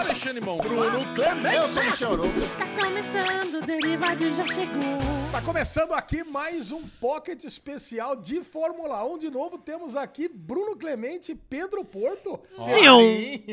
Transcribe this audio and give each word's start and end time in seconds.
Alexandre 0.00 0.40
Monfá. 0.40 0.62
Bruno 0.64 1.14
Clemente. 1.14 1.56
Eu 1.56 1.68
sou 1.68 1.82
Michel 1.84 2.12
Arouca. 2.12 2.38
Está 2.40 2.66
começando, 2.66 3.54
o 3.62 3.66
Derivado 3.66 4.32
já 4.34 4.46
chegou. 4.46 4.98
Tá 5.30 5.42
começando 5.42 5.92
aqui 5.92 6.24
mais 6.24 6.72
um 6.72 6.82
Pocket 7.00 7.44
especial 7.44 8.16
de 8.16 8.42
Fórmula 8.42 9.04
1. 9.04 9.18
De 9.18 9.30
novo, 9.30 9.58
temos 9.58 9.96
aqui 9.96 10.26
Bruno 10.26 10.74
Clemente 10.74 11.32
e 11.32 11.34
Pedro 11.34 11.84
Porto. 11.84 12.40
Sim. 12.50 13.44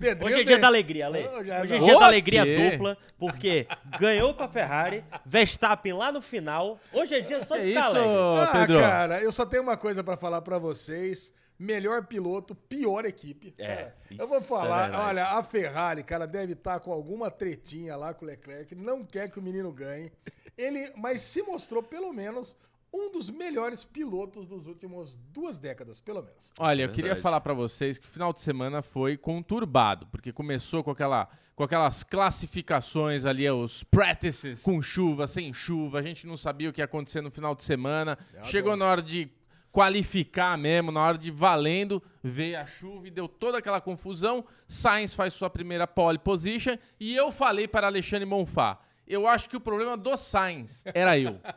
Pedrinho 0.00 0.26
Hoje 0.26 0.40
é 0.40 0.44
dia 0.44 0.58
da 0.58 0.66
alegria, 0.68 1.06
Ale. 1.06 1.28
Hoje 1.28 1.50
é 1.50 1.76
é 1.76 1.78
dia 1.78 1.98
da 1.98 2.06
alegria 2.06 2.44
dupla, 2.46 2.96
porque 3.18 3.66
ganhou 3.98 4.32
com 4.32 4.42
a 4.42 4.48
Ferrari, 4.48 5.04
Verstappen 5.26 5.92
lá 5.92 6.10
no 6.10 6.22
final. 6.22 6.80
Hoje 6.94 7.14
é 7.14 7.20
dia 7.20 7.44
só 7.44 7.56
de 7.56 7.62
É 7.62 7.66
ficar 7.66 7.88
isso, 7.90 7.98
alegre. 7.98 8.40
Ah, 8.40 8.52
Pedro? 8.66 8.80
cara, 8.80 9.22
eu 9.22 9.30
só 9.30 9.44
tenho 9.44 9.62
uma 9.62 9.76
coisa 9.76 10.02
pra 10.02 10.16
falar 10.16 10.40
pra 10.40 10.58
vocês. 10.58 11.30
Melhor 11.60 12.06
piloto, 12.06 12.54
pior 12.54 13.04
equipe. 13.04 13.52
É, 13.58 13.76
Cara, 13.76 13.96
eu 14.18 14.26
vou 14.26 14.38
é 14.38 14.40
falar, 14.40 14.82
verdade. 14.88 15.08
olha, 15.08 15.26
a 15.26 15.42
Ferrari, 15.42 16.02
cara, 16.02 16.26
deve 16.26 16.54
estar 16.54 16.80
com 16.80 16.90
alguma 16.90 17.30
tretinha 17.30 17.96
lá 17.96 18.14
com 18.14 18.24
o 18.24 18.28
Leclerc, 18.28 18.74
não 18.74 19.04
quer 19.04 19.30
que 19.30 19.38
o 19.38 19.42
menino 19.42 19.70
ganhe. 19.70 20.10
Ele, 20.56 20.90
mas 20.96 21.20
se 21.20 21.42
mostrou 21.42 21.82
pelo 21.82 22.14
menos 22.14 22.56
um 22.92 23.12
dos 23.12 23.28
melhores 23.28 23.84
pilotos 23.84 24.46
dos 24.46 24.66
últimos 24.66 25.18
duas 25.32 25.58
décadas, 25.58 26.00
pelo 26.00 26.22
menos. 26.22 26.50
Olha, 26.58 26.82
é 26.82 26.84
eu 26.86 26.88
queria 26.88 27.10
verdade. 27.10 27.22
falar 27.22 27.40
pra 27.42 27.52
vocês 27.52 27.98
que 27.98 28.06
o 28.06 28.10
final 28.10 28.32
de 28.32 28.40
semana 28.40 28.80
foi 28.80 29.18
conturbado, 29.18 30.06
porque 30.06 30.32
começou 30.32 30.82
com 30.82 30.90
aquela 30.90 31.28
com 31.54 31.64
aquelas 31.64 32.02
classificações 32.02 33.26
ali, 33.26 33.48
os 33.50 33.84
practices, 33.84 34.62
com 34.62 34.80
chuva, 34.80 35.26
sem 35.26 35.52
chuva, 35.52 35.98
a 35.98 36.02
gente 36.02 36.26
não 36.26 36.34
sabia 36.34 36.70
o 36.70 36.72
que 36.72 36.80
ia 36.80 36.86
acontecer 36.86 37.20
no 37.20 37.30
final 37.30 37.54
de 37.54 37.62
semana. 37.64 38.18
Chegou 38.44 38.74
na 38.78 38.86
hora 38.86 39.02
de 39.02 39.30
qualificar 39.72 40.56
mesmo, 40.58 40.90
na 40.90 41.00
hora 41.00 41.18
de 41.18 41.30
valendo, 41.30 42.02
veio 42.22 42.58
a 42.58 42.66
chuva 42.66 43.06
e 43.06 43.10
deu 43.10 43.28
toda 43.28 43.58
aquela 43.58 43.80
confusão. 43.80 44.44
Sainz 44.66 45.14
faz 45.14 45.32
sua 45.34 45.48
primeira 45.50 45.86
pole 45.86 46.18
position 46.18 46.76
e 46.98 47.14
eu 47.14 47.30
falei 47.32 47.68
para 47.68 47.86
Alexandre 47.86 48.24
Monfá, 48.26 48.78
eu 49.06 49.26
acho 49.26 49.48
que 49.50 49.56
o 49.56 49.60
problema 49.60 49.96
do 49.96 50.16
Sainz 50.16 50.82
era 50.94 51.18
eu. 51.18 51.40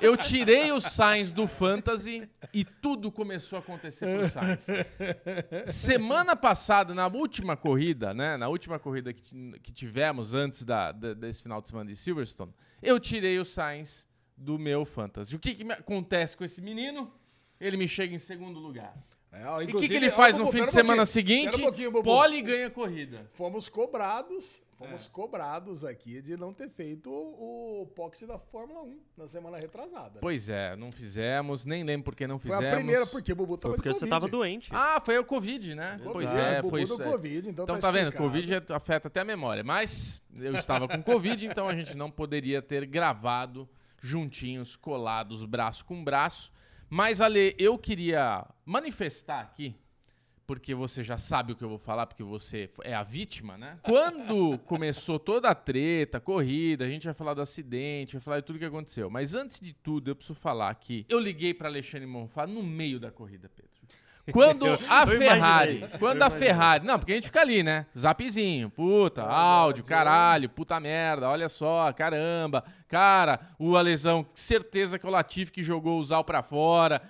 Eu 0.00 0.16
tirei 0.16 0.70
o 0.70 0.80
Sainz 0.80 1.32
do 1.32 1.48
Fantasy 1.48 2.28
e 2.54 2.64
tudo 2.64 3.10
começou 3.10 3.56
a 3.56 3.60
acontecer 3.60 4.06
pro 4.06 4.28
Sainz. 4.30 4.64
Semana 5.66 6.36
passada, 6.36 6.94
na 6.94 7.08
última 7.08 7.56
corrida, 7.56 8.14
né? 8.14 8.36
Na 8.36 8.46
última 8.48 8.78
corrida 8.78 9.12
que, 9.12 9.58
que 9.60 9.72
tivemos 9.72 10.34
antes 10.34 10.62
da, 10.64 10.92
da- 10.92 11.14
desse 11.14 11.42
final 11.42 11.60
de 11.60 11.68
semana 11.68 11.90
de 11.90 11.96
Silverstone, 11.96 12.54
eu 12.80 13.00
tirei 13.00 13.38
o 13.40 13.44
Sainz 13.44 14.06
do 14.38 14.58
meu 14.58 14.84
Fantasy. 14.84 15.34
O 15.34 15.38
que, 15.38 15.54
que 15.54 15.64
me 15.64 15.72
acontece 15.74 16.36
com 16.36 16.44
esse 16.44 16.62
menino? 16.62 17.12
Ele 17.60 17.76
me 17.76 17.88
chega 17.88 18.14
em 18.14 18.18
segundo 18.18 18.58
lugar. 18.60 18.94
É, 19.30 19.44
ó, 19.46 19.60
E 19.60 19.64
o 19.66 19.78
que, 19.80 19.88
que 19.88 19.94
ele 19.94 20.08
ó, 20.08 20.12
faz 20.12 20.34
Bubu, 20.36 20.46
no 20.46 20.52
fim 20.52 20.58
de 20.62 20.68
um 20.68 20.70
semana 20.70 21.04
seguinte? 21.04 21.60
um. 21.62 22.02
Pole 22.02 22.40
ganha 22.40 22.70
corrida. 22.70 23.28
Fomos 23.34 23.68
cobrados, 23.68 24.62
fomos 24.78 25.06
É. 25.06 25.10
cobrados 25.10 25.84
aqui 25.84 26.22
de 26.22 26.34
não 26.34 26.54
ter 26.54 26.70
feito 26.70 27.10
o, 27.10 27.82
o 27.82 27.86
pocket 27.88 28.26
da 28.26 28.38
Fórmula 28.38 28.80
1 28.84 28.98
na 29.18 29.26
semana 29.26 29.58
retrasada. 29.60 30.12
né? 30.14 30.18
Pois 30.22 30.48
é, 30.48 30.74
não 30.76 30.90
fizemos, 30.90 31.66
nem 31.66 31.84
lembro 31.84 32.04
por 32.04 32.14
que 32.16 32.26
não 32.26 32.38
Foi 32.38 32.52
fizemos. 32.52 32.72
a 32.72 32.76
primeira, 32.76 33.06
porque 33.06 33.32
o 33.32 33.36
Bubu 33.36 33.52
Foi 33.54 33.60
tava 33.60 33.74
porque 33.74 33.88
de 33.90 33.94
você 33.96 34.00
Covid. 34.06 34.10
tava 34.20 34.28
doente. 34.30 34.70
Ah, 34.72 34.98
foi 35.04 35.18
o 35.18 35.24
Covid, 35.24 35.74
né? 35.74 35.96
Pois 36.10 36.30
Exato, 36.30 36.50
é, 36.52 36.58
o 36.60 36.62
Bubu 36.62 36.70
foi 36.70 36.82
isso. 36.84 37.02
é. 37.02 37.04
Covid, 37.04 37.48
então, 37.50 37.64
Então 37.64 37.74
tá 37.76 37.82
tá 37.82 37.90
vendo. 37.90 38.12
Covid 38.12 38.54
é- 38.54 38.62
afeta 38.70 39.08
até 39.08 39.20
a 39.20 39.24
memória. 39.26 39.62
Mas 39.62 40.22
eu 40.34 40.54
estava 40.54 40.88
com 40.88 41.02
Covid, 41.02 41.44
então 41.46 41.68
a 41.68 41.74
gente 41.76 41.94
não 41.94 42.10
poderia 42.10 42.62
ter 42.62 42.86
gravado 42.86 43.68
juntinhos, 44.00 44.76
colados, 44.76 45.44
braço 45.44 45.84
com 45.84 46.02
braço. 46.02 46.52
Mas, 46.90 47.20
Ale, 47.20 47.54
eu 47.58 47.76
queria 47.76 48.46
manifestar 48.64 49.40
aqui, 49.40 49.74
porque 50.46 50.74
você 50.74 51.02
já 51.02 51.18
sabe 51.18 51.52
o 51.52 51.56
que 51.56 51.62
eu 51.62 51.68
vou 51.68 51.78
falar, 51.78 52.06
porque 52.06 52.22
você 52.22 52.70
é 52.82 52.94
a 52.94 53.02
vítima, 53.02 53.58
né? 53.58 53.78
Quando 53.84 54.58
começou 54.60 55.18
toda 55.18 55.50
a 55.50 55.54
treta, 55.54 56.18
corrida, 56.18 56.86
a 56.86 56.88
gente 56.88 57.04
vai 57.04 57.12
falar 57.12 57.34
do 57.34 57.42
acidente, 57.42 58.14
vai 58.14 58.22
falar 58.22 58.40
de 58.40 58.46
tudo 58.46 58.58
que 58.58 58.64
aconteceu. 58.64 59.10
Mas 59.10 59.34
antes 59.34 59.60
de 59.60 59.74
tudo, 59.74 60.10
eu 60.10 60.16
preciso 60.16 60.38
falar 60.38 60.74
que 60.76 61.04
eu 61.08 61.20
liguei 61.20 61.52
para 61.52 61.68
Alexandre 61.68 62.06
Monfá 62.06 62.46
no 62.46 62.62
meio 62.62 62.98
da 62.98 63.10
corrida, 63.10 63.50
Pedro. 63.54 63.77
Quando 64.32 64.66
a 64.88 65.02
eu 65.02 65.18
Ferrari, 65.18 65.84
quando 65.98 66.22
a 66.22 66.26
imaginei. 66.26 66.46
Ferrari, 66.48 66.86
não, 66.86 66.98
porque 66.98 67.12
a 67.12 67.14
gente 67.14 67.26
fica 67.26 67.40
ali, 67.40 67.62
né? 67.62 67.86
Zapzinho, 67.96 68.70
puta, 68.70 69.22
áudio, 69.22 69.84
caralho, 69.84 70.48
puta 70.48 70.78
merda, 70.80 71.28
olha 71.28 71.48
só, 71.48 71.92
caramba, 71.92 72.64
cara, 72.88 73.40
o 73.58 73.76
Alesão, 73.76 74.26
certeza 74.34 74.98
que 74.98 75.06
é 75.06 75.08
o 75.08 75.12
Latifi 75.12 75.52
que 75.52 75.62
jogou 75.62 75.98
o 76.00 76.04
Zal 76.04 76.24
pra 76.24 76.42
fora. 76.42 77.02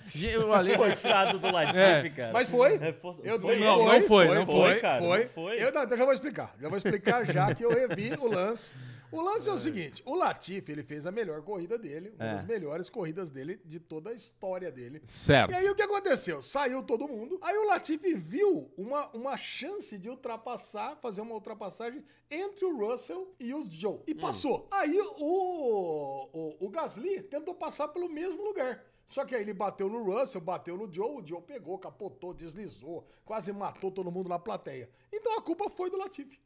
O 0.47 0.53
Ale... 0.55 0.77
Coitado 0.77 1.39
do 1.39 1.53
Latifi, 1.53 1.79
É. 1.79 2.09
cara. 2.11 2.33
Mas 2.33 2.51
foi? 2.51 2.75
É, 2.77 2.95
Eu 3.25 3.41
foi, 3.41 3.55
tenho- 3.55 3.65
não, 3.67 3.85
não 3.85 4.01
foi, 4.03 4.27
não 4.29 4.47
foi, 4.47 4.55
foi, 4.73 4.75
cara, 4.81 5.01
foi. 5.01 5.19
não 5.25 5.29
foi. 5.31 5.63
Eu, 5.63 5.73
não, 5.73 5.83
então 5.85 5.97
já 5.99 6.05
vou 6.05 6.13
explicar. 6.15 6.55
Já 6.61 6.69
vou 6.69 6.79
explicar 6.79 7.25
já 7.27 7.55
que 7.55 7.65
eu 7.65 7.71
revi 7.71 8.13
o 8.19 8.29
lance. 8.33 8.73
O 9.11 9.21
lance 9.21 9.49
é 9.49 9.53
o 9.53 9.59
seguinte: 9.59 10.03
o 10.05 10.15
Latifi 10.15 10.73
ele 10.73 10.83
fez 10.83 11.07
a 11.07 11.11
melhor 11.11 11.43
corrida 11.43 11.79
dele, 11.79 12.13
uma 12.17 12.25
É. 12.27 12.33
das 12.35 12.45
melhores 12.45 12.91
corridas 12.91 13.31
dele 13.31 13.61
de 13.65 13.81
toda 13.81 14.11
a 14.11 14.13
história 14.13 14.71
dele. 14.71 15.03
Certo. 15.09 15.51
E 15.51 15.55
aí 15.55 15.69
o 15.71 15.75
que 15.75 15.83
aconteceu? 15.83 16.43
Saiu 16.43 16.83
todo 16.83 17.09
mundo. 17.09 17.39
Aí 17.43 17.57
o 17.57 17.67
Latifi 17.67 18.15
viu 18.15 18.71
uma, 18.77 19.09
uma 19.09 19.37
chance 19.37 19.97
de 19.99 20.09
ultrapassar, 20.11 20.97
fazer 20.97 21.21
uma 21.21 21.35
ultrapassagem 21.35 22.05
entre 22.31 22.65
o 22.65 22.77
Russell 22.77 23.35
e 23.41 23.55
os 23.55 23.67
Joe. 23.73 24.01
E 24.07 24.15
passou. 24.15 24.67
Aí 24.71 24.99
o, 25.01 26.29
o, 26.33 26.57
o 26.67 26.69
Gasly 26.69 27.23
tentou 27.23 27.55
passar 27.55 27.89
pelo 27.89 28.09
mesmo 28.09 28.43
lugar. 28.45 28.85
Só 29.09 29.25
que 29.25 29.35
aí 29.35 29.41
ele 29.41 29.55
bateu 29.55 29.89
no 29.89 30.03
Russell, 30.05 30.39
bateu 30.43 30.77
no 30.77 30.93
Joe, 30.93 31.23
o 31.23 31.27
Joe 31.27 31.41
pegou, 31.41 31.79
capotou, 31.79 32.35
deslizou, 32.35 33.07
quase 33.25 33.51
matou 33.53 33.91
todo 33.91 34.11
mundo 34.13 34.29
na 34.29 34.39
plateia. 34.39 34.89
Então 35.11 35.39
a 35.39 35.41
culpa 35.41 35.71
foi 35.71 35.89
do 35.91 35.97
Latifi. 35.97 36.39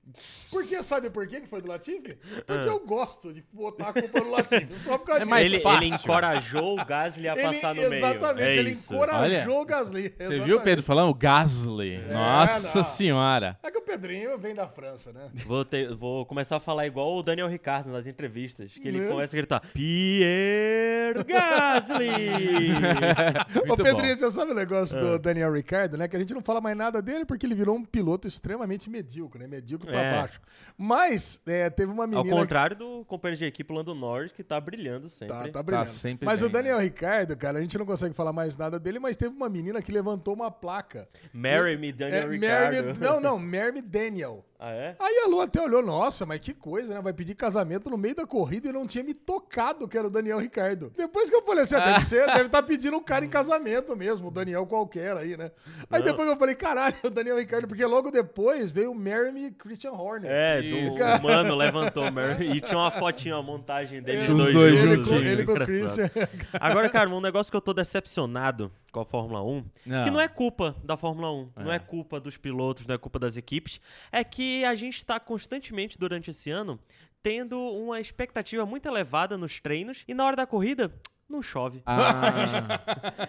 Por 0.48 0.64
quê? 0.64 0.80
Sabe 0.80 1.10
por 1.10 1.26
que 1.26 1.40
foi 1.42 1.60
do 1.60 1.66
Latifi? 1.66 2.16
Porque 2.46 2.68
eu 2.68 2.78
gosto 2.86 3.32
de 3.32 3.44
botar 3.52 3.88
a 3.88 3.92
culpa 3.92 4.20
no 4.20 4.30
Latifi. 4.30 4.78
Só 4.78 4.96
por 4.96 5.06
causa 5.06 5.22
É 5.22 5.24
disso. 5.24 5.30
mais 5.30 5.52
ele, 5.52 5.56
ele 5.66 5.86
encorajou 5.88 6.78
o 6.78 6.84
Gasly 6.84 7.28
a 7.28 7.32
Ele- 7.32 7.42
passar 7.42 7.74
no 7.74 7.80
meio. 7.82 7.94
Exatamente, 7.94 8.42
É 8.48 8.56
ele 8.56 8.70
isso. 8.70 8.94
encorajou 8.94 9.60
o 9.60 9.64
Gasly. 9.64 10.02
Você 10.02 10.06
exatamente. 10.20 10.44
viu 10.44 10.56
o 10.56 10.60
Pedro 10.60 10.84
falando? 10.84 11.10
O 11.10 11.14
Gasly. 11.14 11.98
Nossa 12.12 12.78
não. 12.78 12.84
senhora. 12.84 13.58
É 13.60 13.70
que 13.72 13.78
o 13.78 13.82
Pedrinho 13.82 14.38
vem 14.38 14.54
da 14.54 14.68
França, 14.68 15.12
né? 15.12 15.28
Vou, 15.44 15.64
ter- 15.64 15.92
vou 15.96 16.24
começar 16.24 16.58
a 16.58 16.60
falar 16.60 16.86
igual 16.86 17.16
o 17.16 17.22
Daniel 17.24 17.48
Ricardo 17.48 17.90
nas 17.90 18.06
entrevistas, 18.06 18.72
que 18.72 18.86
ele 18.86 19.00
Né? 19.00 19.08
começa 19.08 19.34
a 19.34 19.38
gritar 19.38 19.60
Pierre 19.72 21.24
Gasly! 21.26 22.51
Ô, 23.68 23.76
Pedrinho, 23.76 24.14
bom. 24.14 24.16
você 24.16 24.30
sabe 24.30 24.52
o 24.52 24.54
negócio 24.54 24.96
É. 24.96 25.00
do 25.00 25.18
Daniel 25.18 25.52
Ricciardo, 25.52 25.96
né? 25.96 26.08
Que 26.08 26.16
a 26.16 26.18
gente 26.18 26.34
não 26.34 26.40
fala 26.42 26.60
mais 26.60 26.76
nada 26.76 27.00
dele 27.02 27.24
porque 27.24 27.46
ele 27.46 27.54
virou 27.54 27.76
um 27.76 27.84
piloto 27.84 28.26
extremamente 28.28 28.88
medíocre, 28.90 29.40
né? 29.40 29.46
Medíocre 29.46 29.90
pra 29.90 30.00
É. 30.02 30.12
baixo. 30.20 30.40
Mas 30.76 31.40
é, 31.46 31.70
teve 31.70 31.90
uma 31.92 32.04
Ao 32.04 32.08
menina... 32.08 32.36
contrário 32.36 32.76
do 32.76 33.04
companheiro 33.04 33.38
de 33.38 33.44
equipe 33.46 33.72
Lando 33.72 33.94
Norris, 33.94 34.32
que 34.32 34.42
tá 34.42 34.60
brilhando 34.60 35.08
sempre. 35.10 35.34
Tá, 35.36 35.48
tá 35.48 35.62
brilhando. 35.62 35.88
sempre 35.88 36.26
mas 36.26 36.40
bem, 36.40 36.48
o 36.48 36.52
Daniel 36.52 36.78
Ricardo, 36.78 37.36
cara, 37.36 37.58
a 37.58 37.62
gente 37.62 37.76
não 37.78 37.86
consegue 37.86 38.14
falar 38.14 38.32
mais 38.32 38.56
nada 38.56 38.78
dele, 38.78 38.98
mas 38.98 39.16
teve 39.16 39.34
uma 39.34 39.48
menina 39.48 39.80
que 39.82 39.92
levantou 39.92 40.34
uma 40.34 40.50
placa. 40.50 41.08
Marry 41.32 41.76
me, 41.76 41.92
Daniel 41.92 42.22
É, 42.22 42.28
Ricardo. 42.30 42.74
Mary- 42.86 42.98
não, 42.98 43.20
não, 43.20 43.38
Mary 43.38 43.80
Daniel. 43.82 44.44
Ah, 44.64 44.70
é? 44.70 44.94
Aí 45.00 45.22
a 45.24 45.28
Lu 45.28 45.40
até 45.40 45.60
olhou, 45.60 45.82
nossa, 45.82 46.24
mas 46.24 46.38
que 46.38 46.54
coisa, 46.54 46.94
né? 46.94 47.00
Vai 47.02 47.12
pedir 47.12 47.34
casamento 47.34 47.90
no 47.90 47.98
meio 47.98 48.14
da 48.14 48.24
corrida 48.24 48.68
e 48.68 48.72
não 48.72 48.86
tinha 48.86 49.02
me 49.02 49.12
tocado 49.12 49.88
que 49.88 49.98
era 49.98 50.06
o 50.06 50.10
Daniel 50.10 50.38
Ricardo. 50.38 50.92
Depois 50.96 51.28
que 51.28 51.34
eu 51.34 51.42
falei 51.42 51.64
assim, 51.64 51.74
ah, 51.74 51.80
deve 51.80 52.04
ser, 52.04 52.26
deve 52.26 52.46
estar 52.46 52.62
pedindo 52.62 52.96
um 52.96 53.02
cara 53.02 53.24
em 53.24 53.28
casamento 53.28 53.96
mesmo, 53.96 54.28
o 54.28 54.30
Daniel 54.30 54.64
qualquer 54.64 55.16
aí, 55.16 55.36
né? 55.36 55.50
Aí 55.90 55.98
Não. 55.98 56.06
depois 56.06 56.28
eu 56.28 56.36
falei, 56.36 56.54
caralho, 56.54 56.94
o 57.02 57.10
Daniel 57.10 57.38
Ricardo, 57.38 57.66
porque 57.66 57.84
logo 57.84 58.12
depois 58.12 58.70
veio 58.70 58.92
o 58.92 58.94
Marry 58.94 59.32
Me 59.32 59.50
Christian 59.50 59.94
Horner. 59.94 60.30
É, 60.30 60.62
do 60.62 61.22
mano 61.22 61.56
levantou 61.56 62.12
Mary 62.12 62.56
e 62.56 62.60
tinha 62.60 62.78
uma 62.78 62.92
fotinha, 62.92 63.34
uma 63.34 63.42
montagem 63.42 64.00
deles 64.00 64.30
Os 64.30 64.36
dois, 64.36 64.52
dois 64.54 64.74
ele, 64.74 64.94
juntos. 64.94 65.08
com, 65.08 65.16
ele 65.16 65.44
com 65.44 65.52
o. 65.54 65.64
Christian. 65.64 66.08
Agora, 66.52 66.88
cara, 66.88 67.10
um 67.10 67.20
negócio 67.20 67.50
que 67.50 67.56
eu 67.56 67.60
tô 67.60 67.74
decepcionado 67.74 68.70
com 68.92 69.00
a 69.00 69.04
Fórmula 69.04 69.42
1, 69.42 69.64
Não. 69.86 70.04
que 70.04 70.10
não 70.10 70.20
é 70.20 70.28
culpa 70.28 70.76
da 70.84 70.96
Fórmula 70.96 71.32
1, 71.32 71.50
não 71.56 71.72
é 71.72 71.78
culpa 71.78 72.20
dos 72.20 72.36
pilotos, 72.36 72.86
não 72.86 72.94
é 72.94 72.98
culpa 72.98 73.18
das 73.18 73.36
equipes, 73.38 73.80
é 74.12 74.22
que 74.22 74.64
a 74.64 74.76
gente 74.76 75.04
tá 75.04 75.18
constantemente 75.18 75.98
durante 75.98 76.30
esse 76.30 76.50
ano 76.50 76.78
tendo 77.22 77.58
uma 77.58 78.00
expectativa 78.00 78.66
muito 78.66 78.86
elevada 78.86 79.38
nos 79.38 79.60
treinos 79.60 80.04
e 80.06 80.12
na 80.12 80.24
hora 80.26 80.36
da 80.36 80.46
corrida 80.46 80.92
não 81.32 81.42
chove. 81.42 81.82
Ah, 81.84 82.22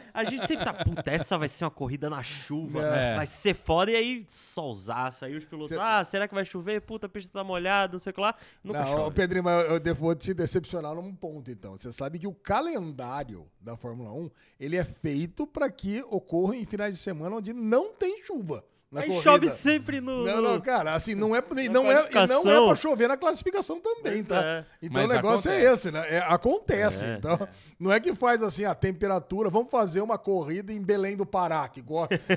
A 0.14 0.24
gente 0.26 0.46
sempre 0.48 0.64
tá, 0.66 0.74
puta, 0.74 1.10
essa 1.12 1.38
vai 1.38 1.50
ser 1.50 1.66
uma 1.66 1.72
corrida 1.72 2.10
na 2.10 2.22
chuva, 2.22 2.82
É. 2.86 3.16
vai 3.16 3.26
ser 3.26 3.54
foda, 3.56 3.90
e 3.92 3.96
aí 3.96 4.24
solzaço, 4.28 5.26
aí 5.26 5.36
os 5.36 5.46
pilotos, 5.46 5.70
Cê- 5.70 5.78
ah, 5.80 6.04
será 6.04 6.28
que 6.28 6.36
vai 6.36 6.46
chover? 6.46 6.82
Puta, 6.82 7.08
a 7.08 7.10
pista 7.10 7.32
tá 7.34 7.44
molhada, 7.44 7.94
não 7.94 8.00
sei 8.00 8.12
o 8.12 8.14
que 8.14 8.22
lá. 8.22 8.36
Nunca 8.64 8.84
Não, 8.84 8.94
ô, 8.94 8.98
chove. 8.98 9.16
Pedrinho, 9.16 9.44
mas 9.44 9.70
eu 9.70 9.80
devo- 9.80 10.02
vou 10.02 10.16
te 10.16 10.34
decepcionar 10.34 10.94
num 10.94 11.14
ponto, 11.16 11.50
então. 11.50 11.78
Você 11.78 11.92
sabe 11.92 12.20
que 12.20 12.28
o 12.28 12.34
calendário 12.34 13.48
da 13.60 13.76
Fórmula 13.78 14.12
1, 14.12 14.30
ele 14.60 14.76
é 14.76 14.84
feito 14.84 15.48
para 15.48 15.70
que 15.72 16.04
ocorra 16.10 16.56
em 16.56 16.66
finais 16.66 16.94
de 16.94 17.00
semana 17.00 17.38
onde 17.38 17.54
não 17.54 17.94
tem 17.94 18.22
chuva. 18.24 18.64
Na 18.94 19.02
Aí 19.02 19.08
corrida. 19.08 19.24
chove 19.24 19.50
sempre 19.50 20.00
no. 20.00 20.24
Não, 20.24 20.42
não, 20.42 20.62
cara, 20.62 20.94
assim, 20.94 21.16
não 21.16 21.36
é, 21.36 21.42
não, 21.72 21.92
é, 21.92 22.08
e 22.12 22.28
não 22.28 22.50
é 22.52 22.66
pra 22.68 22.76
chover 22.76 23.08
na 23.08 23.18
classificação 23.18 23.80
também, 23.80 24.24
Pois 24.24 24.28
tá? 24.28 24.42
é. 24.44 24.66
Então 24.82 25.02
Mas 25.02 25.10
o 25.12 25.14
negócio 25.16 25.50
é 25.50 25.58
acontece. 25.58 25.88
esse, 25.88 25.92
né? 25.92 26.06
É, 26.10 26.18
acontece. 26.20 27.04
É, 27.06 27.14
então, 27.16 27.48
não 27.80 27.92
é 27.92 28.00
que 28.00 28.14
faz 28.14 28.42
assim 28.44 28.66
a 28.66 28.76
temperatura, 28.76 29.50
vamos 29.50 29.72
fazer 29.72 30.02
uma 30.02 30.18
corrida 30.18 30.72
em 30.72 30.82
Belém 30.82 31.18
do 31.18 31.26
Pará, 31.26 31.68
que 31.68 31.84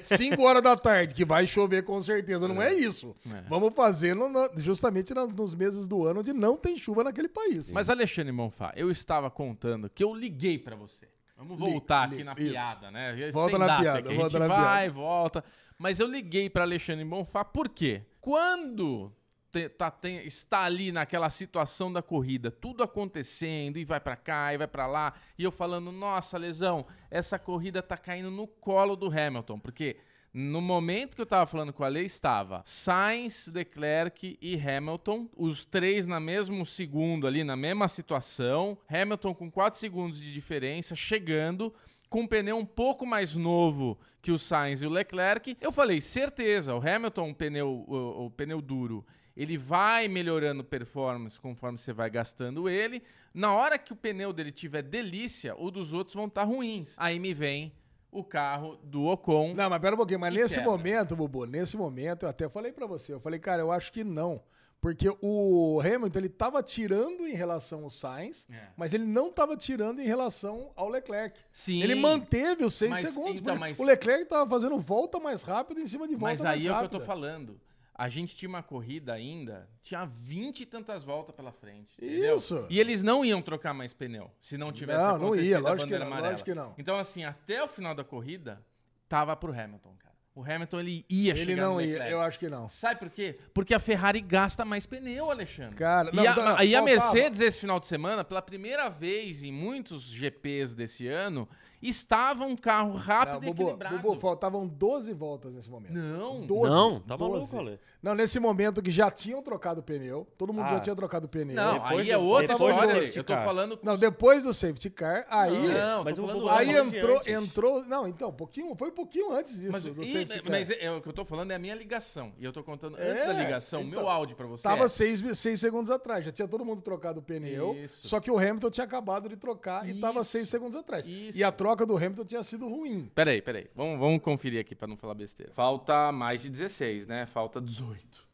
5 0.02 0.42
horas 0.42 0.62
da 0.62 0.76
tarde, 0.76 1.14
que 1.14 1.24
vai 1.24 1.46
chover 1.46 1.82
com 1.84 2.00
certeza. 2.00 2.48
Não 2.48 2.60
é, 2.62 2.72
isso. 2.72 3.14
Vamos 3.48 3.74
fazer 3.74 4.14
no- 4.14 4.30
justamente 4.56 5.12
na- 5.12 5.26
nos 5.26 5.54
meses 5.54 5.86
do 5.86 6.06
ano 6.06 6.20
onde 6.20 6.32
não 6.32 6.56
tem 6.56 6.76
chuva 6.76 7.04
naquele 7.04 7.28
país. 7.28 7.70
Mas 7.70 7.90
Alexandre 7.90 8.32
Monfá, 8.32 8.72
eu 8.76 8.90
estava 8.90 9.30
contando 9.30 9.90
que 9.90 10.02
eu 10.02 10.14
liguei 10.14 10.58
pra 10.58 10.74
você. 10.74 11.06
Vamos 11.36 11.60
Li- 11.60 11.70
voltar 11.70 12.08
li- 12.08 12.14
aqui 12.14 12.24
na 12.24 12.32
isso. 12.32 12.50
piada, 12.52 12.90
né? 12.90 13.30
Volta 13.30 13.58
na 13.58 13.78
piada, 13.78 14.02
volta 14.10 14.30
gente 14.30 14.38
na 14.38 14.46
vai, 14.48 14.88
volta. 14.88 15.44
Mas 15.78 16.00
eu 16.00 16.06
liguei 16.06 16.48
pra 16.48 16.62
Alexandre 16.64 17.04
Monfá 17.04 17.44
por 17.44 17.68
quê? 17.68 18.02
Quando 18.20 19.12
te- 19.50 19.68
tá- 19.68 19.90
tem- 19.90 20.26
está 20.26 20.64
ali 20.64 20.90
naquela 20.90 21.30
situação 21.30 21.92
da 21.92 22.02
corrida, 22.02 22.50
tudo 22.50 22.82
acontecendo, 22.82 23.76
e 23.78 23.84
vai 23.84 24.00
pra 24.00 24.16
cá, 24.16 24.52
e 24.54 24.58
vai 24.58 24.66
pra 24.66 24.86
lá, 24.86 25.14
e 25.38 25.44
eu 25.44 25.52
falando, 25.52 25.92
nossa, 25.92 26.38
Lesão, 26.38 26.86
essa 27.10 27.38
corrida 27.38 27.82
tá 27.82 27.96
caindo 27.96 28.30
no 28.30 28.46
colo 28.46 28.96
do 28.96 29.06
Hamilton, 29.06 29.58
porque 29.58 29.96
no 30.32 30.60
momento 30.60 31.14
que 31.14 31.22
eu 31.22 31.26
tava 31.26 31.46
falando 31.46 31.72
com 31.72 31.82
a 31.84 31.88
Lei, 31.88 32.04
estava 32.04 32.62
Sainz, 32.64 33.50
Leclerc 33.54 34.36
e 34.40 34.54
Hamilton, 34.60 35.28
os 35.34 35.64
três 35.64 36.04
na 36.04 36.20
mesmo 36.20 36.66
segundo 36.66 37.26
ali, 37.26 37.42
na 37.42 37.56
mesma 37.56 37.88
situação. 37.88 38.76
Hamilton 38.86 39.34
com 39.34 39.50
4 39.50 39.78
segundos 39.80 40.20
de 40.20 40.30
diferença, 40.32 40.94
chegando 40.94 41.72
com 42.08 42.20
um 42.22 42.26
pneu 42.26 42.56
um 42.56 42.64
pouco 42.64 43.06
mais 43.06 43.34
novo 43.34 43.98
que 44.22 44.32
o 44.32 44.38
Sainz 44.38 44.82
e 44.82 44.86
o 44.86 44.90
Leclerc. 44.90 45.56
Eu 45.60 45.72
falei, 45.72 46.00
certeza, 46.00 46.74
o 46.74 46.78
Hamilton, 46.78 47.28
um 47.28 47.34
pneu, 47.34 47.84
o, 47.86 48.26
o 48.26 48.30
pneu 48.30 48.60
duro, 48.60 49.04
ele 49.36 49.58
vai 49.58 50.08
melhorando 50.08 50.64
performance 50.64 51.38
conforme 51.38 51.78
você 51.78 51.92
vai 51.92 52.08
gastando 52.08 52.68
ele. 52.68 53.02
Na 53.34 53.54
hora 53.54 53.78
que 53.78 53.92
o 53.92 53.96
pneu 53.96 54.32
dele 54.32 54.50
tiver 54.50 54.82
delícia, 54.82 55.54
o 55.56 55.70
dos 55.70 55.92
outros 55.92 56.14
vão 56.14 56.26
estar 56.26 56.44
ruins. 56.44 56.94
Aí 56.96 57.18
me 57.18 57.34
vem 57.34 57.72
o 58.10 58.24
carro 58.24 58.78
do 58.82 59.04
Ocon. 59.04 59.52
Não, 59.54 59.68
mas 59.68 59.78
pera 59.78 59.94
um 59.94 59.98
pouquinho. 59.98 60.20
Mas 60.20 60.32
nesse 60.32 60.54
quebra. 60.54 60.70
momento, 60.70 61.14
Bubu, 61.14 61.44
nesse 61.44 61.76
momento, 61.76 62.22
eu 62.22 62.30
até 62.30 62.48
falei 62.48 62.72
pra 62.72 62.86
você. 62.86 63.12
Eu 63.12 63.20
falei, 63.20 63.38
cara, 63.38 63.60
eu 63.60 63.70
acho 63.70 63.92
que 63.92 64.02
não. 64.02 64.42
Porque 64.86 65.08
o 65.20 65.80
Hamilton, 65.80 66.16
ele 66.20 66.28
tava 66.28 66.62
tirando 66.62 67.26
em 67.26 67.34
relação 67.34 67.82
ao 67.82 67.90
Sainz, 67.90 68.46
É. 68.48 68.68
mas 68.76 68.94
ele 68.94 69.04
não 69.04 69.32
tava 69.32 69.56
tirando 69.56 69.98
em 69.98 70.06
relação 70.06 70.70
ao 70.76 70.88
Leclerc. 70.88 71.36
Sim. 71.50 71.82
Ele 71.82 71.96
manteve 71.96 72.64
os 72.64 72.72
seis 72.74 72.92
Mas, 72.92 73.08
segundos. 73.08 73.40
então, 73.40 73.56
mas- 73.56 73.80
O 73.80 73.82
Leclerc 73.84 74.26
tava 74.26 74.48
fazendo 74.48 74.78
volta 74.78 75.18
mais 75.18 75.42
rápida 75.42 75.80
em 75.80 75.86
cima 75.86 76.06
de 76.06 76.14
volta 76.14 76.34
Mas 76.34 76.40
mais 76.40 76.60
aí 76.60 76.68
é 76.68 76.70
o 76.70 76.74
que 76.74 76.78
eu 76.78 76.82
rápida. 76.82 77.00
tô 77.00 77.04
falando. 77.04 77.60
A 77.92 78.08
gente 78.08 78.36
tinha 78.36 78.48
uma 78.48 78.62
corrida 78.62 79.12
ainda, 79.12 79.68
tinha 79.82 80.04
20 80.04 80.60
e 80.60 80.66
tantas 80.66 81.02
voltas 81.02 81.34
pela 81.34 81.50
frente. 81.50 81.92
entendeu? 82.00 82.36
Isso. 82.36 82.64
E 82.70 82.78
eles 82.78 83.02
não 83.02 83.24
iam 83.24 83.42
trocar 83.42 83.74
mais 83.74 83.92
pneu 83.92 84.30
se 84.40 84.56
não 84.56 84.70
tivesse 84.70 85.00
Não, 85.00 85.08
não 85.18 85.26
acontecido 85.26 85.48
ia, 85.48 85.58
a 85.58 85.60
bandeira 85.62 85.98
não, 85.98 86.06
amarela. 86.06 86.30
lógico 86.30 86.48
que 86.48 86.54
não. 86.54 86.74
Então, 86.78 86.96
assim, 86.96 87.24
até 87.24 87.60
o 87.60 87.66
final 87.66 87.92
da 87.92 88.04
corrida, 88.04 88.64
tava 89.08 89.34
pro 89.34 89.50
Hamilton, 89.52 89.94
cara. 89.98 90.05
O 90.36 90.44
Hamilton, 90.44 90.80
ele 90.80 91.04
ia 91.08 91.32
Ele 91.32 91.44
chegar 91.46 91.62
não 91.62 91.76
no 91.76 91.80
ia, 91.80 92.10
eu 92.10 92.20
acho 92.20 92.38
que 92.38 92.46
não. 92.46 92.68
Sabe 92.68 93.00
por 93.00 93.08
quê? 93.08 93.38
Porque 93.54 93.72
a 93.72 93.78
Ferrari 93.80 94.20
gasta 94.20 94.66
mais 94.66 94.84
pneu, 94.84 95.30
Alexandre. 95.30 95.74
Cara, 95.74 96.10
não, 96.12 96.22
e 96.22 96.26
a, 96.26 96.36
não, 96.36 96.56
aí 96.58 96.76
a. 96.76 96.82
Mercedes, 96.82 97.40
esse 97.40 97.58
final 97.58 97.80
de 97.80 97.86
semana, 97.86 98.22
pela 98.22 98.42
primeira 98.42 98.90
vez 98.90 99.42
em 99.42 99.50
muitos 99.50 100.02
GPs 100.12 100.74
desse 100.74 101.08
ano, 101.08 101.48
estava 101.88 102.44
um 102.44 102.56
carro 102.56 102.94
rápido 102.94 103.34
Não, 103.34 103.42
e 103.42 103.46
Bubu, 103.46 103.62
equilibrado. 103.62 103.98
Bubu, 103.98 104.20
faltavam 104.20 104.66
12 104.66 105.12
voltas 105.12 105.54
nesse 105.54 105.70
momento. 105.70 105.92
Não. 105.92 106.40
12, 106.46 106.70
Não, 106.70 107.00
tá 107.00 107.16
12. 107.16 107.32
maluco, 107.32 107.58
Ale. 107.58 107.80
Não, 108.02 108.14
nesse 108.14 108.38
momento 108.38 108.80
que 108.80 108.90
já 108.90 109.10
tinham 109.10 109.42
trocado 109.42 109.80
o 109.80 109.82
pneu, 109.82 110.26
todo 110.38 110.52
mundo 110.52 110.68
já 110.68 110.76
Ah. 110.76 110.80
tinha 110.80 110.94
trocado 110.94 111.26
o 111.26 111.28
pneu. 111.28 111.56
Não, 111.56 111.72
Depois 111.74 112.00
aí 112.00 112.10
é 112.10 112.16
outra 112.18 112.52
história. 112.52 113.10
Eu 113.16 113.24
tô 113.24 113.34
falando... 113.34 113.78
Não, 113.82 113.96
depois 113.96 114.44
do 114.44 114.54
safety 114.54 114.90
car, 114.90 115.26
aí. 115.28 115.68
Não, 115.68 116.04
Mas 116.04 116.16
falando 116.16 116.48
Aí 116.48 116.66
de 116.68 116.76
entrou, 116.76 117.16
antes. 117.18 117.32
entrou. 117.32 117.84
Não, 117.86 118.06
então, 118.06 118.28
um 118.28 118.32
pouquinho, 118.32 118.74
foi 118.76 118.88
um 118.90 118.94
pouquinho 118.94 119.32
antes 119.32 119.58
disso, 119.58 119.72
Mas, 119.72 119.82
do 119.82 120.02
e- 120.02 120.06
safety 120.12 120.40
car. 120.42 120.50
mas 120.52 120.70
é, 120.70 120.90
o 120.92 121.00
que 121.02 121.08
eu 121.08 121.12
tô 121.12 121.24
falando 121.24 121.50
é 121.50 121.54
a 121.56 121.58
minha 121.58 121.74
ligação. 121.74 122.32
E 122.38 122.44
eu 122.44 122.52
tô 122.52 122.62
contando 122.62 122.96
É, 122.96 123.10
antes 123.10 123.26
da 123.26 123.32
ligação, 123.32 123.80
então, 123.80 124.00
meu 124.02 124.08
áudio 124.08 124.36
pra 124.36 124.46
você. 124.46 124.62
Tava 124.62 124.84
é, 124.84 124.88
seis, 124.88 125.20
seis 125.36 125.58
segundos 125.58 125.90
atrás, 125.90 126.24
já 126.24 126.30
tinha 126.30 126.46
todo 126.46 126.64
mundo 126.64 126.82
trocado 126.82 127.18
o 127.18 127.22
pneu, 127.22 127.74
Isso. 127.74 128.06
só 128.06 128.20
que 128.20 128.30
o 128.30 128.38
Hamilton 128.38 128.70
tinha 128.70 128.84
acabado 128.84 129.28
de 129.28 129.36
trocar 129.36 129.88
e 129.88 129.94
tava 130.00 130.20
Isso. 130.20 130.30
seis 130.30 130.48
segundos 130.48 130.76
atrás. 130.76 131.08
Isso. 131.08 131.36
E 131.36 131.42
a 131.42 131.50
troca 131.50 131.75
do 131.84 131.96
Hamilton 131.96 132.24
tinha 132.24 132.42
sido 132.42 132.68
ruim. 132.68 133.10
Peraí, 133.14 133.42
peraí. 133.42 133.66
Vamos, 133.74 133.98
vamos 133.98 134.22
conferir 134.22 134.60
aqui 134.60 134.74
pra 134.74 134.86
não 134.88 134.96
falar 134.96 135.14
besteira. 135.14 135.52
Falta 135.52 136.10
mais 136.12 136.42
de 136.42 136.48
16, 136.48 137.06
né? 137.06 137.26
Falta 137.26 137.60
18. 137.60 138.24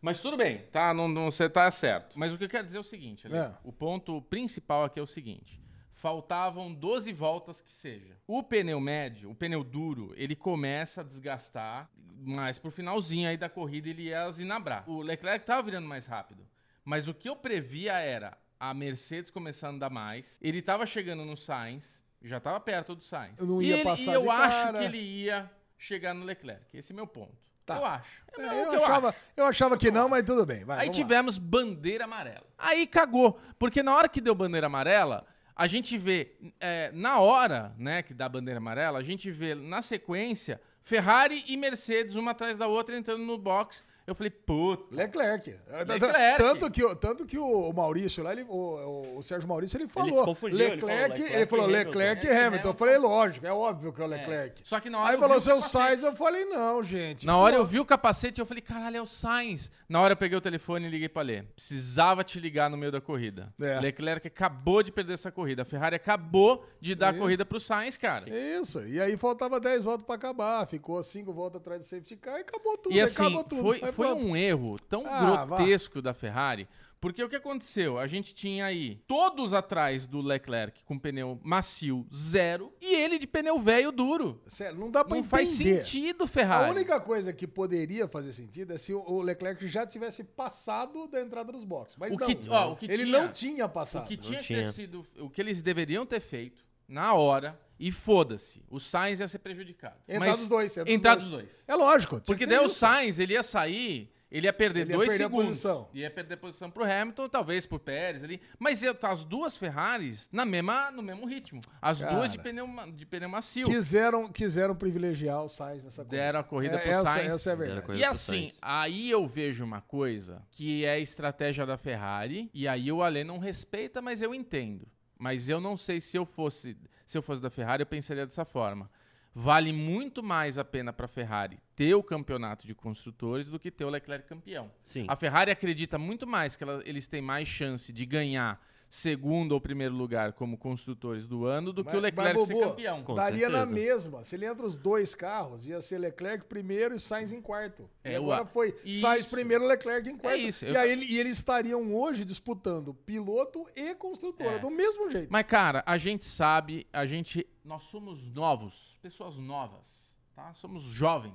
Mas 0.00 0.20
tudo 0.20 0.36
bem, 0.36 0.58
tá? 0.72 0.94
Não, 0.94 1.06
não, 1.08 1.30
você 1.30 1.48
tá 1.48 1.70
certo. 1.70 2.18
Mas 2.18 2.32
o 2.32 2.38
que 2.38 2.44
eu 2.44 2.48
quero 2.48 2.64
dizer 2.64 2.78
é 2.78 2.80
o 2.80 2.84
seguinte, 2.84 3.26
Ale, 3.26 3.36
É. 3.36 3.52
o 3.64 3.72
ponto 3.72 4.22
principal 4.22 4.84
aqui 4.84 4.98
é 4.98 5.02
o 5.02 5.06
seguinte. 5.06 5.60
Faltavam 5.92 6.72
12 6.72 7.12
voltas 7.12 7.60
que 7.60 7.72
seja. 7.72 8.16
O 8.26 8.40
pneu 8.42 8.80
médio, 8.80 9.28
o 9.30 9.34
pneu 9.34 9.64
duro, 9.64 10.12
ele 10.16 10.36
começa 10.36 11.00
a 11.00 11.04
desgastar, 11.04 11.90
mas 12.20 12.56
pro 12.56 12.70
finalzinho 12.70 13.28
aí 13.28 13.36
da 13.36 13.48
corrida 13.48 13.88
ele 13.88 14.02
ia 14.04 14.30
zinabrar. 14.30 14.88
O 14.88 15.02
Leclerc 15.02 15.44
tava 15.44 15.60
virando 15.62 15.88
mais 15.88 16.06
rápido. 16.06 16.46
Mas 16.84 17.08
o 17.08 17.12
que 17.14 17.28
eu 17.28 17.34
previa 17.34 17.94
era 17.98 18.38
a 18.60 18.72
Mercedes 18.72 19.32
começando 19.32 19.72
a 19.72 19.76
andar 19.76 19.90
mais. 19.90 20.38
Ele 20.40 20.62
tava 20.62 20.86
chegando 20.86 21.24
no 21.24 21.36
Sainz, 21.36 22.00
já 22.22 22.40
tava 22.40 22.58
perto 22.60 22.94
do 22.94 23.02
Sainz. 23.04 23.36
Não 23.38 23.60
e 23.62 23.66
ia 23.68 23.74
ele- 23.76 23.84
passar 23.84 24.10
e 24.12 24.14
eu 24.14 24.30
acho 24.30 24.56
cara. 24.64 24.78
que 24.78 24.84
ele 24.84 24.98
ia 24.98 25.50
chegar 25.76 26.14
no 26.14 26.24
Leclerc. 26.24 26.76
Esse 26.76 26.92
é 26.92 26.96
meu 26.96 27.06
ponto. 27.06 27.36
Tá. 27.64 27.76
Eu 27.76 27.84
acho. 27.86 28.22
É, 28.38 28.42
É, 28.42 28.62
eu, 28.64 28.70
que 28.70 28.76
eu 28.76 28.84
achava, 28.84 29.08
acho. 29.10 29.18
eu 29.36 29.44
achava 29.46 29.76
que 29.78 29.90
não, 29.90 30.08
mas 30.08 30.24
tudo 30.24 30.46
bem. 30.46 30.64
Vai, 30.64 30.78
Aí 30.78 30.86
vamos 30.86 30.98
lá. 30.98 31.04
tivemos 31.04 31.38
bandeira 31.38 32.04
amarela. 32.04 32.46
Aí 32.56 32.86
cagou. 32.86 33.38
Porque 33.58 33.82
na 33.82 33.94
hora 33.94 34.08
que 34.08 34.20
deu 34.22 34.34
bandeira 34.34 34.66
amarela, 34.68 35.26
a 35.54 35.66
gente 35.66 35.98
vê, 35.98 36.36
é, 36.58 36.90
na 36.92 37.20
hora 37.20 37.74
né, 37.76 38.02
que 38.02 38.14
dá 38.14 38.26
bandeira 38.28 38.58
amarela, 38.58 38.98
a 38.98 39.02
gente 39.02 39.30
vê 39.30 39.54
na 39.54 39.82
sequência 39.82 40.60
Ferrari 40.82 41.44
e 41.46 41.56
Mercedes, 41.58 42.14
uma 42.16 42.30
atrás 42.30 42.56
da 42.56 42.66
outra, 42.66 42.96
entrando 42.96 43.22
no 43.24 43.36
box. 43.36 43.84
Eu 44.08 44.14
falei, 44.14 44.30
puta. 44.30 44.94
Leclerc. 44.94 45.54
Leclerc. 45.86 46.38
Tanto 46.38 46.70
que, 46.70 46.82
o- 46.82 46.96
tanto 46.96 47.26
que 47.26 47.38
o 47.38 47.72
Maurício 47.74 48.24
lá, 48.24 48.32
ele- 48.32 48.46
o, 48.48 49.16
o- 49.18 49.22
Sérgio 49.22 49.46
Maurício, 49.46 49.76
ele 49.76 49.86
falou. 49.86 50.20
se 50.20 50.24
confundiu, 50.24 50.58
ele 50.58 50.80
falou 50.80 50.96
Leclerc, 50.96 51.32
ele, 51.34 51.46
falou 51.46 51.68
e 51.68 51.72
Leclerc 51.72 52.24
e 52.24 52.28
Hamilton. 52.30 52.46
Hamilton. 52.46 52.68
Eu 52.70 52.74
falei, 52.74 52.96
lógico, 52.98 53.46
é 53.46 53.52
óbvio 53.52 53.92
que 53.92 54.00
é 54.00 54.04
o 54.04 54.08
Leclerc. 54.08 54.62
Só 54.64 54.80
que 54.80 54.88
na 54.88 54.98
hora 54.98 55.08
Aí 55.10 55.14
eu 55.16 55.20
falou 55.20 55.38
seu. 55.40 55.60
Sainz, 55.60 56.02
eu 56.02 56.12
falei, 56.14 56.46
não, 56.46 56.82
gente. 56.82 57.26
Na 57.26 57.36
hora 57.36 57.56
eu 57.56 57.66
vi 57.66 57.78
o 57.78 57.84
capacete 57.84 58.40
e 58.40 58.42
eu 58.42 58.46
falei, 58.46 58.62
caralho, 58.62 58.96
é 58.96 59.02
o 59.02 59.06
Sainz. 59.06 59.70
Na 59.86 60.00
hora 60.00 60.12
eu 60.12 60.16
peguei 60.16 60.38
o 60.38 60.40
telefone 60.40 60.86
e 60.86 60.90
liguei 60.90 61.08
pra 61.08 61.20
Lê. 61.22 61.42
Precisava 61.42 62.24
te 62.24 62.40
ligar 62.40 62.70
no 62.70 62.76
meio 62.78 62.90
da 62.90 63.00
corrida. 63.00 63.52
É. 63.60 63.78
Leclerc 63.80 64.26
acabou 64.26 64.82
de 64.82 64.90
perder 64.90 65.14
essa 65.14 65.30
corrida. 65.30 65.62
A 65.62 65.64
Ferrari 65.66 65.96
acabou 65.96 66.64
de 66.80 66.94
dar 66.94 67.12
É. 67.12 67.16
a 67.16 67.20
corrida 67.20 67.44
pro 67.44 67.60
Sainz, 67.60 67.96
cara. 67.98 68.24
Isso, 68.28 68.80
e 68.86 69.00
aí 69.00 69.16
faltava 69.18 69.60
10 69.60 69.84
voltas 69.84 70.04
pra 70.06 70.14
acabar, 70.14 70.66
ficou 70.66 71.02
5 71.02 71.30
voltas 71.32 71.60
atrás 71.60 71.80
do 71.80 71.84
safety 71.84 72.16
car 72.16 72.38
e 72.38 72.40
acabou 72.40 72.78
tudo, 72.78 72.94
E 72.94 73.00
assim, 73.00 73.22
acabou 73.22 73.44
tudo. 73.44 73.62
foi, 73.62 73.78
foi 74.06 74.12
um 74.14 74.36
erro 74.36 74.76
tão 74.88 75.04
Ah, 75.06 75.44
vá. 75.44 75.56
grotesco 75.56 76.00
da 76.00 76.14
Ferrari, 76.14 76.68
porque 77.00 77.22
o 77.22 77.28
que 77.28 77.36
aconteceu? 77.36 77.96
A 77.96 78.08
gente 78.08 78.34
tinha 78.34 78.64
aí 78.66 78.96
todos 79.06 79.54
atrás 79.54 80.04
do 80.04 80.20
Leclerc 80.20 80.84
com 80.84 80.98
pneu 80.98 81.38
macio 81.44 82.04
zero 82.12 82.72
e 82.80 82.92
ele 82.92 83.18
de 83.18 83.26
pneu 83.26 83.58
velho 83.60 83.92
duro. 83.92 84.42
Sério, 84.46 84.76
não 84.80 84.90
dá 84.90 85.04
pra 85.04 85.10
Não 85.10 85.18
entender. 85.18 85.30
faz 85.30 85.48
sentido, 85.50 86.26
Ferrari. 86.26 86.68
A 86.70 86.72
única 86.72 87.00
coisa 87.00 87.32
que 87.32 87.46
poderia 87.46 88.08
fazer 88.08 88.32
sentido 88.32 88.72
é 88.72 88.78
se 88.78 88.92
o- 88.92 89.04
o 89.06 89.22
Leclerc 89.22 89.68
já 89.68 89.86
tivesse 89.86 90.24
passado 90.24 91.06
da 91.06 91.20
entrada 91.20 91.52
dos 91.52 91.64
boxes. 91.64 91.96
Mas 91.96 92.12
O 92.14 92.18
não, 92.18 92.26
que- 92.26 92.38
ó, 92.48 92.72
o 92.72 92.76
que 92.76 92.86
ele 92.86 93.04
tinha- 93.04 93.22
não 93.22 93.30
tinha 93.30 93.66
O 93.66 93.68
passado. 93.68 94.08
que 94.08 94.16
tinha 94.16 94.38
que 94.40 94.46
tinha. 94.46 94.64
ter 94.64 94.72
sido, 94.72 95.06
o 95.20 95.30
que 95.30 95.40
eles 95.40 95.62
deveriam 95.62 96.04
ter 96.04 96.18
feito 96.20 96.64
na 96.88 97.14
hora 97.14 97.56
e 97.78 97.90
foda-se, 97.92 98.62
o 98.68 98.78
Sainz 98.80 99.20
ia 99.20 99.28
ser 99.28 99.38
prejudicado. 99.38 99.96
Entrar 100.08 100.26
Mas- 100.28 100.38
dos 100.40 100.48
dois, 100.48 100.72
entrar 100.76 100.84
dos 100.84 100.94
Entrar 100.94 101.14
dois. 101.14 101.22
dos 101.28 101.32
dois. 101.32 101.64
É 101.66 101.74
lógico. 101.74 102.20
Porque 102.26 102.46
daí 102.46 102.58
o 102.58 102.66
isso. 102.66 102.74
Sainz, 102.76 103.18
ele 103.18 103.34
ia 103.34 103.42
sair, 103.42 104.12
ele 104.30 104.46
ia 104.46 104.52
perder 104.52 104.80
Ele 104.80 104.90
ia 104.90 104.96
dois 104.96 105.08
perder 105.08 105.24
a 105.24 105.26
segundos. 105.26 105.46
posição. 105.48 105.88
Ia 105.94 106.10
perder 106.10 106.36
posição 106.36 106.70
pro 106.70 106.84
Hamilton, 106.84 107.28
talvez 107.30 107.64
pro 107.64 107.78
Pérez 107.78 108.22
ali. 108.22 108.42
Mas 108.58 108.82
ia 108.82 108.90
estar 108.90 109.10
as 109.12 109.24
duas 109.24 109.56
Ferraris 109.56 110.28
na 110.30 110.44
mesma, 110.44 110.90
no 110.90 111.02
mesmo 111.02 111.24
ritmo. 111.26 111.60
As 111.80 112.00
Cara. 112.00 112.14
duas 112.14 112.32
de 112.32 112.38
pneu, 112.38 112.68
de 112.92 113.06
pneu 113.06 113.28
macio. 113.28 113.64
Quiseram, 113.66 114.28
quiseram 114.30 114.74
privilegiar 114.76 115.42
o 115.42 115.48
Sainz 115.48 115.82
nessa 115.84 116.04
corrida. 116.04 116.16
Deram 116.22 116.40
a 116.40 116.44
corrida 116.44 116.74
É, 116.76 116.78
pro 116.80 116.90
essa, 116.90 117.04
Sainz. 117.04 117.32
essa 117.32 117.50
é 117.50 117.52
a 117.52 117.56
verdade. 117.56 117.92
E 117.98 118.04
assim, 118.04 118.52
aí 118.60 119.08
eu 119.10 119.26
vejo 119.26 119.64
uma 119.64 119.80
coisa 119.80 120.42
que 120.50 120.84
é 120.84 120.90
a 120.94 120.98
estratégia 120.98 121.64
da 121.64 121.78
Ferrari, 121.78 122.50
e 122.52 122.68
aí 122.68 122.92
o 122.92 123.02
Ale 123.02 123.24
não 123.24 123.38
respeita, 123.38 124.02
mas 124.02 124.20
eu 124.20 124.34
entendo. 124.34 124.86
Mas 125.18 125.48
eu 125.48 125.60
não 125.60 125.76
sei 125.76 126.00
se 126.00 126.16
eu 126.16 126.24
fosse, 126.24 126.76
se 127.06 127.18
eu 127.18 127.22
fosse 127.22 127.42
da 127.42 127.50
Ferrari, 127.50 127.82
eu 127.82 127.86
pensaria 127.86 128.24
dessa 128.24 128.44
forma. 128.44 128.88
Vale 129.34 129.72
muito 129.72 130.22
mais 130.22 130.58
a 130.58 130.64
pena 130.64 130.92
para 130.92 131.04
a 131.04 131.08
Ferrari 131.08 131.58
ter 131.76 131.94
o 131.94 132.02
campeonato 132.02 132.66
de 132.66 132.74
construtores 132.74 133.48
do 133.48 133.58
que 133.58 133.70
ter 133.70 133.84
o 133.84 133.90
Leclerc 133.90 134.26
campeão. 134.28 134.70
Sim. 134.82 135.04
A 135.08 135.14
Ferrari 135.14 135.50
acredita 135.50 135.98
muito 135.98 136.26
mais 136.26 136.56
que 136.56 136.64
ela- 136.64 136.82
eles 136.84 137.06
têm 137.06 137.20
mais 137.22 137.46
chance 137.46 137.92
de 137.92 138.04
ganhar 138.06 138.60
segundo 138.88 139.52
ou 139.52 139.60
primeiro 139.60 139.94
lugar 139.94 140.32
como 140.32 140.56
construtores 140.56 141.26
do 141.26 141.44
ano 141.44 141.72
do 141.72 141.82
que 141.84 141.90
Mas- 141.90 141.98
o 141.98 142.02
Leclerc 142.02 142.34
mas, 142.38 142.46
ser 142.46 142.58
campeão. 142.58 143.02
Com 143.02 143.14
Daria 143.14 143.48
na 143.48 143.66
certeza. 143.66 143.74
mesma. 143.74 144.24
Se 144.24 144.34
ele 144.36 144.46
entra 144.46 144.64
os 144.66 144.76
dois 144.78 145.14
carros, 145.14 145.66
ia 145.68 145.80
ser 145.80 145.98
Leclerc 145.98 146.46
primeiro 146.46 146.94
e 146.94 146.98
Sainz 147.00 147.32
em 147.32 147.40
quarto. 147.40 147.88
E 148.04 148.08
É, 148.12 148.16
agora 148.16 148.44
o- 148.44 148.46
foi 148.46 148.74
isso. 148.84 149.02
Sainz 149.02 149.26
primeiro,Leclerc 149.26 150.08
em 150.08 150.16
quarto. 150.16 150.38
isso, 150.40 150.64
E 150.64 150.68
eu- 150.74 150.80
aí 150.80 150.94
e 151.04 151.18
eles 151.18 151.36
estariam 151.38 151.94
hoje 151.94 152.24
disputando 152.24 152.94
piloto 152.94 153.66
e 153.76 153.94
construtora, 153.94 154.56
É. 154.56 154.58
do 154.58 154.70
mesmo 154.70 155.10
jeito. 155.10 155.28
Mas, 155.30 155.46
cara, 155.46 155.82
a 155.86 155.98
gente 155.98 156.24
sabe, 156.24 156.86
a 156.92 157.04
gente. 157.04 157.46
Nós 157.64 157.82
somos 157.84 158.30
novos, 158.32 158.98
pessoas 159.02 159.36
novas, 159.36 160.07
tá? 160.38 160.54
Somos 160.54 160.82
jovens. 160.82 161.34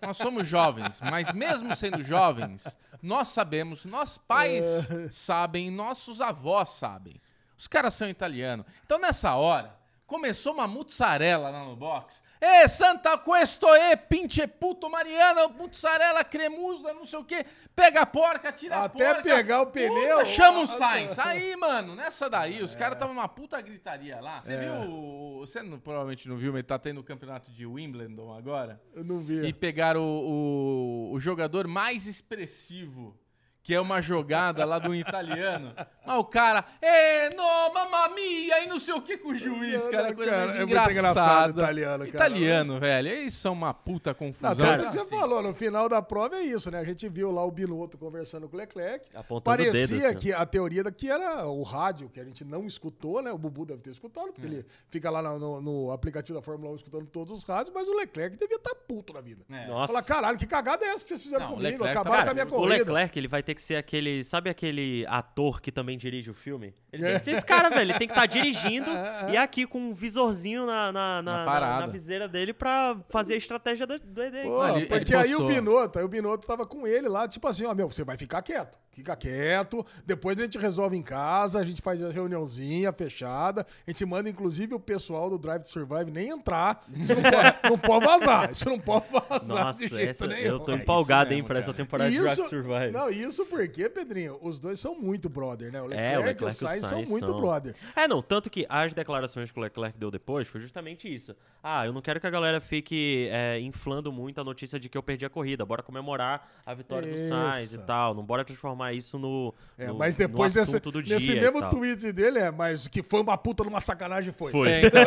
nós 0.00 0.16
somos 0.16 0.48
jovens, 0.48 1.00
mas 1.02 1.30
mesmo 1.32 1.76
sendo 1.76 2.02
jovens, 2.02 2.64
nós 3.02 3.28
sabemos, 3.28 3.84
nós 3.84 4.16
pais 4.16 4.64
sabem, 5.10 5.70
nossos 5.70 6.22
avós 6.22 6.70
sabem. 6.70 7.20
Os 7.56 7.68
caras 7.68 7.92
são 7.92 8.08
italianos. 8.08 8.66
Então, 8.84 8.98
nessa 8.98 9.34
hora, 9.34 9.78
começou 10.06 10.54
uma 10.54 10.66
mussarela 10.66 11.50
lá 11.50 11.64
no 11.64 11.76
box. 11.76 12.22
Ê, 12.46 12.68
Santa 12.68 13.16
Questo 13.16 13.66
e 13.74 13.96
pinche 13.96 14.46
puto 14.46 14.90
Mariana, 14.90 15.48
mussarela 15.48 16.22
cremosa, 16.22 16.92
não 16.92 17.06
sei 17.06 17.18
o 17.18 17.24
quê. 17.24 17.46
Pega 17.74 18.02
a 18.02 18.06
porca, 18.06 18.52
tira 18.52 18.76
a 18.76 18.84
Até 18.84 19.14
porca. 19.14 19.22
pegar 19.22 19.62
o 19.62 19.66
pneu, 19.68 20.24
chama 20.26 20.60
o 20.60 20.62
a- 20.64 20.66
Sainz. 20.66 21.18
Aí, 21.18 21.56
mano, 21.56 21.94
nessa 21.96 22.28
daí, 22.28 22.62
os 22.62 22.76
caras 22.76 22.94
estavam 22.96 23.14
numa 23.14 23.28
puta 23.28 23.58
gritaria 23.62 24.20
lá. 24.20 24.42
Você 24.42 24.56
viu? 24.58 24.72
o- 24.90 25.40
Você 25.40 25.62
não- 25.62 25.78
provavelmente 25.78 26.28
não 26.28 26.36
viu, 26.36 26.52
mas 26.52 26.64
tá 26.64 26.78
tendo 26.78 27.00
o 27.00 27.04
campeonato 27.04 27.50
de 27.50 27.64
Wimbledon 27.66 28.32
agora. 28.36 28.80
Eu 28.94 29.04
não 29.04 29.20
vi. 29.20 29.46
E 29.46 29.52
pegaram 29.52 30.02
o, 30.02 31.10
o, 31.10 31.12
o 31.14 31.20
jogador 31.20 31.66
mais 31.66 32.06
expressivo, 32.06 33.16
que 33.64 33.74
é 33.74 33.80
uma 33.80 34.00
jogada 34.00 34.64
lá 34.64 34.78
do 34.78 34.94
italiano. 34.94 35.72
Mas 36.06 36.18
o 36.18 36.24
cara, 36.24 36.64
é, 36.80 37.30
no, 37.34 37.72
mamma 37.74 38.08
mia, 38.14 38.62
e 38.62 38.66
não 38.68 38.78
sei 38.78 38.94
o 38.94 39.00
que 39.02 39.16
com 39.16 39.30
o 39.30 39.34
juiz, 39.34 39.82
Não, 39.84 39.90
cara. 39.90 40.08
não, 40.08 40.14
Coisa 40.14 40.30
cara, 40.30 40.44
mais 40.44 40.54
é 40.54 40.58
muito 40.58 40.70
engraçada. 40.70 40.92
engraçado 40.92 41.50
italiano, 41.58 41.98
cara. 42.04 42.08
Italiano, 42.08 42.78
velho. 42.78 43.08
Eles 43.08 43.34
são 43.34 43.52
uma 43.54 43.72
puta 43.74 44.10
Não, 44.10 44.14
confusão. 44.14 44.54
tanto 44.54 44.62
Então, 44.74 44.86
que 44.86 44.92
você 44.92 45.00
assim, 45.00 45.08
falou, 45.18 45.42
no 45.42 45.54
final 45.54 45.88
da 45.88 46.02
prova 46.02 46.36
é 46.36 46.42
isso, 46.42 46.70
né? 46.70 46.78
A 46.78 46.84
gente 46.84 47.08
viu 47.08 47.30
lá 47.32 47.42
o 47.42 47.50
Binotto 47.50 47.96
conversando 47.96 48.48
com 48.48 48.54
o 48.54 48.58
Leclerc. 48.60 49.08
Apontando 49.14 49.38
o 49.38 49.42
Parecia 49.42 49.72
dedo, 49.88 50.06
assim. 50.08 50.18
que 50.18 50.32
a 50.32 50.44
teoria 50.44 50.84
daqui 50.84 51.10
era 51.10 51.46
o 51.46 51.62
rádio, 51.62 52.10
que 52.10 52.20
a 52.20 52.24
gente 52.24 52.44
não 52.44 52.66
escutou, 52.66 53.22
né? 53.22 53.32
O 53.32 53.38
Bubu 53.38 53.64
deve 53.64 53.80
ter 53.80 53.90
escutado, 53.90 54.26
porque 54.32 54.46
É. 54.46 54.50
ele 54.50 54.66
fica 54.90 55.08
lá 55.08 55.22
no, 55.22 55.60
no- 55.62 55.90
aplicativo 55.90 56.38
da 56.38 56.42
Fórmula 56.42 56.70
1 56.72 56.76
escutando 56.76 57.06
todos 57.06 57.32
os 57.32 57.44
rádios, 57.44 57.72
mas 57.74 57.88
o 57.88 57.96
Leclerc 57.96 58.36
devia 58.36 58.56
estar 58.56 58.74
puto 58.74 59.14
na 59.14 59.22
vida. 59.22 59.42
É. 59.50 59.66
Nossa. 59.68 59.90
Fala, 59.92 60.04
caralho, 60.04 60.36
que 60.38 60.46
cagada 60.46 60.84
é 60.84 60.88
essa 60.90 61.02
que 61.02 61.08
vocês 61.08 61.22
fizeram 61.22 61.46
Não, 61.46 61.52
comigo? 61.54 61.70
Leclerc 61.70 61.96
Acabaram 61.98 62.16
tava 62.16 62.24
com 62.26 62.30
a 62.30 62.34
minha 62.34 62.46
puto. 62.46 62.56
O 62.58 62.60
corrida. 62.68 62.84
Leclerc, 62.84 63.18
ele 63.18 63.28
vai 63.28 63.42
ter 63.42 63.53
que 63.54 63.62
ser 63.62 63.76
aquele. 63.76 64.22
Sabe 64.24 64.50
aquele 64.50 65.04
ator 65.08 65.60
que 65.60 65.70
também 65.72 65.96
dirige 65.96 66.30
o 66.30 66.34
filme? 66.34 66.74
Ele 66.92 67.02
tem 67.02 67.14
que 67.18 67.24
ser 67.24 67.30
esse 67.32 67.46
cara, 67.46 67.68
velho. 67.70 67.90
Ele 67.90 67.98
tem 67.98 68.06
que 68.06 68.14
estar 68.14 68.26
dirigindo 68.26 68.86
e 69.32 69.36
aqui 69.36 69.66
com 69.66 69.78
um 69.78 69.92
visorzinho 69.94 70.64
na, 70.64 70.92
na, 70.92 71.22
na, 71.22 71.44
Na 71.44 71.80
na- 71.80 71.86
viseira 71.88 72.28
dele 72.28 72.52
pra 72.52 72.96
fazer 73.08 73.34
a 73.34 73.36
estratégia 73.36 73.84
do, 73.86 73.98
do. 73.98 74.04
Pô, 74.44 74.66
Não, 74.66 74.76
ele- 74.78 74.86
porque 74.86 75.12
ele 75.14 75.22
aí 75.22 75.34
o. 75.34 75.46
Binotto, 75.46 75.98
aí 75.98 76.04
o 76.04 76.08
Binotto 76.08 76.46
tava 76.46 76.64
com 76.66 76.86
ele 76.86 77.08
lá, 77.08 77.26
tipo 77.26 77.46
assim, 77.48 77.64
ó, 77.64 77.74
meu, 77.74 77.90
você 77.90 78.04
vai 78.04 78.16
ficar 78.16 78.42
quieto. 78.42 78.78
Fica 78.92 79.16
quieto, 79.16 79.84
depois 80.06 80.38
a 80.38 80.42
gente 80.42 80.56
resolve 80.56 80.96
em 80.96 81.02
casa, 81.02 81.58
a 81.58 81.64
gente 81.64 81.82
faz 81.82 82.00
a 82.00 82.12
reuniãozinha 82.12 82.92
fechada, 82.92 83.66
a 83.84 83.90
gente 83.90 84.04
manda 84.06 84.28
inclusive 84.30 84.72
o 84.72 84.78
pessoal 84.78 85.28
do 85.28 85.36
Drive 85.36 85.62
to 85.62 85.68
Survive 85.68 86.12
nem 86.12 86.28
entrar. 86.28 86.84
Isso 86.94 87.12
não 87.12 87.22
pode, 87.22 87.54
não 87.70 87.78
pode 87.78 88.04
vazar, 88.06 88.52
isso 88.52 88.64
não 88.68 88.78
pode 88.78 89.06
vazar 89.10 89.64
Nossa, 89.64 89.80
de 89.80 89.88
jeito 89.88 90.10
essa, 90.10 90.26
nenhum. 90.28 90.46
eu 90.46 90.58
tô 90.60 90.70
É 90.70 90.74
isso 90.76 90.82
empolgado, 90.84 91.30
hein, 91.32 91.38
mesmo, 91.38 91.48
pra 91.48 91.58
essa 91.58 91.66
cara. 91.72 91.76
temporada 91.76 92.08
de 92.10 92.20
Drive 92.20 92.36
to 92.36 92.48
Survive. 92.48 92.92
Não, 92.92 93.10
isso 93.10 93.43
porque, 93.44 93.88
Pedrinho, 93.88 94.38
os 94.42 94.58
dois 94.58 94.78
são 94.80 94.94
muito 95.00 95.28
brother, 95.28 95.70
né? 95.72 95.80
O 95.80 95.86
Leclerc, 95.86 96.12
É, 96.14 96.18
o 96.18 96.20
e 96.20 96.22
o 96.22 96.26
Leclerc 96.26 96.44
e 96.44 96.64
o 96.64 96.68
Sainz 96.68 96.86
são 96.86 97.02
muito 97.04 97.26
são. 97.28 97.40
brother. 97.40 97.74
É, 97.96 98.06
não, 98.08 98.20
tanto 98.22 98.48
que 98.50 98.66
as 98.68 98.92
declarações 98.94 99.50
que 99.50 99.58
o 99.58 99.62
Leclerc 99.62 99.98
deu 99.98 100.10
depois 100.10 100.46
foi 100.48 100.60
justamente 100.60 101.12
isso. 101.12 101.34
Ah, 101.62 101.86
eu 101.86 101.92
não 101.92 102.02
quero 102.02 102.20
que 102.20 102.26
a 102.26 102.30
galera 102.30 102.60
fique 102.60 103.28
é, 103.30 103.58
inflando 103.60 104.12
muito 104.12 104.40
a 104.40 104.44
notícia 104.44 104.78
de 104.78 104.88
que 104.88 104.98
eu 104.98 105.02
perdi 105.02 105.24
a 105.24 105.30
corrida. 105.30 105.64
Bora 105.64 105.82
comemorar 105.82 106.50
a 106.66 106.74
vitória 106.74 107.08
do 107.10 107.28
Sainz 107.28 107.72
e 107.72 107.76
Isso. 107.76 107.86
tal. 107.86 108.14
Não 108.14 108.22
bora 108.24 108.44
transformar 108.44 108.92
isso 108.92 109.18
no, 109.18 109.54
É, 109.78 109.86
no- 109.86 109.94
mas 109.94 110.16
no 110.16 110.26
depois 110.26 110.52
desse, 110.52 110.70
assunto 110.76 110.90
do 110.92 111.00
nesse 111.00 111.18
dia 111.26 111.36
e 111.36 111.40
mesmo 111.40 111.60
tal. 111.60 111.70
tweet 111.70 112.12
dele, 112.12 112.38
é, 112.38 112.50
mas 112.50 112.86
que 112.88 113.02
foi 113.02 113.20
uma 113.20 113.38
puta 113.38 113.64
numa 113.64 113.80
sacanagem 113.80 114.32
foi. 114.32 114.52
Foi. 114.52 114.70
É, 114.70 114.86
então, 114.86 115.02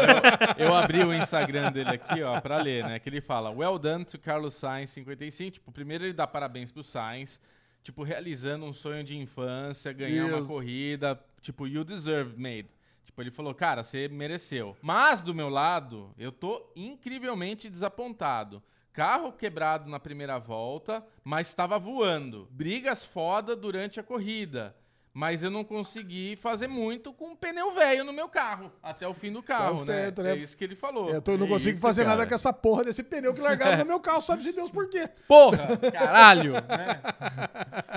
eu, 0.58 0.66
eu 0.68 0.76
abri 0.76 1.04
o 1.04 1.14
Instagram 1.14 1.72
dele 1.72 1.90
aqui, 1.90 2.24
ó, 2.24 2.42
pra 2.42 2.58
ler, 2.62 2.84
né? 2.86 3.00
Que 3.00 3.10
ele 3.10 3.22
fala, 3.22 3.52
well 3.52 3.78
done 3.78 4.04
to 4.06 4.18
Carlos 4.18 4.56
Sainz 4.56 4.90
55. 4.92 5.52
Tipo, 5.52 5.72
primeiro 5.72 6.04
ele 6.06 6.14
dá 6.14 6.26
parabéns 6.26 6.72
pro 6.72 6.84
Sainz, 6.84 7.40
tipo, 7.88 8.04
realizando 8.04 8.66
um 8.66 8.74
sonho 8.74 9.02
de 9.02 9.18
infância, 9.18 9.94
ganhar 9.94 10.26
uma 10.26 10.40
Isso. 10.40 10.48
corrida, 10.50 11.18
tipo, 11.42 11.66
you 11.66 11.86
deserve, 11.86 12.36
mate. 12.38 12.70
Tipo, 13.06 13.22
ele 13.22 13.32
falou, 13.32 13.56
cara, 13.56 13.82
você 13.82 14.10
mereceu. 14.10 14.76
Mas, 14.82 15.22
do 15.22 15.34
meu 15.34 15.48
lado, 15.48 16.14
eu 16.18 16.30
tô 16.30 16.70
incrivelmente 16.76 17.70
desapontado. 17.70 18.62
Carro 18.92 19.32
quebrado 19.32 19.90
na 19.90 20.02
primeira 20.02 20.38
volta, 20.38 21.02
mas 21.24 21.48
estava 21.48 21.80
voando. 21.80 22.50
Brigas 22.52 23.06
foda 23.06 23.56
durante 23.56 24.02
a 24.02 24.04
corrida. 24.04 24.76
Mas 25.20 25.42
eu 25.42 25.50
não 25.50 25.64
consegui 25.64 26.36
fazer 26.36 26.68
muito 26.68 27.12
com 27.12 27.30
um 27.32 27.36
pneu 27.36 27.72
velho 27.72 28.04
no 28.04 28.14
meu 28.14 28.30
carro, 28.30 28.72
até 28.84 29.08
o 29.08 29.16
fim 29.16 29.32
do 29.32 29.42
carro, 29.42 29.84
certo, 29.84 30.22
né? 30.22 30.36
né? 30.36 30.40
É 30.40 30.44
isso 30.44 30.56
que 30.56 30.64
ele 30.64 30.76
falou. 30.76 31.10
Eu 31.10 31.20
tô- 31.24 31.32
eu 31.32 31.40
não 31.40 31.48
É 31.48 31.50
consigo 31.50 31.72
isso, 31.72 31.82
fazer 31.82 32.04
nada 32.04 32.18
cara. 32.18 32.30
com 32.30 32.36
essa 32.36 32.54
porra 32.54 32.84
desse 32.84 33.02
pneu 33.02 33.34
que 33.34 33.42
largaram 33.42 33.80
no 33.80 33.86
meu 33.86 34.00
carro, 34.00 34.22
sabe-se 34.22 34.52
Deus 34.54 34.70
por 34.70 34.88
quê. 34.88 35.10
Porra! 35.28 35.76
Caralho! 35.92 36.54
né? 36.70 37.02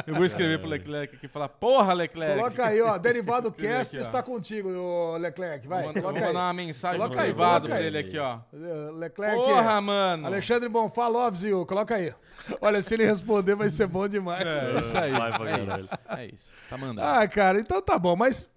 Eu 0.06 0.14
vou 0.14 0.24
escrever 0.24 0.58
pro 0.60 0.68
Leclerc 0.68 1.14
aqui 1.16 1.26
e 1.26 1.28
falar, 1.28 1.50
porra, 1.50 1.92
Leclerc! 1.92 2.38
Coloca 2.38 2.64
aí, 2.64 2.80
ó, 2.80 2.96
Derivado 2.96 3.52
Cast 3.52 3.96
aqui, 3.96 4.02
ó. 4.02 4.06
está 4.06 4.22
contigo, 4.22 5.18
Leclerc, 5.18 5.68
vai. 5.68 5.82
Vou 5.82 5.88
mandar, 5.92 6.00
vou 6.00 6.12
mandar 6.14 6.40
uma 6.46 6.52
mensagem 6.54 6.98
Coloca 6.98 7.16
no 7.16 7.22
aí, 7.22 7.28
privado 7.34 7.68
pra 7.68 7.76
aí. 7.76 7.84
ele 7.86 7.98
aqui, 7.98 8.18
ó. 8.18 8.38
Eh, 8.54 8.90
Leclerc. 8.94 9.36
Porra, 9.36 9.78
mano! 9.82 10.26
Alexandre 10.26 10.70
Bonfá, 10.70 11.06
loves 11.06 11.42
you. 11.42 11.66
Coloca 11.66 11.96
aí. 11.96 12.14
Olha, 12.62 12.80
se 12.80 12.94
ele 12.94 13.04
responder, 13.04 13.54
vai 13.54 13.68
ser 13.68 13.86
bom 13.86 14.08
demais. 14.08 14.46
É 14.46 14.80
isso 14.80 14.96
aí. 14.96 15.10
Vai 15.12 15.36
pra 15.36 15.50
É 15.50 15.58
caralho. 15.58 15.84
isso, 15.84 15.94
é 16.08 16.26
isso. 16.26 16.50
Tá 16.70 16.78
mandando. 16.78 17.00
Ah, 17.10 17.28
cara, 17.28 17.58
então 17.58 17.82
tá 17.82 17.98
bom, 17.98 18.14
mas 18.14 18.50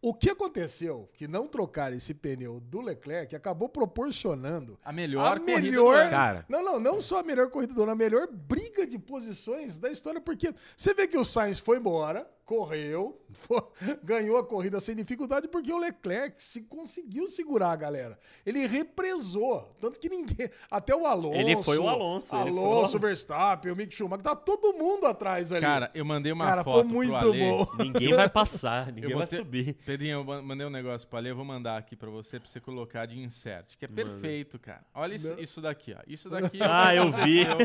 o 0.00 0.12
que 0.12 0.28
aconteceu 0.28 1.08
que 1.14 1.28
não 1.28 1.46
trocar 1.46 1.92
esse 1.92 2.12
pneu 2.12 2.58
do 2.58 2.80
Leclerc 2.80 3.36
acabou 3.36 3.68
proporcionando 3.68 4.76
A 4.84 4.92
melhor 4.92 5.36
a 5.36 5.40
corrida 5.40 5.60
do 5.60 5.62
melhor, 5.62 5.96
ano. 5.96 6.10
Cara. 6.10 6.46
Não, 6.48 6.64
não, 6.64 6.80
não 6.80 7.00
só 7.00 7.20
a 7.20 7.22
melhor 7.22 7.48
corrida 7.50 7.72
do 7.72 7.82
ano, 7.84 7.92
a 7.92 7.94
melhor 7.94 8.26
briga 8.26 8.84
de 8.84 8.98
posições 8.98 9.78
da 9.78 9.90
história, 9.90 10.20
porque 10.20 10.52
você 10.76 10.92
vê 10.92 11.06
que 11.06 11.16
o 11.16 11.24
Sainz 11.24 11.60
foi 11.60 11.78
embora, 11.78 12.28
correu, 12.52 13.18
ganhou 14.04 14.36
a 14.36 14.44
corrida 14.44 14.78
sem 14.78 14.94
dificuldade, 14.94 15.48
porque 15.48 15.72
o 15.72 15.78
Leclerc 15.78 16.34
se 16.42 16.60
conseguiu 16.60 17.26
segurar 17.28 17.70
a 17.70 17.76
galera. 17.76 18.18
Ele 18.44 18.66
represou, 18.66 19.74
tanto 19.80 19.98
que 19.98 20.10
ninguém, 20.10 20.50
até 20.70 20.94
o 20.94 21.06
Alonso, 21.06 21.40
Ele 21.40 21.56
foi 21.62 21.78
o 21.78 21.88
Alonso, 21.88 22.34
ele 22.34 22.42
foi 22.44 22.52
o 22.52 22.58
Alonso, 22.58 22.74
Alonso. 22.74 22.98
Verstappen, 22.98 23.72
o 23.72 23.76
Mick 23.76 23.94
Schumacher, 23.94 24.22
tá 24.22 24.36
todo 24.36 24.74
mundo 24.74 25.06
atrás 25.06 25.50
ali. 25.50 25.62
Cara, 25.62 25.90
eu 25.94 26.04
mandei 26.04 26.30
uma 26.30 26.44
Cara, 26.44 26.62
foto 26.62 26.74
foi 26.74 26.84
pro 26.84 26.92
muito 26.94 27.14
Ale. 27.16 27.40
bom. 27.40 27.66
Ninguém 27.78 28.14
vai 28.14 28.28
passar, 28.28 28.92
ninguém 28.92 29.10
Eu 29.10 29.16
vai 29.16 29.26
botei- 29.26 29.38
subir. 29.38 29.72
Pedrinho, 29.86 30.18
eu 30.18 30.24
ma- 30.24 30.42
mandei 30.42 30.66
um 30.66 30.70
negócio 30.70 31.08
pra 31.08 31.20
Ale, 31.20 31.30
eu 31.30 31.36
vou 31.36 31.46
mandar 31.46 31.78
aqui 31.78 31.96
pra 31.96 32.10
você, 32.10 32.38
pra 32.38 32.50
você 32.50 32.60
colocar 32.60 33.06
de 33.06 33.18
insert, 33.18 33.78
que 33.78 33.86
é 33.86 33.88
perfeito, 33.88 34.58
cara. 34.58 34.84
Olha 34.94 35.14
isso, 35.14 35.34
isso 35.38 35.62
daqui, 35.62 35.96
ó. 35.98 36.02
Isso 36.06 36.28
daqui... 36.52 36.58
Ah, 36.60 36.94
eu 36.94 37.10
vi. 37.10 37.46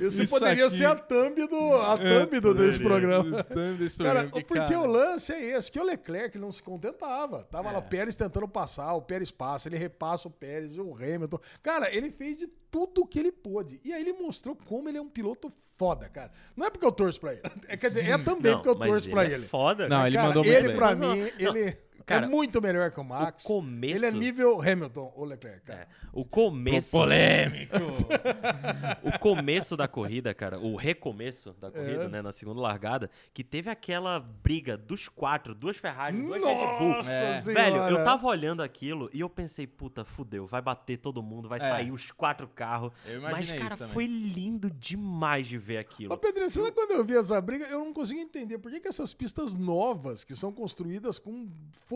Isso, 0.00 0.22
Isso 0.22 0.28
poderia 0.30 0.66
aqui- 0.66 0.76
ser 0.76 0.86
a 0.86 0.94
thumb, 0.94 1.46
do, 1.46 1.74
a 1.74 1.98
thumb 1.98 2.40
do, 2.40 2.54
programa. 2.88 3.42
Desse 3.78 3.96
Cara, 3.96 4.10
programa, 4.20 4.30
que, 4.30 4.44
porque 4.44 4.74
cara, 4.74 4.80
o 4.80 4.86
lance 4.86 5.32
é 5.32 5.42
esse, 5.56 5.70
que 5.70 5.78
o 5.78 5.84
Leclerc 5.84 6.38
não 6.38 6.50
se 6.52 6.62
contentava. 6.62 7.42
Tava 7.44 7.70
lá 7.70 7.78
o 7.78 7.82
Pérez 7.82 8.16
tentando 8.16 8.48
passar, 8.48 8.94
o 8.94 9.02
Pérez 9.02 9.30
passa, 9.30 9.68
ele 9.68 9.76
repassa 9.76 10.28
o 10.28 10.30
Pérez, 10.30 10.78
o 10.78 10.94
Hamilton. 10.94 11.38
Cara, 11.62 11.94
ele 11.94 12.10
fez 12.10 12.38
de 12.38 12.46
tudo 12.70 13.06
que 13.06 13.18
ele 13.18 13.32
pôde. 13.32 13.80
E 13.84 13.92
aí 13.92 14.00
ele 14.02 14.12
mostrou 14.14 14.54
como 14.54 14.88
ele 14.88 14.98
é 14.98 15.00
um 15.00 15.08
piloto 15.08 15.50
foda, 15.76 16.08
cara. 16.08 16.30
Não 16.56 16.66
é 16.66 16.70
porque 16.70 16.84
eu 16.84 16.92
torço 16.92 17.20
pra 17.20 17.32
ele. 17.32 17.42
É, 17.68 17.76
quer 17.76 17.88
dizer, 17.90 18.08
é 18.08 18.16
também 18.18 18.52
Não, 18.52 18.58
porque 18.62 18.68
eu 18.70 18.76
torço 18.76 19.06
ele 19.08 19.14
pra 19.14 19.24
é 19.24 19.32
ele. 19.32 19.46
foda. 19.46 19.88
Não, 19.88 19.96
cara. 19.98 20.08
ele 20.08 20.16
Cara, 20.16 20.28
mandou 20.28 20.44
muito 20.44 20.56
ele 20.56 20.68
bem. 20.68 20.76
pra 20.76 20.94
Não, 20.94 21.12
mim, 21.14 21.20
não, 21.20 21.56
ele 21.56 21.78
cara, 22.08 22.26
é 22.26 22.28
muito 22.28 22.60
melhor 22.60 22.90
que 22.90 22.98
o 23.00 23.04
Max. 23.04 23.44
o 23.44 23.46
começo- 23.46 23.94
Ele 23.96 24.06
é 24.06 24.10
nível 24.10 24.60
Hamilton, 24.60 25.12
o 25.16 25.24
Leclerc, 25.24 25.62
cara. 25.64 25.86
O 26.12 26.24
começo. 26.24 26.90
Polêmico! 26.96 27.74
O 29.02 29.18
começo 29.18 29.76
da 29.76 29.86
corrida, 29.88 30.32
cara, 30.34 30.58
o 30.58 30.76
recomeço 30.76 31.52
da 31.54 31.70
corrida, 31.70 32.04
É. 32.04 32.08
né, 32.08 32.22
na 32.22 32.32
segunda 32.32 32.60
largada, 32.60 33.10
que 33.32 33.42
teve 33.44 33.70
aquela 33.70 34.18
briga 34.20 34.76
dos 34.76 35.08
quatro, 35.08 35.54
duas 35.54 35.76
Ferrari, 35.76 36.20
duas 36.20 36.42
Red 36.42 36.54
Bull. 36.78 36.88
Nossa 36.88 37.10
É. 37.10 37.40
Senhora. 37.40 37.62
Velho, 37.64 37.98
eu 37.98 38.04
tava 38.04 38.26
olhando 38.26 38.62
aquilo 38.62 39.08
e 39.12 39.20
eu 39.20 39.28
pensei, 39.28 39.66
puta, 39.66 40.04
fudeu, 40.04 40.46
vai 40.46 40.60
bater 40.60 40.96
todo 40.98 41.22
mundo, 41.22 41.48
vai 41.48 41.58
É. 41.58 41.62
sair 41.68 41.90
os 41.90 42.10
quatro 42.10 42.48
carros. 42.48 42.92
Eu 43.06 43.20
Mas, 43.20 43.30
imaginei 43.30 43.60
cara, 43.60 43.76
foi 43.88 44.06
lindo 44.06 44.70
demais 44.70 45.46
de 45.46 45.56
ver. 45.58 45.78
aquilo. 45.78 46.12
Ô, 46.12 46.16
Pedrinho, 46.18 46.50
você 46.50 46.60
sabe 46.60 46.72
quando 46.72 46.90
eu 46.92 47.04
vi 47.04 47.16
essa 47.16 47.40
briga, 47.40 47.64
eu 47.66 47.78
não 47.80 47.92
consigo 47.92 48.20
entender 48.20 48.58
por 48.58 48.70
que, 48.70 48.80
que 48.80 48.88
essas 48.88 49.14
pistas 49.14 49.54
novas, 49.54 50.24
que 50.24 50.34
são 50.34 50.52
construídas 50.52 51.18
com 51.18 51.48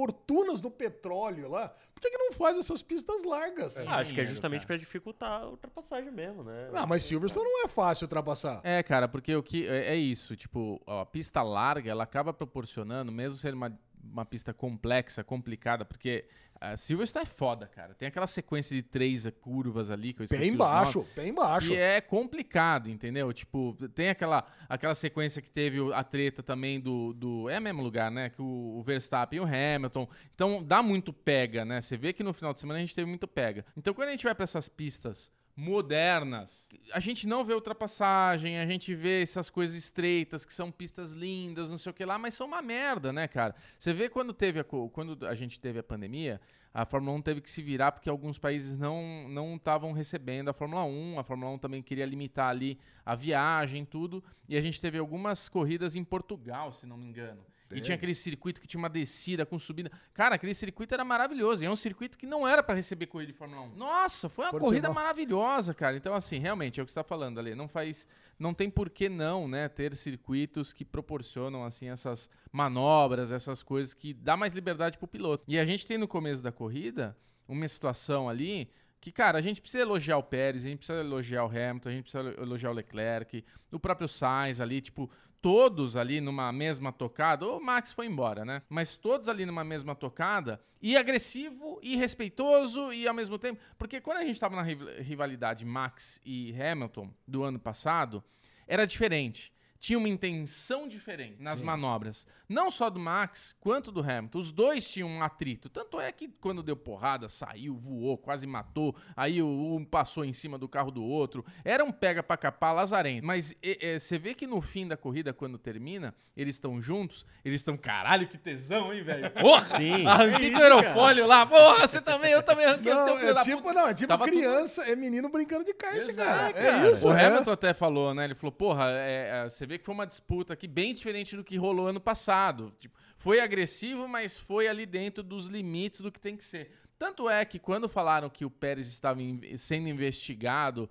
fortunas 0.03 0.61
do 0.61 0.69
petróleo 0.69 1.49
lá, 1.49 1.69
por 1.95 2.01
que, 2.01 2.11
que 2.11 2.19
não 2.19 2.33
faz 2.33 2.59
essas 2.59 2.83
pistas 2.83 3.23
largas? 3.23 3.77
Ah, 3.77 3.99
acho 3.99 4.13
que 4.13 4.21
é 4.21 4.25
justamente 4.25 4.67
pra 4.67 4.77
dificultar 4.77 5.43
a 5.43 5.49
ultrapassagem 5.49 6.11
mesmo, 6.11 6.43
né? 6.43 6.71
Ah, 6.75 6.85
mas 6.85 7.05
Silverstone 7.05 7.49
não 7.49 7.65
é 7.65 7.69
fácil 7.69 8.07
ultrapassar. 8.07 8.61
É, 8.65 8.83
cara, 8.83 9.07
porque 9.07 9.37
o 9.37 9.43
que 9.43 9.69
é, 9.69 9.95
é 9.95 9.97
isso, 9.97 10.35
tipo, 10.35 10.83
ó, 10.85 11.03
a 11.03 11.07
pista 11.07 11.41
larga, 11.41 11.89
ela 11.89 12.03
acaba 12.03 12.33
proporcionando, 12.33 13.13
mesmo 13.13 13.39
sendo 13.39 13.55
uma, 13.55 13.79
uma 14.03 14.25
pista 14.25 14.53
complexa, 14.53 15.23
complicada, 15.23 15.85
porque 15.85 16.25
a 16.63 16.77
Silverstone 16.77 17.25
é 17.25 17.27
foda, 17.27 17.67
cara. 17.67 17.93
Tem 17.93 18.07
aquela 18.07 18.27
sequência 18.29 18.77
de 18.77 18.85
três 18.85 19.27
curvas 19.41 19.91
ali 19.91 20.13
que 20.13 20.23
eu 20.23 20.25
esqueci 20.25 20.41
Bem 20.41 20.57
baixo, 20.57 21.05
bem 21.17 21.35
baixo. 21.35 21.67
Que 21.69 21.77
é 21.77 22.01
complicado, 22.01 22.89
entendeu? 22.89 23.33
Tipo, 23.33 23.77
tem 23.93 24.11
aquela, 24.11 24.47
aquela 24.69 24.95
sequência 24.95 25.43
que 25.43 25.51
teve 25.51 25.93
a 25.93 26.05
treta 26.05 26.41
também 26.41 26.79
do, 26.79 27.13
do. 27.15 27.51
É 27.51 27.59
o 27.59 27.63
mesmo 27.63 27.83
lugar, 27.83 28.13
né? 28.13 28.31
Que 28.31 28.41
o, 28.41 28.79
o 28.79 28.83
Verstappen 28.85 29.39
e 29.39 29.41
o 29.41 29.45
Hamilton. 29.45 30.09
Então 30.33 30.63
dá 30.63 30.85
muito 30.85 31.13
pega, 31.13 31.65
né? 31.65 31.81
Você 31.81 31.97
vê 31.97 32.13
que 32.13 32.23
no 32.23 32.33
final 32.33 32.53
de 32.53 32.61
semana 32.61 32.79
a 32.79 32.81
gente 32.81 32.95
teve 32.95 33.09
muito 33.09 33.27
pega. 33.27 33.67
Então 33.77 33.93
quando 33.93 34.09
a 34.09 34.13
gente 34.13 34.23
vai 34.23 34.35
pra 34.35 34.45
essas 34.45 34.69
pistas 34.69 35.33
modernas, 35.63 36.69
a 36.93 36.99
gente 36.99 37.27
não 37.27 37.45
vê 37.45 37.55
ultrapassagem, 37.55 38.59
a 38.59 38.67
gente 38.67 38.95
vê 38.95 39.23
essas 39.23 39.49
coisas 39.49 39.77
estreitas, 39.77 40.45
que 40.45 40.53
são 40.53 40.73
pistas 40.73 41.13
lindas, 41.13 41.71
não 41.71 41.79
sei 41.79 41.91
o 41.91 41.95
que 41.95 42.05
lá, 42.05 42.19
mas 42.19 42.35
são 42.35 42.49
uma 42.49 42.61
merda, 42.61 43.13
né, 43.13 43.29
cara? 43.29 43.55
Você 43.79 43.93
vê 43.93 44.09
quando 44.09 44.35
teve 44.35 44.59
a, 44.59 44.65
quando 44.65 45.25
a 45.25 45.35
gente 45.37 45.61
teve 45.61 45.79
a 45.79 45.83
pandemia, 45.83 46.41
a 46.75 46.85
Fórmula 46.85 47.17
1 47.19 47.23
teve 47.23 47.41
que 47.41 47.51
se 47.51 47.63
virar 47.63 47.93
porque 47.93 48.09
alguns 48.09 48.39
países 48.39 48.77
não 48.77 49.29
não 49.29 49.55
estavam 49.55 49.93
recebendo 49.93 50.49
a 50.49 50.53
Fórmula 50.53 50.85
1, 50.85 51.19
a 51.21 51.23
Fórmula 51.23 51.53
1 51.53 51.59
também 51.59 51.83
queria 51.83 52.07
limitar 52.07 52.49
ali 52.49 52.79
a 53.07 53.15
viagem, 53.15 53.85
tudo, 53.85 54.25
e 54.49 54.57
a 54.57 54.61
gente 54.61 54.81
teve 54.81 54.99
algumas 54.99 55.49
corridas 55.49 55.95
em 55.95 56.03
Portugal, 56.03 56.73
se 56.73 56.87
não 56.87 56.97
me 56.97 57.07
engano. 57.07 57.45
E 57.75 57.81
tinha 57.81 57.95
aquele 57.95 58.15
circuito 58.15 58.61
que 58.61 58.67
tinha 58.67 58.79
uma 58.79 58.89
descida 58.89 59.45
com 59.47 59.59
subida. 59.59 59.91
Cara, 60.13 60.35
aquele 60.35 60.55
circuito 60.55 60.95
era 60.95 61.05
maravilhoso. 61.05 61.63
E 61.63 61.67
é 61.67 61.71
um 61.71 61.77
circuito 61.77 62.19
que 62.19 62.27
não 62.27 62.47
era 62.47 62.63
pra 62.63 62.75
receber 62.75 63.07
corrida 63.07 63.33
de 63.33 63.39
Fórmula 63.39 63.63
1. 63.63 63.77
Nossa, 63.77 64.29
foi 64.29 64.47
uma 64.47 64.59
corrida 64.59 64.93
maravilhosa, 64.93 65.75
cara. 65.75 65.97
Então, 65.97 66.15
assim, 66.15 66.39
realmente, 66.39 66.81
é 66.81 66.83
o 66.83 66.87
que 66.87 66.93
você 66.93 67.01
tá 67.01 67.05
falando 67.05 67.39
ali. 67.39 67.55
Não 67.55 67.69
faz. 67.69 68.07
Não 68.39 68.53
tem 68.53 68.71
por 68.71 68.91
que 68.91 69.09
não, 69.09 69.47
né, 69.47 69.69
ter 69.69 69.95
circuitos 69.95 70.73
que 70.73 70.85
proporcionam, 70.85 71.65
assim, 71.65 71.89
essas 71.89 72.29
manobras, 72.51 73.31
essas 73.31 73.63
coisas 73.63 73.95
que 73.95 74.13
dá 74.13 74.37
mais 74.37 74.53
liberdade 74.53 74.99
pro 74.99 75.07
piloto. 75.07 75.45
E 75.47 75.59
a 75.59 75.65
gente 75.65 75.87
tem 75.87 75.97
no 75.97 76.09
começo 76.09 76.43
da 76.43 76.51
corrida 76.51 77.17
uma 77.47 77.69
situação 77.69 78.29
ali 78.29 78.71
que, 79.03 79.11
cara, 79.11 79.37
a 79.37 79.41
gente 79.41 79.61
precisa 79.61 79.83
elogiar 79.83 80.17
o 80.17 80.23
Pérez, 80.23 80.65
a 80.65 80.69
gente 80.69 80.79
precisa 80.79 81.01
elogiar 81.01 81.45
o 81.45 81.49
Hamilton, 81.49 81.89
a 81.89 81.93
gente 81.93 82.03
precisa 82.05 82.41
elogiar 82.41 82.71
o 82.71 82.73
Leclerc, 82.73 83.45
o 83.73 83.81
próprio 83.81 84.07
Sainz 84.07 84.61
ali, 84.61 84.81
tipo, 84.81 85.11
todos 85.43 85.97
ali 85.97 86.21
numa 86.21 86.53
mesma 86.53 86.93
tocada. 86.93 87.47
O 87.47 87.61
Max 87.61 87.93
foi 87.93 88.07
embora, 88.07 88.45
né? 88.45 88.63
Mas 88.69 88.97
todos 88.97 89.29
ali 89.29 89.45
numa 89.45 89.65
mesma 89.65 89.95
tocada, 89.95 90.63
e 90.81 90.97
agressivo, 90.97 91.81
e 91.83 91.97
respeitoso, 91.97 92.93
e 92.93 93.07
ao 93.07 93.15
mesmo 93.15 93.39
tempo. 93.39 93.61
Porque 93.77 94.01
quando 94.01 94.19
a 94.19 94.25
gente 94.25 94.39
tava 94.39 94.55
na 94.55 94.63
riv- 94.63 95.01
rivalidade 95.01 95.67
Max 95.67 96.21
e 96.25 96.55
Hamilton 96.55 97.13
do 97.27 97.43
ano 97.43 97.59
passado, 97.59 98.23
era 98.67 98.87
diferente. 98.87 99.52
Tinha 99.83 99.99
uma 99.99 100.09
intenção 100.09 100.87
diferente 100.87 101.43
nas 101.43 101.61
manobras. 101.61 102.25
Não 102.49 102.71
só 102.71 102.89
do 102.89 103.01
Max, 103.01 103.57
quanto 103.59 103.91
do 103.91 103.99
Hamilton. 104.01 104.39
Os 104.39 104.53
dois 104.53 104.89
tinham 104.89 105.09
um 105.09 105.21
atrito. 105.25 105.69
Tanto 105.69 105.99
é 106.01 106.13
que 106.13 106.29
quando 106.41 106.63
deu 106.63 106.77
porrada, 106.77 107.29
saiu, 107.29 107.75
voou, 107.75 108.17
quase 108.17 108.47
matou. 108.47 108.95
Aí 109.17 109.43
o- 109.43 109.75
um 109.75 109.85
passou 109.85 110.25
em 110.25 110.33
cima 110.33 110.57
do 110.57 110.69
carro 110.69 110.93
do 110.93 111.03
outro. 111.03 111.45
Era 111.65 111.83
um 111.85 111.91
pega 111.91 112.23
pra 112.23 112.37
capar 112.37 112.73
lazarento. 112.73 113.27
Mas 113.27 113.57
você 113.99 114.19
vê 114.19 114.35
que 114.35 114.47
no 114.47 114.61
fim 114.61 114.87
da 114.87 114.97
corrida, 114.97 115.33
quando 115.33 115.59
termina, 115.59 116.15
eles 116.37 116.55
estão 116.55 116.81
juntos. 116.81 117.27
Eles 117.45 117.61
estão, 117.61 117.77
caralho, 117.77 118.29
que 118.29 118.39
tesão, 118.39 118.95
hein, 118.95 119.03
velho? 119.03 119.31
Porra! 119.35 119.79
Sim. 119.79 120.07
Arranquei 120.07 120.47
é 120.47 120.51
teu 120.51 120.61
cara. 120.61 120.75
aerofólio 120.77 121.27
lá. 121.27 121.45
Porra, 121.45 121.89
você 121.89 122.01
também, 122.01 122.31
eu 122.31 122.43
também 122.45 122.67
arranquei 122.67 122.93
o 122.93 122.95
Não, 122.95 123.05
teu 123.07 123.17
filho 123.17 123.31
é 123.31 123.35
da 123.35 123.43
tipo, 123.43 123.63
puta. 123.63 123.75
não, 123.75 123.89
é 123.89 123.95
tipo 123.95 124.07
Tava 124.07 124.25
tudo- 124.27 124.37
criança, 124.37 124.85
é 124.85 124.95
menino 124.95 125.29
brincando 125.29 125.65
de 125.65 125.75
kart, 125.75 125.97
Exato, 125.97 126.29
cara. 126.31 126.53
cara. 126.53 126.87
É 126.87 126.91
isso, 126.93 127.09
O 127.09 127.13
é. 127.13 127.27
Hamilton 127.27 127.51
até 127.51 127.75
falou, 127.75 128.15
né? 128.15 128.25
Ele 128.27 128.35
falou, 128.37 128.53
porra, 128.53 128.85
é, 128.93 129.43
é, 129.45 129.49
você 129.49 129.67
vê 129.67 129.72
que 129.79 129.85
foi 129.85 129.95
uma 129.95 130.07
disputa 130.07 130.55
aqui 130.55 130.67
bem 130.67 130.95
diferente 130.95 131.37
do 131.37 131.45
que 131.45 131.57
rolou 131.57 131.89
ano 131.89 132.01
passado. 132.01 132.75
Tipo, 132.79 132.99
foi 133.17 133.41
agressivo, 133.41 134.07
mas 134.09 134.39
foi 134.39 134.69
ali 134.69 134.87
dentro 134.87 135.23
dos 135.23 135.47
limites 135.47 136.01
do 136.01 136.11
que 136.11 136.21
tem 136.21 136.37
que 136.37 136.45
ser. 136.45 136.71
Tanto 136.99 137.29
é 137.29 137.45
que 137.45 137.59
quando 137.59 137.89
falaram 137.89 138.31
que 138.31 138.45
o 138.45 138.51
Pérez 138.51 138.87
estava 138.87 139.19
sendo 139.59 139.89
investigado 139.89 140.89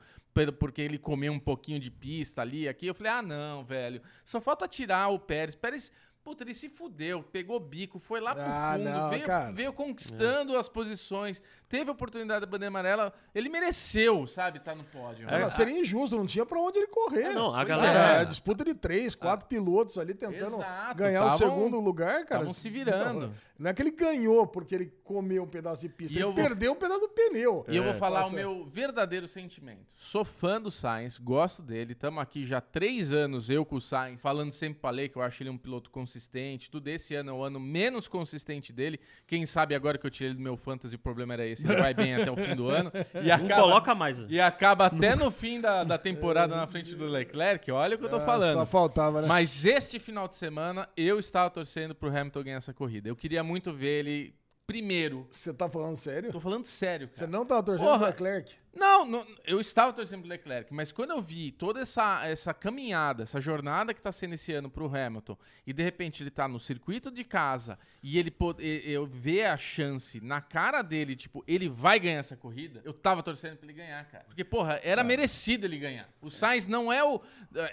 porque 0.59 0.81
ele 0.81 0.97
comeu 0.97 1.33
um 1.33 1.39
pouquinho 1.39 1.79
de 1.79 1.91
pista 1.91 2.41
ali, 2.41 2.67
aqui, 2.67 2.87
eu 2.87 2.95
falei, 2.95 3.11
ah, 3.11 3.21
não, 3.21 3.63
velho. 3.63 4.01
Só 4.23 4.39
falta 4.39 4.67
tirar 4.67 5.09
o 5.09 5.19
Pérez. 5.19 5.55
Pérez, 5.55 5.91
puta, 6.23 6.43
ele 6.43 6.53
se 6.53 6.69
fudeu, 6.69 7.23
pegou 7.23 7.59
bico, 7.59 7.97
foi 7.99 8.19
lá 8.19 8.31
pro 8.31 8.41
Ah, 8.43 8.73
fundo, 8.77 8.89
não, 8.89 9.09
veio, 9.09 9.25
veio 9.53 9.73
conquistando 9.73 10.55
as 10.57 10.67
posições, 10.69 11.41
teve 11.67 11.89
a 11.89 11.93
oportunidade 11.93 12.41
da 12.41 12.45
bandeira 12.45 12.69
amarela, 12.69 13.13
ele 13.33 13.49
mereceu, 13.49 14.27
sabe, 14.27 14.59
estar 14.59 14.75
no 14.75 14.83
pódio. 14.83 15.25
Não, 15.29 15.49
seria 15.49 15.79
injusto, 15.79 16.15
não 16.15 16.25
tinha 16.25 16.45
pra 16.45 16.59
onde 16.59 16.77
ele 16.77 16.87
correr. 16.87 17.23
É, 17.23 17.31
não, 17.33 17.53
a 17.55 17.63
galera. 17.63 17.99
Era 17.99 18.23
disputa 18.23 18.63
de 18.63 18.73
três, 18.73 19.15
quatro 19.15 19.47
pilotos 19.47 19.97
ali 19.97 20.13
tentando 20.13 20.57
Exato, 20.57 20.95
ganhar 20.95 21.25
o 21.25 21.29
tavam- 21.29 21.37
segundo 21.37 21.79
lugar, 21.79 22.25
cara. 22.25 22.39
tavam 22.41 22.53
se 22.53 22.69
virando. 22.69 23.27
Não, 23.27 23.33
não 23.61 23.69
é 23.69 23.73
que 23.73 23.81
ele 23.81 23.91
ganhou 23.91 24.45
porque 24.47 24.73
ele 24.75 24.91
comeu 25.03 25.43
um 25.43 25.47
pedaço 25.47 25.81
de 25.83 25.89
pista, 25.89 26.13
E 26.13 26.17
ele 26.17 26.23
eu 26.25 26.33
vou- 26.33 26.43
perdeu 26.43 26.71
um 26.73 26.75
pedaço 26.75 27.01
do 27.01 27.09
pneu. 27.09 27.65
E 27.67 27.75
eu 27.77 27.83
vou 27.83 27.91
É. 27.93 27.95
falar 27.95 28.21
Passa. 28.23 28.31
o 28.33 28.35
meu 28.35 28.65
verdadeiro 28.65 29.27
sentimento. 29.27 29.85
Sou 29.95 30.25
fã 30.25 30.59
do 30.59 30.71
Sainz, 30.71 31.17
gosto 31.17 31.61
dele. 31.61 31.93
Estamos 31.93 32.21
aqui 32.21 32.45
já 32.45 32.57
há 32.57 32.61
três 32.61 33.13
anos, 33.13 33.49
eu 33.49 33.63
com 33.65 33.75
o 33.75 33.81
Sainz, 33.81 34.19
falando 34.21 34.51
sempre 34.51 34.79
pra 34.81 34.89
Lei 34.89 35.07
que 35.09 35.17
eu 35.17 35.21
acho 35.21 35.43
ele 35.43 35.49
um 35.49 35.57
piloto 35.57 35.89
consistente. 35.89 36.69
Tudo 36.69 36.87
esse 36.87 37.13
ano 37.15 37.29
é 37.29 37.33
o 37.33 37.43
ano 37.43 37.59
menos 37.59 38.07
consistente 38.07 38.73
dele. 38.73 38.99
Quem 39.27 39.45
sabe 39.45 39.75
agora 39.75 39.97
que 39.97 40.05
eu 40.05 40.11
tirei 40.11 40.29
ele 40.29 40.37
do 40.37 40.41
meu 40.43 40.57
fantasy, 40.57 40.95
o 40.95 40.99
problema 40.99 41.33
era 41.33 41.45
esse. 41.45 41.65
Ele 41.65 41.79
vai 41.81 41.93
bem 41.93 42.15
até 42.15 42.31
o 42.31 42.35
fim 42.35 42.55
do 42.55 42.67
ano. 42.69 42.91
E 43.23 43.27
Não 43.27 43.35
acaba, 43.35 43.61
coloca 43.61 43.95
mais. 43.95 44.17
e 44.29 44.39
acaba 44.41 44.85
até 44.87 45.15
no 45.15 45.29
fim 45.29 45.61
da, 45.61 45.83
da 45.83 45.97
temporada 45.97 46.55
na 46.55 46.65
frente 46.67 46.95
do 46.95 47.05
Leclerc. 47.05 47.71
Olha 47.71 47.95
o 47.95 47.99
que 47.99 48.05
eu 48.05 48.09
tô 48.09 48.15
Ah, 48.17 48.21
falando. 48.21 48.53
Só 48.53 48.65
faltava, 48.65 49.21
né? 49.21 49.27
Mas 49.27 49.63
este 49.65 49.99
final 49.99 50.27
de 50.27 50.35
semana 50.35 50.89
eu 50.97 51.19
estava 51.19 51.49
torcendo 51.49 51.93
pro 51.93 52.09
Hamilton 52.09 52.43
ganhar 52.43 52.57
essa 52.57 52.73
corrida. 52.73 53.07
Eu 53.09 53.15
queria 53.15 53.43
muito 53.43 53.50
ver 53.73 53.99
ele 54.05 54.35
primeiro. 54.65 55.27
Você 55.31 55.53
tá 55.53 55.67
falando 55.67 55.97
sério? 55.97 56.31
Tô 56.31 56.39
falando 56.39 56.65
sério, 56.65 57.07
cara. 57.07 57.17
Você 57.17 57.27
não 57.27 57.45
tava 57.45 57.63
torcendo 57.63 57.85
Porra. 57.87 57.97
pro 57.99 58.07
Leclerc? 58.07 58.55
Não, 58.73 59.05
não, 59.05 59.27
eu 59.45 59.59
estava 59.59 59.91
torcendo 59.91 60.21
pro 60.21 60.29
Leclerc, 60.29 60.73
mas 60.73 60.93
quando 60.93 61.11
eu 61.11 61.21
vi 61.21 61.51
toda 61.51 61.81
essa, 61.81 62.25
essa 62.25 62.53
caminhada, 62.53 63.23
essa 63.23 63.41
jornada 63.41 63.93
que 63.93 64.01
tá 64.01 64.13
sendo 64.13 64.33
esse 64.35 64.53
ano 64.53 64.69
pro 64.69 64.85
Hamilton, 64.85 65.37
e 65.67 65.73
de 65.73 65.83
repente 65.83 66.23
ele 66.23 66.31
tá 66.31 66.47
no 66.47 66.57
circuito 66.57 67.11
de 67.11 67.25
casa, 67.25 67.77
e 68.01 68.17
ele 68.17 68.31
pô- 68.31 68.55
e- 68.59 68.81
eu 68.85 69.05
ver 69.05 69.47
a 69.47 69.57
chance 69.57 70.21
na 70.21 70.39
cara 70.39 70.81
dele, 70.81 71.17
tipo, 71.17 71.43
ele 71.45 71.67
vai 71.67 71.99
ganhar 71.99 72.19
essa 72.19 72.37
corrida, 72.37 72.81
eu 72.85 72.93
tava 72.93 73.21
torcendo 73.21 73.57
pra 73.57 73.65
ele 73.65 73.73
ganhar, 73.77 74.05
cara. 74.05 74.23
Porque, 74.23 74.43
porra, 74.45 74.79
era 74.83 75.03
merecido 75.03 75.65
ele 75.65 75.77
ganhar. 75.77 76.07
O 76.21 76.29
Sainz 76.31 76.65
não 76.65 76.93
é 76.93 77.03
o. 77.03 77.21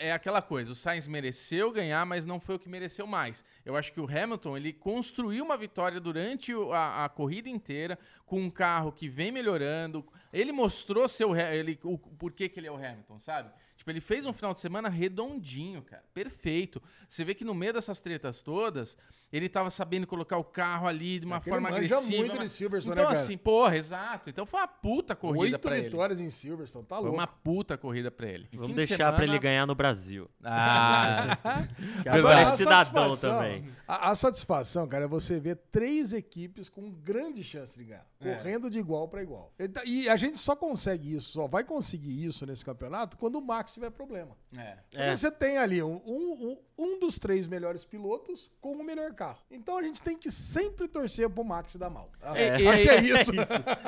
É 0.01 0.11
aquela 0.13 0.43
coisa, 0.43 0.73
o 0.73 0.75
Sainz 0.75 1.07
mereceu 1.07 1.71
ganhar, 1.71 2.05
mas 2.05 2.27
não 2.27 2.41
foi 2.41 2.57
o 2.57 2.59
que 2.59 2.69
mereceu 2.69 3.07
mais. 3.07 3.45
Eu 3.65 3.77
acho 3.77 3.93
que 3.93 4.01
o 4.01 4.05
Hamilton, 4.11 4.57
ele 4.57 4.73
construiu 4.73 5.45
uma 5.45 5.57
vitória 5.57 6.01
durante 6.01 6.53
o- 6.53 6.73
a, 6.73 7.05
a 7.05 7.09
corrida 7.09 7.49
inteira, 7.49 7.97
com 8.29 8.41
um 8.41 8.51
carro 8.51 8.93
que 8.93 9.09
vem 9.09 9.33
melhorando. 9.33 10.07
Ele 10.33 10.53
mostrou 10.53 11.09
seu, 11.09 11.35
ele, 11.35 11.79
o 11.83 11.99
porquê 11.99 12.49
que 12.49 12.61
ele 12.61 12.67
é 12.67 12.71
o 12.71 12.77
Hamilton, 12.77 13.19
sabe? 13.19 13.51
Tipo, 13.79 13.91
ele 13.93 14.01
fez 14.01 14.27
um 14.27 14.33
final 14.33 14.53
de 14.53 14.59
semana 14.61 14.89
redondinho, 14.89 15.81
cara. 15.83 16.03
Perfeito. 16.13 16.83
Você 17.09 17.25
vê 17.25 17.33
que 17.33 17.45
no 17.45 17.55
meio 17.55 17.73
dessas 17.73 18.01
tretas 18.01 18.43
todas, 18.43 18.97
ele 19.33 19.49
tava 19.49 19.71
sabendo 19.71 20.05
colocar 20.05 20.37
o 20.37 20.43
carro 20.43 20.89
ali 20.89 21.21
de 21.21 21.25
uma 21.27 21.37
É 21.37 21.41
que 21.41 21.49
forma 21.49 21.69
agressiva. 21.69 22.01
muito 22.03 22.33
de 22.33 22.39
mas- 22.39 22.51
Silverstone, 22.53 22.93
então, 22.95 23.05
né, 23.09 23.15
cara? 23.15 23.25
assim, 23.25 23.39
porra, 23.39 23.77
exato. 23.77 24.29
Então 24.31 24.45
foi 24.45 24.59
uma 24.61 24.67
puta 24.67 25.15
corrida 25.15 25.57
Oito 25.57 25.59
pra 25.61 25.77
ele. 25.79 25.85
vitórias 25.91 26.21
em 26.21 26.29
Silverstone, 26.29 26.85
tá 26.87 26.97
Foi 26.97 27.05
louco. 27.05 27.19
uma 27.19 27.27
puta 27.29 27.79
corrida 27.79 28.11
pra 28.11 28.27
ele. 28.29 28.49
Vamos 28.53 28.69
de 28.71 28.75
deixar 28.75 28.97
pra 28.97 29.07
semana- 29.07 29.25
ele 29.25 29.39
ganhar 29.39 29.65
no 29.65 29.77
Brasil. 29.77 30.29
Ah, 30.43 31.39
agora 32.11 32.41
é 32.41 32.45
a 32.45 32.53
cidadão 32.57 33.11
satisfação- 33.11 33.39
também. 33.39 33.69
A, 33.87 34.11
a 34.11 34.15
satisfação, 34.17 34.89
cara, 34.89 35.05
é 35.05 35.09
você 35.09 35.39
ver 35.41 35.57
três 35.71 36.13
equipes 36.13 36.69
com 36.69 36.91
grande 36.91 37.43
chance 37.45 37.79
de 37.79 37.85
ganhar, 37.85 38.07
É. 38.21 38.35
correndo 38.35 38.69
de 38.69 38.79
igual 38.79 39.09
para 39.09 39.23
igual. 39.23 39.53
Então, 39.59 39.83
E 39.87 40.09
a 40.09 40.17
gente 40.17 40.37
só 40.37 40.57
consegue 40.57 41.15
isso, 41.15 41.33
só 41.33 41.47
vai 41.47 41.63
conseguir 41.65 42.25
isso 42.25 42.45
nesse 42.45 42.65
campeonato 42.65 43.17
quando 43.17 43.37
o 43.37 43.41
Max 43.41 43.68
tiver 43.75 43.91
problema. 43.91 44.37
é. 44.57 44.77
Porque 44.91 44.97
É. 45.03 45.15
você 45.17 45.31
tem 45.31 45.59
ali 45.59 45.83
um, 45.83 46.01
um, 46.07 46.57
um- 46.79 46.99
dos 46.99 47.19
três 47.19 47.47
melhores 47.47 47.85
pilotos 47.85 48.51
com 48.61 48.73
o 48.73 48.85
melhor 48.85 49.13
carro. 49.15 49.39
Então 49.51 49.79
a 49.79 49.83
gente 49.83 50.03
tem 50.03 50.17
que 50.17 50.31
sempre 50.33 50.89
torcer 50.89 51.29
pro 51.31 51.45
Max 51.45 51.77
dar 51.77 51.89
mal. 51.91 52.11
tá? 52.21 52.37
É, 52.37 52.55
Acho 52.55 52.83
que 52.83 52.89
é 52.91 53.01
isso. 53.03 53.31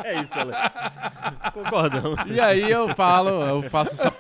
É 0.05 0.21
isso, 0.23 0.33
Ale. 0.39 0.53
Concordamos. 1.53 2.31
E 2.31 2.41
aí 2.41 2.71
eu 2.71 2.95
falo, 2.95 3.43
eu 3.43 3.63
faço 3.65 3.95
essa, 3.95 4.13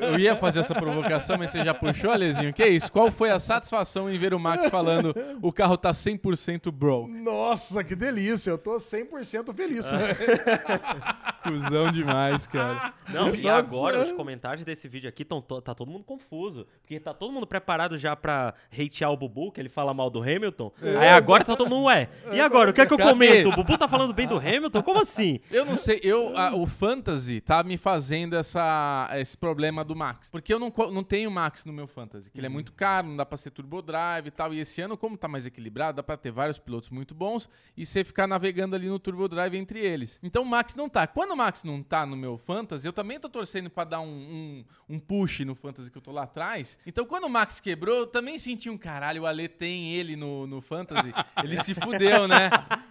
Eu 0.00 0.18
ia 0.18 0.36
fazer 0.36 0.60
essa 0.60 0.74
provocação, 0.74 1.36
mas 1.38 1.50
você 1.50 1.64
já 1.64 1.74
puxou, 1.74 2.10
Alezinho? 2.12 2.52
Que 2.52 2.66
isso? 2.66 2.90
Qual 2.92 3.10
foi 3.10 3.30
a 3.30 3.40
satisfação 3.40 4.08
em 4.10 4.16
ver 4.18 4.32
o 4.34 4.38
Max 4.38 4.68
falando 4.70 5.14
o 5.42 5.52
carro 5.52 5.76
tá 5.76 5.90
100% 5.90 6.70
bro? 6.70 7.08
Nossa, 7.08 7.82
que 7.82 7.96
delícia. 7.96 8.50
Eu 8.50 8.58
tô 8.58 8.76
100% 8.76 9.54
feliz. 9.54 9.86
Cusão 11.42 11.90
demais, 11.90 12.46
cara. 12.46 12.92
Não, 13.08 13.34
e 13.34 13.42
Nossa. 13.42 13.68
agora 13.68 14.02
os 14.02 14.12
comentários 14.12 14.64
desse 14.64 14.86
vídeo 14.88 14.97
vídeo 14.98 15.08
aqui, 15.08 15.24
tão, 15.24 15.40
tá 15.40 15.74
todo 15.74 15.90
mundo 15.90 16.04
confuso. 16.04 16.66
Porque 16.80 16.98
tá 16.98 17.14
todo 17.14 17.32
mundo 17.32 17.46
preparado 17.46 17.96
já 17.96 18.14
pra 18.16 18.54
hatear 18.72 19.10
o 19.12 19.16
Bubu, 19.16 19.52
que 19.52 19.60
ele 19.60 19.68
fala 19.68 19.94
mal 19.94 20.10
do 20.10 20.20
Hamilton. 20.20 20.72
Aí 21.00 21.08
agora 21.08 21.44
tá 21.44 21.56
todo 21.56 21.68
mundo, 21.68 21.84
ué, 21.86 22.08
e 22.32 22.40
agora? 22.40 22.70
O 22.70 22.72
que 22.74 22.80
é 22.80 22.86
que 22.86 22.92
eu 22.92 22.98
comento? 22.98 23.48
O 23.48 23.52
Bubu 23.56 23.78
tá 23.78 23.86
falando 23.88 24.12
bem 24.12 24.26
do 24.26 24.36
Hamilton? 24.36 24.82
Como 24.82 25.00
assim? 25.00 25.40
Eu 25.50 25.64
não 25.64 25.76
sei, 25.76 26.00
eu, 26.02 26.36
a- 26.36 26.54
o 26.54 26.66
Fantasy 26.66 27.40
tá 27.40 27.62
me 27.62 27.76
fazendo 27.76 28.34
essa, 28.36 29.08
esse 29.14 29.36
problema 29.36 29.84
do 29.84 29.94
Max. 29.94 30.30
Porque 30.30 30.52
eu 30.52 30.58
não, 30.58 30.72
não 30.92 31.02
tenho 31.04 31.30
Max 31.30 31.64
no 31.64 31.72
meu 31.72 31.86
Fantasy, 31.86 32.30
que 32.30 32.38
ele 32.38 32.46
é 32.46 32.50
muito 32.50 32.72
caro, 32.72 33.06
não 33.08 33.16
dá 33.16 33.24
pra 33.26 33.36
ser 33.36 33.50
Turbo 33.50 33.80
Drive 33.82 34.26
e 34.26 34.30
tal. 34.30 34.52
E 34.52 34.60
esse 34.60 34.80
ano, 34.80 34.96
como 34.96 35.16
tá 35.16 35.28
mais 35.28 35.46
equilibrado, 35.46 35.96
dá 35.96 36.02
pra 36.02 36.16
ter 36.16 36.30
vários 36.30 36.58
pilotos 36.58 36.90
muito 36.90 37.14
bons 37.14 37.48
e 37.76 37.86
você 37.86 38.02
ficar 38.04 38.26
navegando 38.26 38.74
ali 38.76 38.88
no 38.88 38.98
Turbo 38.98 39.28
Drive 39.28 39.54
entre 39.56 39.78
eles. 39.80 40.18
Então 40.22 40.42
o 40.42 40.46
Max 40.46 40.74
não 40.74 40.88
tá. 40.88 41.06
Quando 41.06 41.32
o 41.32 41.36
Max 41.36 41.62
não 41.64 41.82
tá 41.82 42.04
no 42.06 42.16
meu 42.16 42.36
Fantasy, 42.38 42.86
eu 42.86 42.92
também 42.92 43.18
tô 43.20 43.28
torcendo 43.28 43.70
pra 43.70 43.84
dar 43.84 44.00
um, 44.00 44.06
um, 44.08 44.64
um 44.88 44.98
push 44.98 45.40
no 45.40 45.54
Fantasy 45.54 45.90
que 45.90 45.98
eu 45.98 46.02
tô 46.02 46.10
lá 46.12 46.22
atrás. 46.22 46.78
Então 46.86 47.04
quando 47.04 47.24
o 47.24 47.28
Max 47.28 47.60
quebrou, 47.60 47.98
eu 47.98 48.06
também 48.06 48.38
senti 48.38 48.70
um 48.70 48.78
caralho, 48.78 49.22
o 49.22 49.26
Ale 49.26 49.46
tem 49.48 49.92
ele 49.94 50.16
no, 50.16 50.46
no 50.46 50.60
Fantasy. 50.60 51.12
Ele 51.44 51.62
se 51.62 51.74
fudeu, 51.74 52.26
né? 52.26 52.48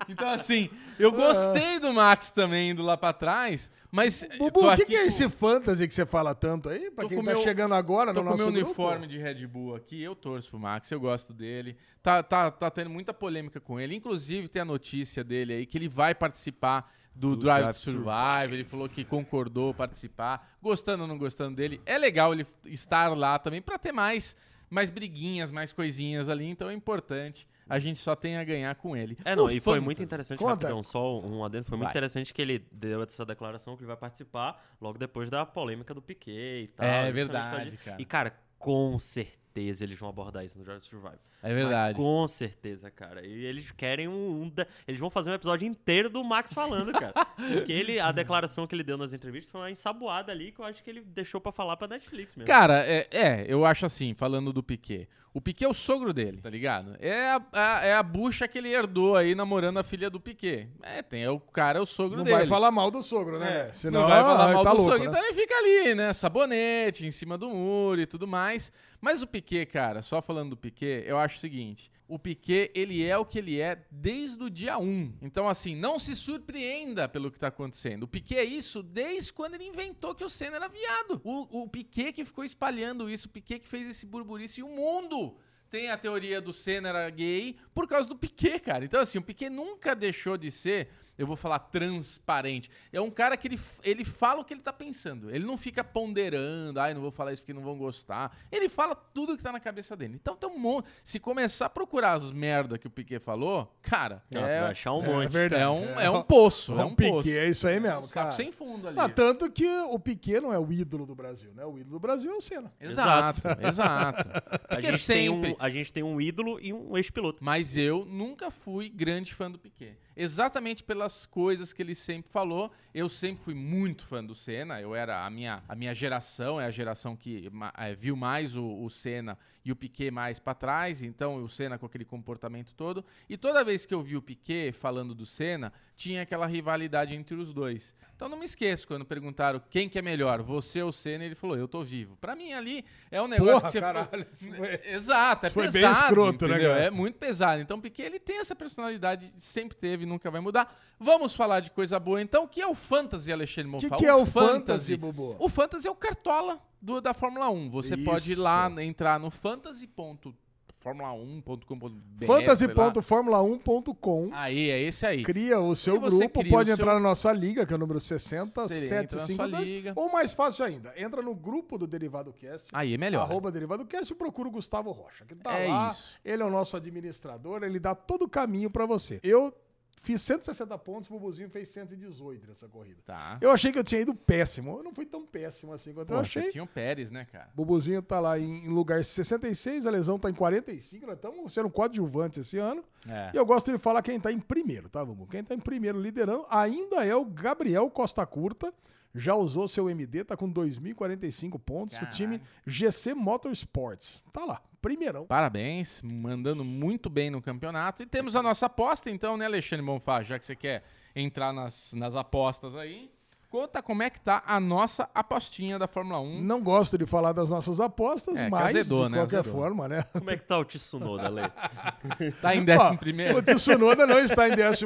Então 0.07 0.29
assim, 0.29 0.69
eu 0.99 1.11
gostei 1.11 1.79
do 1.79 1.91
Max 1.91 2.31
também 2.31 2.69
indo 2.71 2.81
lá 2.83 2.95
pra 2.95 3.11
trás, 3.13 3.71
mas. 3.91 4.25
Bubu, 4.37 4.51
tô 4.61 4.71
o 4.71 4.75
que, 4.75 4.85
que 4.85 4.95
é 4.95 5.01
com- 5.01 5.07
esse 5.07 5.27
fantasy 5.29 5.87
que 5.87 5.93
você 5.93 6.05
fala 6.05 6.33
tanto 6.35 6.69
aí? 6.69 6.89
Pra 6.91 7.03
Tô 7.03 7.09
quem 7.09 7.17
com 7.17 7.23
tá 7.25 7.31
meu- 7.33 7.41
chegando 7.43 7.73
agora 7.75 8.13
Tô 8.13 8.21
no 8.21 8.27
com 8.27 8.27
o 8.27 8.37
nosso 8.37 8.51
meu 8.51 8.63
grupo? 8.63 8.81
uniforme 8.81 9.07
de 9.07 9.17
Red 9.17 9.45
Bull 9.47 9.75
aqui, 9.75 10.01
eu 10.01 10.15
torço 10.15 10.49
pro 10.51 10.59
Max, 10.59 10.89
eu 10.91 10.99
gosto 10.99 11.33
dele. 11.33 11.75
Tá, 12.01 12.21
tá, 12.23 12.49
tá 12.51 12.69
tendo 12.71 12.89
muita 12.89 13.13
polêmica 13.13 13.59
com 13.59 13.79
ele. 13.79 13.95
Inclusive, 13.95 14.47
tem 14.47 14.61
a 14.61 14.65
notícia 14.65 15.23
dele 15.23 15.53
aí 15.53 15.65
que 15.65 15.77
ele 15.77 15.89
vai 15.89 16.13
participar 16.15 16.93
do, 17.17 17.35
Do 17.35 17.37
Drive, 17.37 17.61
Drive 17.63 17.75
to 17.77 17.83
to 17.83 17.91
Survive. 17.91 18.53
Ele 18.53 18.63
falou 18.63 18.87
que 18.87 19.03
concordou 19.03 19.73
participar. 19.73 20.55
Gostando 20.61 21.03
ou 21.03 21.07
não 21.07 21.17
gostando 21.17 21.55
dele. 21.55 21.81
É 21.85 21.97
legal 21.97 22.33
ele 22.33 22.45
estar 22.65 23.15
lá 23.17 23.39
também 23.39 23.61
pra 23.61 23.77
ter 23.77 23.91
mais, 23.91 24.37
mais 24.69 24.89
briguinhas, 24.89 25.51
mais 25.51 25.73
coisinhas 25.73 26.29
ali. 26.29 26.45
Então 26.45 26.69
é 26.69 26.73
importante. 26.73 27.47
A 27.69 27.79
gente 27.79 27.99
só 27.99 28.15
tem 28.15 28.37
a 28.37 28.43
ganhar 28.45 28.73
com 28.75 28.95
ele. 28.95 29.17
É, 29.25 29.35
não, 29.35 29.45
No 29.45 29.51
e 29.51 29.59
foi 29.59 29.79
muito 29.81 30.01
interessante, 30.01 30.39
Conta. 30.39 30.51
rapidão, 30.51 30.81
só 30.83 31.19
um 31.19 31.43
adendo, 31.43 31.65
foi 31.65 31.77
muito 31.77 31.87
Vai. 31.87 31.91
interessante 31.91 32.33
que 32.33 32.41
ele 32.41 32.65
deu 32.71 33.03
essa 33.03 33.25
declaração 33.25 33.75
que 33.75 33.81
ele 33.81 33.87
vai 33.87 33.97
participar 33.97 34.63
logo 34.79 34.97
depois 34.97 35.29
da 35.29 35.45
polêmica 35.45 35.93
do 35.93 36.01
Piquet 36.01 36.63
e 36.63 36.67
tal. 36.67 36.85
É 36.87 37.11
verdade, 37.11 37.75
cara. 37.77 38.01
E, 38.01 38.05
cara, 38.05 38.33
com 38.57 38.97
certeza 38.97 39.83
eles 39.83 39.97
vão 39.99 40.07
abordar 40.07 40.45
isso 40.45 40.57
no 40.57 40.63
Drive 40.63 40.81
to 40.81 40.87
Survive. 40.87 41.17
É 41.49 41.53
verdade. 41.53 41.97
Mas 41.97 42.05
com 42.05 42.27
certeza, 42.27 42.89
cara. 42.91 43.25
E 43.25 43.45
eles 43.45 43.71
querem 43.71 44.07
um, 44.07 44.43
um 44.43 44.51
Eles 44.87 44.99
vão 44.99 45.09
fazer 45.09 45.31
um 45.31 45.33
episódio 45.33 45.67
inteiro 45.67 46.09
do 46.09 46.23
Max 46.23 46.53
falando, 46.53 46.91
cara. 46.91 47.13
Porque 47.35 47.71
ele, 47.71 47.99
a 47.99 48.11
declaração 48.11 48.65
que 48.67 48.75
ele 48.75 48.83
deu 48.83 48.97
nas 48.97 49.13
entrevistas 49.13 49.51
foi 49.51 49.61
uma 49.61 49.71
ensaboada 49.71 50.31
ali 50.31 50.51
que 50.51 50.59
eu 50.59 50.65
acho 50.65 50.83
que 50.83 50.89
ele 50.89 51.01
deixou 51.01 51.39
pra 51.39 51.51
falar 51.51 51.77
pra 51.77 51.87
Netflix 51.87 52.35
mesmo. 52.35 52.47
Cara, 52.47 52.85
é, 52.85 53.07
é, 53.11 53.45
eu 53.47 53.65
acho 53.65 53.85
assim, 53.85 54.13
falando 54.13 54.51
do 54.51 54.61
Piquet. 54.63 55.07
O 55.33 55.41
Piquet 55.41 55.65
é 55.65 55.69
o 55.69 55.73
sogro 55.73 56.13
dele, 56.13 56.39
tá 56.41 56.49
ligado? 56.49 56.95
É 56.99 57.29
a, 57.29 57.41
a- 57.53 57.85
é 57.85 57.93
a 57.93 58.01
bucha 58.01 58.47
que 58.47 58.57
ele 58.57 58.73
herdou 58.73 59.15
aí 59.15 59.35
namorando 59.35 59.77
a 59.77 59.83
filha 59.83 60.09
do 60.09 60.19
Piquet. 60.19 60.67
É, 60.81 61.03
tem, 61.03 61.21
é 61.23 61.29
o 61.29 61.39
cara 61.39 61.77
é 61.77 61.81
o 61.81 61.85
sogro 61.85 62.17
Não 62.17 62.23
dele. 62.23 62.37
vai 62.37 62.47
falar 62.47 62.71
mal 62.71 62.89
do 62.89 63.03
sogro, 63.03 63.37
né? 63.37 63.67
É, 63.69 63.73
Senão 63.73 64.01
não 64.01 64.07
vai 64.07 64.21
falar 64.23 64.49
ah, 64.49 64.53
mal 64.53 64.63
tá 64.63 64.71
do 64.71 64.77
louco, 64.77 64.91
sogro, 64.93 65.03
né? 65.03 65.09
então 65.11 65.23
ele 65.23 65.33
fica 65.35 65.53
ali, 65.55 65.93
né? 65.93 66.11
Sabonete, 66.11 67.05
em 67.05 67.11
cima 67.11 67.37
do 67.37 67.49
muro 67.49 68.01
e 68.01 68.07
tudo 68.07 68.25
mais. 68.25 68.71
Mas 68.99 69.21
o 69.21 69.27
Piquet, 69.27 69.67
cara, 69.67 70.01
só 70.01 70.23
falando 70.23 70.51
do 70.51 70.57
Piquet, 70.57 71.03
eu 71.05 71.19
acho 71.19 71.36
o 71.37 71.41
seguinte: 71.41 71.91
o 72.07 72.17
Piquet, 72.17 72.71
ele 72.73 73.03
é 73.03 73.17
o 73.17 73.25
que 73.25 73.37
ele 73.37 73.59
é 73.59 73.85
desde 73.91 74.41
o 74.43 74.49
dia 74.49 74.77
1. 74.77 75.17
Então, 75.21 75.47
assim, 75.47 75.75
não 75.75 75.99
se 75.99 76.15
surpreenda 76.15 77.07
pelo 77.07 77.29
que 77.31 77.39
tá 77.39 77.47
acontecendo. 77.47 78.03
O 78.03 78.07
Piquet 78.07 78.37
é 78.37 78.43
isso 78.43 78.81
desde 78.81 79.33
quando 79.33 79.55
ele 79.55 79.65
inventou 79.65 80.15
que 80.15 80.23
o 80.23 80.29
Senna 80.29 80.55
era 80.55 80.67
viado. 80.67 81.21
O, 81.23 81.63
o 81.63 81.69
Piquet 81.69 82.13
que 82.13 82.25
ficou 82.25 82.43
espalhando 82.43 83.09
isso, 83.09 83.27
o 83.27 83.31
Piquet 83.31 83.59
que 83.59 83.67
fez 83.67 83.87
esse 83.87 84.05
burburice 84.05 84.61
e 84.61 84.63
o 84.63 84.69
mundo 84.69 85.37
tem 85.69 85.89
a 85.89 85.97
teoria 85.97 86.39
do 86.39 86.53
Senna 86.53 86.89
era 86.89 87.09
gay 87.09 87.57
por 87.73 87.87
causa 87.87 88.07
do 88.07 88.15
Piquet, 88.15 88.59
cara. 88.59 88.85
Então, 88.85 89.01
assim, 89.01 89.17
o 89.17 89.21
Piquet 89.21 89.49
nunca 89.49 89.95
deixou 89.95 90.37
de 90.37 90.49
ser, 90.49 90.89
eu 91.17 91.25
vou 91.27 91.35
falar 91.35 91.59
transparente. 91.59 92.69
É 92.91 93.01
um 93.01 93.09
cara 93.09 93.35
que 93.37 93.47
ele, 93.47 93.59
ele 93.83 94.05
fala 94.05 94.41
o 94.41 94.45
que 94.45 94.53
ele 94.53 94.61
tá 94.61 94.71
pensando. 94.73 95.29
Ele 95.29 95.45
não 95.45 95.57
fica 95.57 95.83
ponderando, 95.83 96.79
ai, 96.79 96.93
não 96.93 97.01
vou 97.01 97.11
falar 97.11 97.33
isso 97.33 97.41
porque 97.41 97.53
não 97.53 97.61
vão 97.63 97.77
gostar. 97.77 98.35
Ele 98.51 98.69
fala 98.69 98.95
tudo 98.95 99.35
que 99.35 99.43
tá 99.43 99.51
na 99.51 99.59
cabeça 99.59 99.95
dele. 99.95 100.15
Então, 100.15 100.35
tem 100.35 100.49
um 100.49 100.57
monte. 100.57 100.87
Se 101.03 101.19
começar 101.19 101.65
a 101.65 101.69
procurar 101.69 102.13
as 102.13 102.31
merda 102.31 102.77
que 102.77 102.87
o 102.87 102.89
Piquet 102.89 103.19
falou, 103.19 103.73
cara, 103.81 104.23
Não, 104.31 104.41
você 104.41 104.47
vai 104.47 104.55
é, 104.67 104.71
achar 104.71 104.93
um 104.93 105.03
É 105.03 105.07
monte. 105.07 105.31
verdade. 105.31 105.63
é, 105.63 105.69
um, 105.69 105.99
é 105.99 106.09
um 106.09 106.23
poço. 106.23 106.79
É 106.79 106.85
um, 106.85 106.95
Piquet, 106.95 107.11
poço. 107.11 107.29
é 107.29 107.49
isso 107.49 107.67
aí 107.67 107.79
mesmo, 107.79 107.99
Um 107.99 108.01
saco 108.03 108.13
cara. 108.13 108.31
sem 108.33 108.51
fundo 108.51 108.87
ali. 108.87 108.99
Ah, 108.99 109.09
tanto 109.09 109.49
que 109.51 109.65
o 109.67 109.99
Piquet 109.99 110.39
não 110.39 110.53
é 110.53 110.59
o 110.59 110.71
ídolo 110.71 111.05
do 111.05 111.15
Brasil, 111.15 111.51
né? 111.53 111.65
O 111.65 111.77
ídolo 111.77 111.93
do 111.95 111.99
Brasil 111.99 112.31
é 112.31 112.35
o 112.35 112.41
Senna. 112.41 112.71
Exato, 112.79 113.41
exato. 113.61 114.27
A 114.69 114.81
gente, 114.81 114.89
tem 114.91 114.97
sempre. 114.97 115.51
um, 115.51 115.55
a 115.59 115.69
gente 115.69 115.91
tem 115.93 116.03
um 116.03 116.19
ídolo 116.21 116.59
e 116.61 116.71
um 116.73 116.95
ex-piloto. 116.97 117.43
Mas 117.43 117.75
eu 117.77 118.05
nunca 118.05 118.51
fui 118.51 118.89
grande 118.89 119.33
fã 119.33 119.49
do 119.49 119.57
Piquet. 119.57 119.97
Exatamente 120.15 120.83
pelas 121.07 121.25
coisas 121.25 121.71
que 121.71 121.81
ele 121.81 121.95
sempre 121.95 122.29
falou. 122.31 122.71
Eu 122.93 123.07
sempre 123.07 123.43
fui 123.43 123.53
muito 123.53 124.03
fã 124.05 124.23
do 124.23 124.35
Senna. 124.35 124.81
Eu 124.81 124.93
era 124.93 125.25
a 125.25 125.29
minha, 125.29 125.63
a 125.67 125.75
minha 125.75 125.93
geração, 125.93 126.59
é 126.59 126.65
a 126.65 126.71
geração 126.71 127.15
que 127.15 127.49
eh, 127.77 127.95
viu 127.95 128.15
mais 128.15 128.55
o, 128.55 128.83
o 128.83 128.89
Senna 128.89 129.37
e 129.63 129.71
o 129.71 129.75
Piquet 129.75 130.09
mais 130.11 130.39
pra 130.39 130.53
trás. 130.53 131.03
Então, 131.03 131.35
o 131.35 131.47
Senna 131.47 131.77
com 131.77 131.85
aquele 131.85 132.05
comportamento 132.05 132.73
todo. 132.73 133.05
E 133.29 133.37
toda 133.37 133.63
vez 133.63 133.85
que 133.85 133.93
eu 133.93 134.01
vi 134.01 134.17
o 134.17 134.21
Piquet 134.21 134.71
falando 134.71 135.13
do 135.13 135.25
Senna, 135.25 135.71
tinha 135.95 136.21
aquela 136.23 136.45
rivalidade 136.47 137.15
entre 137.15 137.35
os 137.35 137.53
dois. 137.53 137.93
Então, 138.15 138.27
não 138.27 138.37
me 138.37 138.45
esqueço 138.45 138.87
quando 138.87 139.05
perguntaram 139.05 139.61
quem 139.69 139.87
que 139.87 139.99
é 139.99 140.01
melhor, 140.01 140.41
você 140.41 140.81
ou 140.81 140.89
o 140.89 140.93
Senna, 140.93 141.23
ele 141.23 141.35
falou, 141.35 141.55
eu 141.55 141.67
tô 141.67 141.83
vivo. 141.83 142.17
Pra 142.17 142.35
mim 142.35 142.51
ali 142.53 142.83
é 143.11 143.21
um 143.21 143.27
negócio 143.27 143.53
Porra, 143.59 143.65
que 143.67 143.71
você 143.71 143.79
caralho, 143.79 144.25
isso 144.27 144.51
foi- 144.55 144.79
Exato, 144.85 145.45
é 145.45 145.47
isso 145.49 145.53
foi 145.53 145.63
bem 145.65 145.73
pesado, 145.73 146.05
escroto, 146.05 146.47
né, 146.47 146.53
entendeu? 146.55 146.71
cara? 146.71 146.83
É 146.83 146.89
muito 146.89 147.19
pesado. 147.19 147.61
Então, 147.61 147.79
Piquet, 147.79 148.03
ele 148.05 148.19
tem 148.19 148.39
essa 148.39 148.55
personalidade, 148.55 149.31
sempre 149.37 149.77
teve, 149.77 150.05
nunca 150.05 150.31
vai 150.31 150.41
mudar. 150.41 150.75
Vamos 150.99 151.35
falar 151.35 151.59
de 151.59 151.69
coisa 151.71 151.99
boa, 151.99 152.19
então. 152.21 152.45
O 152.45 152.47
que 152.47 152.59
é 152.61 152.67
o 152.67 152.73
Fantasy, 152.73 153.31
Alexandre 153.31 153.69
O 153.69 153.73
Monfá? 153.73 153.89
que, 153.89 153.95
que 153.97 154.05
é 154.05 154.15
o 154.15 154.25
fantasy, 154.25 154.97
Bubu? 154.97 155.35
O 155.39 155.47
Fantasy 155.47 155.87
é 155.87 155.91
o 155.91 155.95
cartola 155.95 156.59
do- 156.81 156.99
da 156.99 157.13
Fórmula 157.13 157.49
1. 157.49 157.69
Você 157.69 157.95
pode 157.97 158.29
ir 158.29 158.33
Isso. 158.33 158.41
lá, 158.41 158.69
entrar 158.83 159.19
no 159.19 159.29
fantasy.formula1.com.br 159.29 162.25
fantasy.formula1.com 162.25 164.29
Aí, 164.33 164.69
é 164.69 164.81
esse 164.81 165.05
aí. 165.05 165.23
Cria 165.23 165.59
o 165.59 165.75
seu 165.75 165.99
grupo, 165.99 166.43
pode 166.49 166.69
o 166.69 166.73
entrar 166.73 166.85
seu- 166.91 166.93
na 166.95 166.99
nossa 166.99 167.31
liga, 167.31 167.65
que 167.65 167.73
é 167.73 167.75
o 167.75 167.79
número 167.79 167.99
60 167.99 168.67
Você 168.67 168.85
entra 168.85 169.01
na 169.03 169.09
sua 169.09 169.19
752. 169.27 169.69
liga. 169.69 169.93
Ou 169.95 170.11
mais 170.11 170.33
fácil 170.33 170.65
ainda, 170.65 170.93
entra 170.97 171.21
no 171.21 171.33
grupo 171.35 171.77
do 171.77 171.87
Derivado 171.87 172.33
Cast. 172.33 172.69
Aí 172.73 172.93
é 172.93 172.97
melhor. 172.97 173.21
Arroba 173.21 173.51
Derivado 173.51 173.85
Cast 173.85 174.13
e 174.13 174.15
procura 174.15 174.49
o 174.49 174.51
Gustavo 174.51 174.91
Rocha, 174.91 175.25
que 175.25 175.35
tá 175.35 175.57
É 175.57 175.67
lá. 175.67 175.89
isso. 175.91 176.17
Ele 176.23 176.41
é 176.41 176.45
o 176.45 176.49
nosso 176.49 176.75
administrador, 176.77 177.63
ele 177.63 177.79
dá 177.79 177.93
todo 177.95 178.23
o 178.23 178.29
caminho 178.29 178.69
pra 178.69 178.85
você. 178.85 179.19
Eu 179.23 179.53
fiz 180.01 180.21
160 180.21 180.77
pontos, 180.77 181.09
o 181.09 181.13
Bubuzinho 181.13 181.49
fez 181.49 181.69
118 181.69 182.47
nessa 182.47 182.67
corrida. 182.67 183.01
Tá. 183.05 183.37
Eu 183.41 183.51
achei 183.51 183.71
que 183.71 183.79
eu 183.79 183.83
tinha 183.83 184.01
ido 184.01 184.13
péssimo. 184.13 184.77
Eu 184.77 184.83
não 184.83 184.93
fui 184.93 185.05
tão 185.05 185.25
péssimo 185.25 185.73
assim 185.73 185.93
quanto 185.93 186.11
eu 186.11 186.15
Pô, 186.15 186.21
achei. 186.21 186.43
você 186.43 186.51
tinha 186.51 186.63
o 186.63 186.67
Pérez, 186.67 187.09
né, 187.09 187.25
cara? 187.25 187.49
Bubuzinho 187.53 188.01
tá 188.01 188.19
lá 188.19 188.39
em, 188.39 188.67
lugar 188.67 189.03
66, 189.03 189.85
a 189.85 189.89
lesão 189.89 190.17
tá 190.17 190.29
em 190.29 190.33
45, 190.33 191.05
nós 191.05 191.15
estamos 191.15 191.53
sendo 191.53 191.69
coadjuvante 191.69 192.39
esse 192.39 192.57
ano. 192.57 192.83
É. 193.07 193.31
E 193.33 193.37
eu 193.37 193.45
gosto 193.45 193.71
de 193.71 193.77
falar 193.77 194.01
quem 194.01 194.19
tá 194.19 194.31
em 194.31 194.39
primeiro, 194.39 194.89
tá, 194.89 195.03
Bubu? 195.03 195.27
Quem 195.27 195.43
tá 195.43 195.53
em 195.55 195.59
primeiro 195.59 195.99
liderando 195.99 196.45
ainda 196.49 197.05
é 197.05 197.15
o 197.15 197.25
Gabriel 197.25 197.89
Costa 197.89 198.25
Curta. 198.25 198.73
Já 199.15 199.33
usou 199.35 199.67
seu 199.67 199.89
MD, 199.89 200.23
tá 200.23 200.37
com 200.37 200.51
2.045 200.51 201.59
pontos. 201.59 201.95
O 201.95 201.99
Caralho. 201.99 202.15
time 202.15 202.41
GC 202.65 203.13
Motorsports. 203.13 204.21
Tá 204.31 204.45
lá, 204.45 204.61
primeirão. 204.81 205.25
Parabéns, 205.25 206.01
mandando 206.03 206.63
muito 206.63 207.09
bem 207.09 207.29
no 207.29 207.41
campeonato. 207.41 208.03
E 208.03 208.05
temos 208.05 208.35
a 208.35 208.43
nossa 208.43 208.65
aposta, 208.67 209.09
então, 209.09 209.35
né, 209.37 209.45
Alexandre 209.45 209.85
Bonfá? 209.85 210.21
Já 210.21 210.37
que 210.37 210.45
você 210.45 210.55
quer 210.55 210.83
entrar 211.15 211.51
nas, 211.51 211.93
nas 211.93 212.15
apostas 212.15 212.75
aí, 212.75 213.09
conta 213.49 213.81
como 213.81 214.03
é 214.03 214.09
que 214.09 214.19
tá 214.21 214.43
a 214.45 214.59
nossa 214.59 215.09
apostinha 215.15 215.79
da 215.79 215.87
Fórmula 215.87 216.19
1. 216.19 216.41
Não 216.43 216.61
gosto 216.61 216.95
de 216.97 217.07
falar 217.07 217.31
das 217.31 217.49
nossas 217.49 217.79
apostas, 217.79 218.39
É, 218.39 218.49
mas 218.49 218.75
azedou, 218.75 219.05
de 219.05 219.11
né? 219.13 219.17
qualquer 219.19 219.39
Azedou. 219.39 219.59
forma, 219.59 219.87
né? 219.87 220.03
Como 220.13 220.29
é 220.29 220.37
que 220.37 220.43
tá 220.45 220.59
o 220.59 220.65
Tsunoda, 220.65 221.27
Lê? 221.29 221.41
Tá 222.41 222.55
em 222.55 222.61
Ó, 222.61 222.65
décimo 222.65 222.97
primeiro. 222.99 223.37
O 223.39 223.41
Tsunoda 223.41 224.05
não 224.05 224.19
está 224.19 224.47
em 224.47 224.51
11 224.51 224.85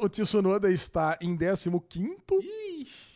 o 0.00 0.08
Tsunoda 0.08 0.70
está 0.70 1.18
em 1.20 1.36
15 1.36 1.70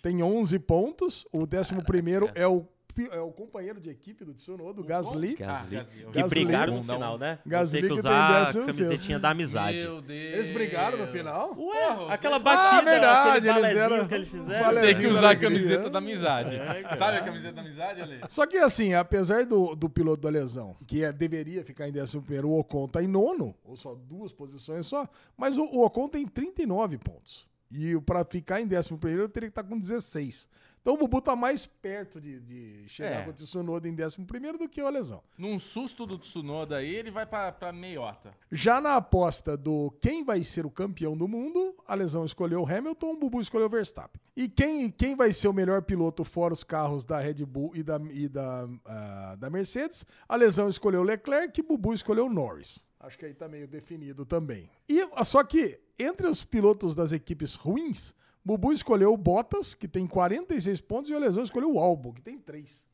tem 0.05 0.23
11 0.23 0.59
pontos. 0.59 1.27
O 1.33 1.45
11 1.45 1.83
primeiro 1.87 2.31
é 2.35 2.47
o, 2.47 2.67
é 3.11 3.19
o 3.21 3.33
companheiro 3.33 3.81
de 3.81 3.89
equipe 3.89 4.23
do 4.23 4.35
Tsunoda, 4.35 4.83
o 4.83 4.85
Gasly. 4.85 5.35
Gasly. 5.35 5.77
Gasly. 5.77 6.05
Que 6.05 6.21
Gasly. 6.21 6.29
brigaram 6.29 6.75
no 6.77 6.83
final, 6.83 7.17
né? 7.19 7.39
Gasly 7.47 7.81
que 7.81 7.89
que 7.89 7.95
tem 7.95 7.99
usar 8.01 8.43
a 8.43 8.53
camisetinha 8.53 9.19
da 9.19 9.31
amizade. 9.31 9.79
Meu 9.79 10.03
Deus. 10.03 10.33
Eles 10.35 10.51
brigaram 10.51 10.99
no 10.99 11.07
final? 11.07 11.59
Ué, 11.59 11.95
Porra, 11.95 12.13
aquela 12.13 12.39
dois- 12.39 12.43
batida, 12.55 12.77
Ah, 12.77 12.85
verdade, 12.85 13.49
aquele 13.49 13.67
eles 13.67 13.75
deram- 13.75 14.07
que 14.09 14.15
eles 14.15 14.29
fizeram. 14.29 14.81
Tem 14.83 14.95
que 14.95 15.07
usar 15.07 15.31
a 15.31 15.37
camiseta 15.37 15.89
da 15.91 15.99
amizade. 15.99 16.57
É, 16.57 16.97
Sabe 16.97 17.17
a 17.17 17.23
camiseta 17.25 17.53
da 17.55 17.61
amizade, 17.63 18.01
Ale? 18.03 18.21
Só 18.29 18.47
que 18.47 18.59
assim, 18.59 18.93
apesar 18.93 19.47
do, 19.47 19.75
do 19.75 19.89
piloto 19.89 20.21
da 20.21 20.29
lesão, 20.29 20.77
que 20.87 21.03
é, 21.03 21.11
deveria 21.11 21.65
ficar 21.65 21.89
em 21.89 21.99
11 21.99 22.21
primeiro, 22.21 22.51
o 22.51 22.59
Ocon 22.61 22.87
tá 22.89 23.03
em 23.03 23.09
nono, 23.09 23.55
ou 23.65 23.75
só 23.75 23.95
duas 23.95 24.35
posições 24.35 24.87
só, 24.87 25.09
mas 25.35 25.57
o, 25.57 25.65
o 25.65 25.83
Ocon 25.83 26.09
tem 26.09 26.27
39 26.29 26.99
pontos. 26.99 27.53
E 27.77 28.01
para 28.01 28.25
ficar 28.25 28.61
em 28.61 28.67
11 28.67 28.97
primeiro, 28.97 29.23
ele 29.23 29.29
teria 29.33 29.49
que 29.49 29.53
estar 29.59 29.65
com 29.65 29.79
16. 29.79 30.49
Então 30.81 30.93
o 30.95 30.99
Bubu 30.99 31.23
tá 31.23 31.35
mais 31.35 31.65
perto 31.65 32.21
de, 32.21 32.39
de 32.41 32.87
chegar 32.91 33.21
É. 33.21 33.25
com 33.25 33.31
o 33.31 33.33
Tsunoda 33.33 33.89
em 33.89 33.97
11 33.99 34.19
do 34.59 34.69
que 34.69 34.83
o 34.83 34.87
Alesão. 34.87 35.23
Num 35.39 35.59
susto 35.59 36.05
do 36.05 36.19
Tsunoda 36.19 36.77
aí, 36.77 36.95
ele 36.95 37.11
vai 37.11 37.25
pra 37.25 37.73
meiota. 37.73 38.35
Já 38.53 38.83
na 38.83 38.97
aposta 38.97 39.57
do 39.57 39.91
quem 39.99 40.23
vai 40.23 40.45
ser 40.45 40.67
o 40.67 40.71
campeão 40.71 41.17
do 41.17 41.27
mundo, 41.27 41.75
a 41.89 41.95
lesão 41.95 42.27
escolheu 42.27 42.61
o 42.61 42.67
Hamilton, 42.71 43.13
o 43.15 43.19
Bubu 43.19 43.41
escolheu 43.41 43.67
o 43.67 43.71
Verstappen. 43.71 44.21
E 44.37 44.47
quem, 44.47 44.91
quem 44.91 45.17
vai 45.17 45.33
ser 45.33 45.49
o 45.49 45.55
melhor 45.55 45.81
piloto 45.81 46.23
fora 46.23 46.53
os 46.53 46.63
carros 46.63 47.03
da 47.03 47.19
Red 47.19 47.47
Bull 47.47 47.73
e 47.75 47.83
da, 47.83 47.99
e 48.11 48.29
da, 48.29 48.69
ah, 48.85 49.37
da 49.39 49.49
Mercedes? 49.49 50.05
A 50.29 50.37
lesão 50.37 50.69
escolheu 50.69 51.01
o 51.01 51.05
Leclerc 51.05 51.59
e 51.59 51.63
Bubu 51.63 51.95
escolheu 51.95 52.27
o 52.27 52.31
Norris. 52.33 52.85
Acho 53.05 53.19
que 53.19 53.27
aí 53.27 53.35
tá 53.35 53.47
meio 53.47 53.69
definido 53.69 54.25
também. 54.25 54.71
E 54.89 55.07
ah, 55.15 55.25
só 55.25 55.45
que 55.45 55.79
entre 55.99 56.27
os 56.27 56.43
pilotos 56.43 56.95
das 56.95 57.13
equipes 57.13 57.55
ruins, 57.55 58.15
Bubu 58.43 58.73
escolheu 58.73 59.13
o 59.13 59.17
Bottas, 59.17 59.75
que 59.75 59.87
tem 59.87 60.07
46 60.07 60.81
pontos, 60.81 61.11
e 61.11 61.15
o 61.15 61.19
Lesão 61.19 61.45
escolheu 61.45 61.75
o 61.75 61.79
Albon, 61.79 62.15
que 62.15 62.23
tem 62.23 62.39
3. 62.39 62.87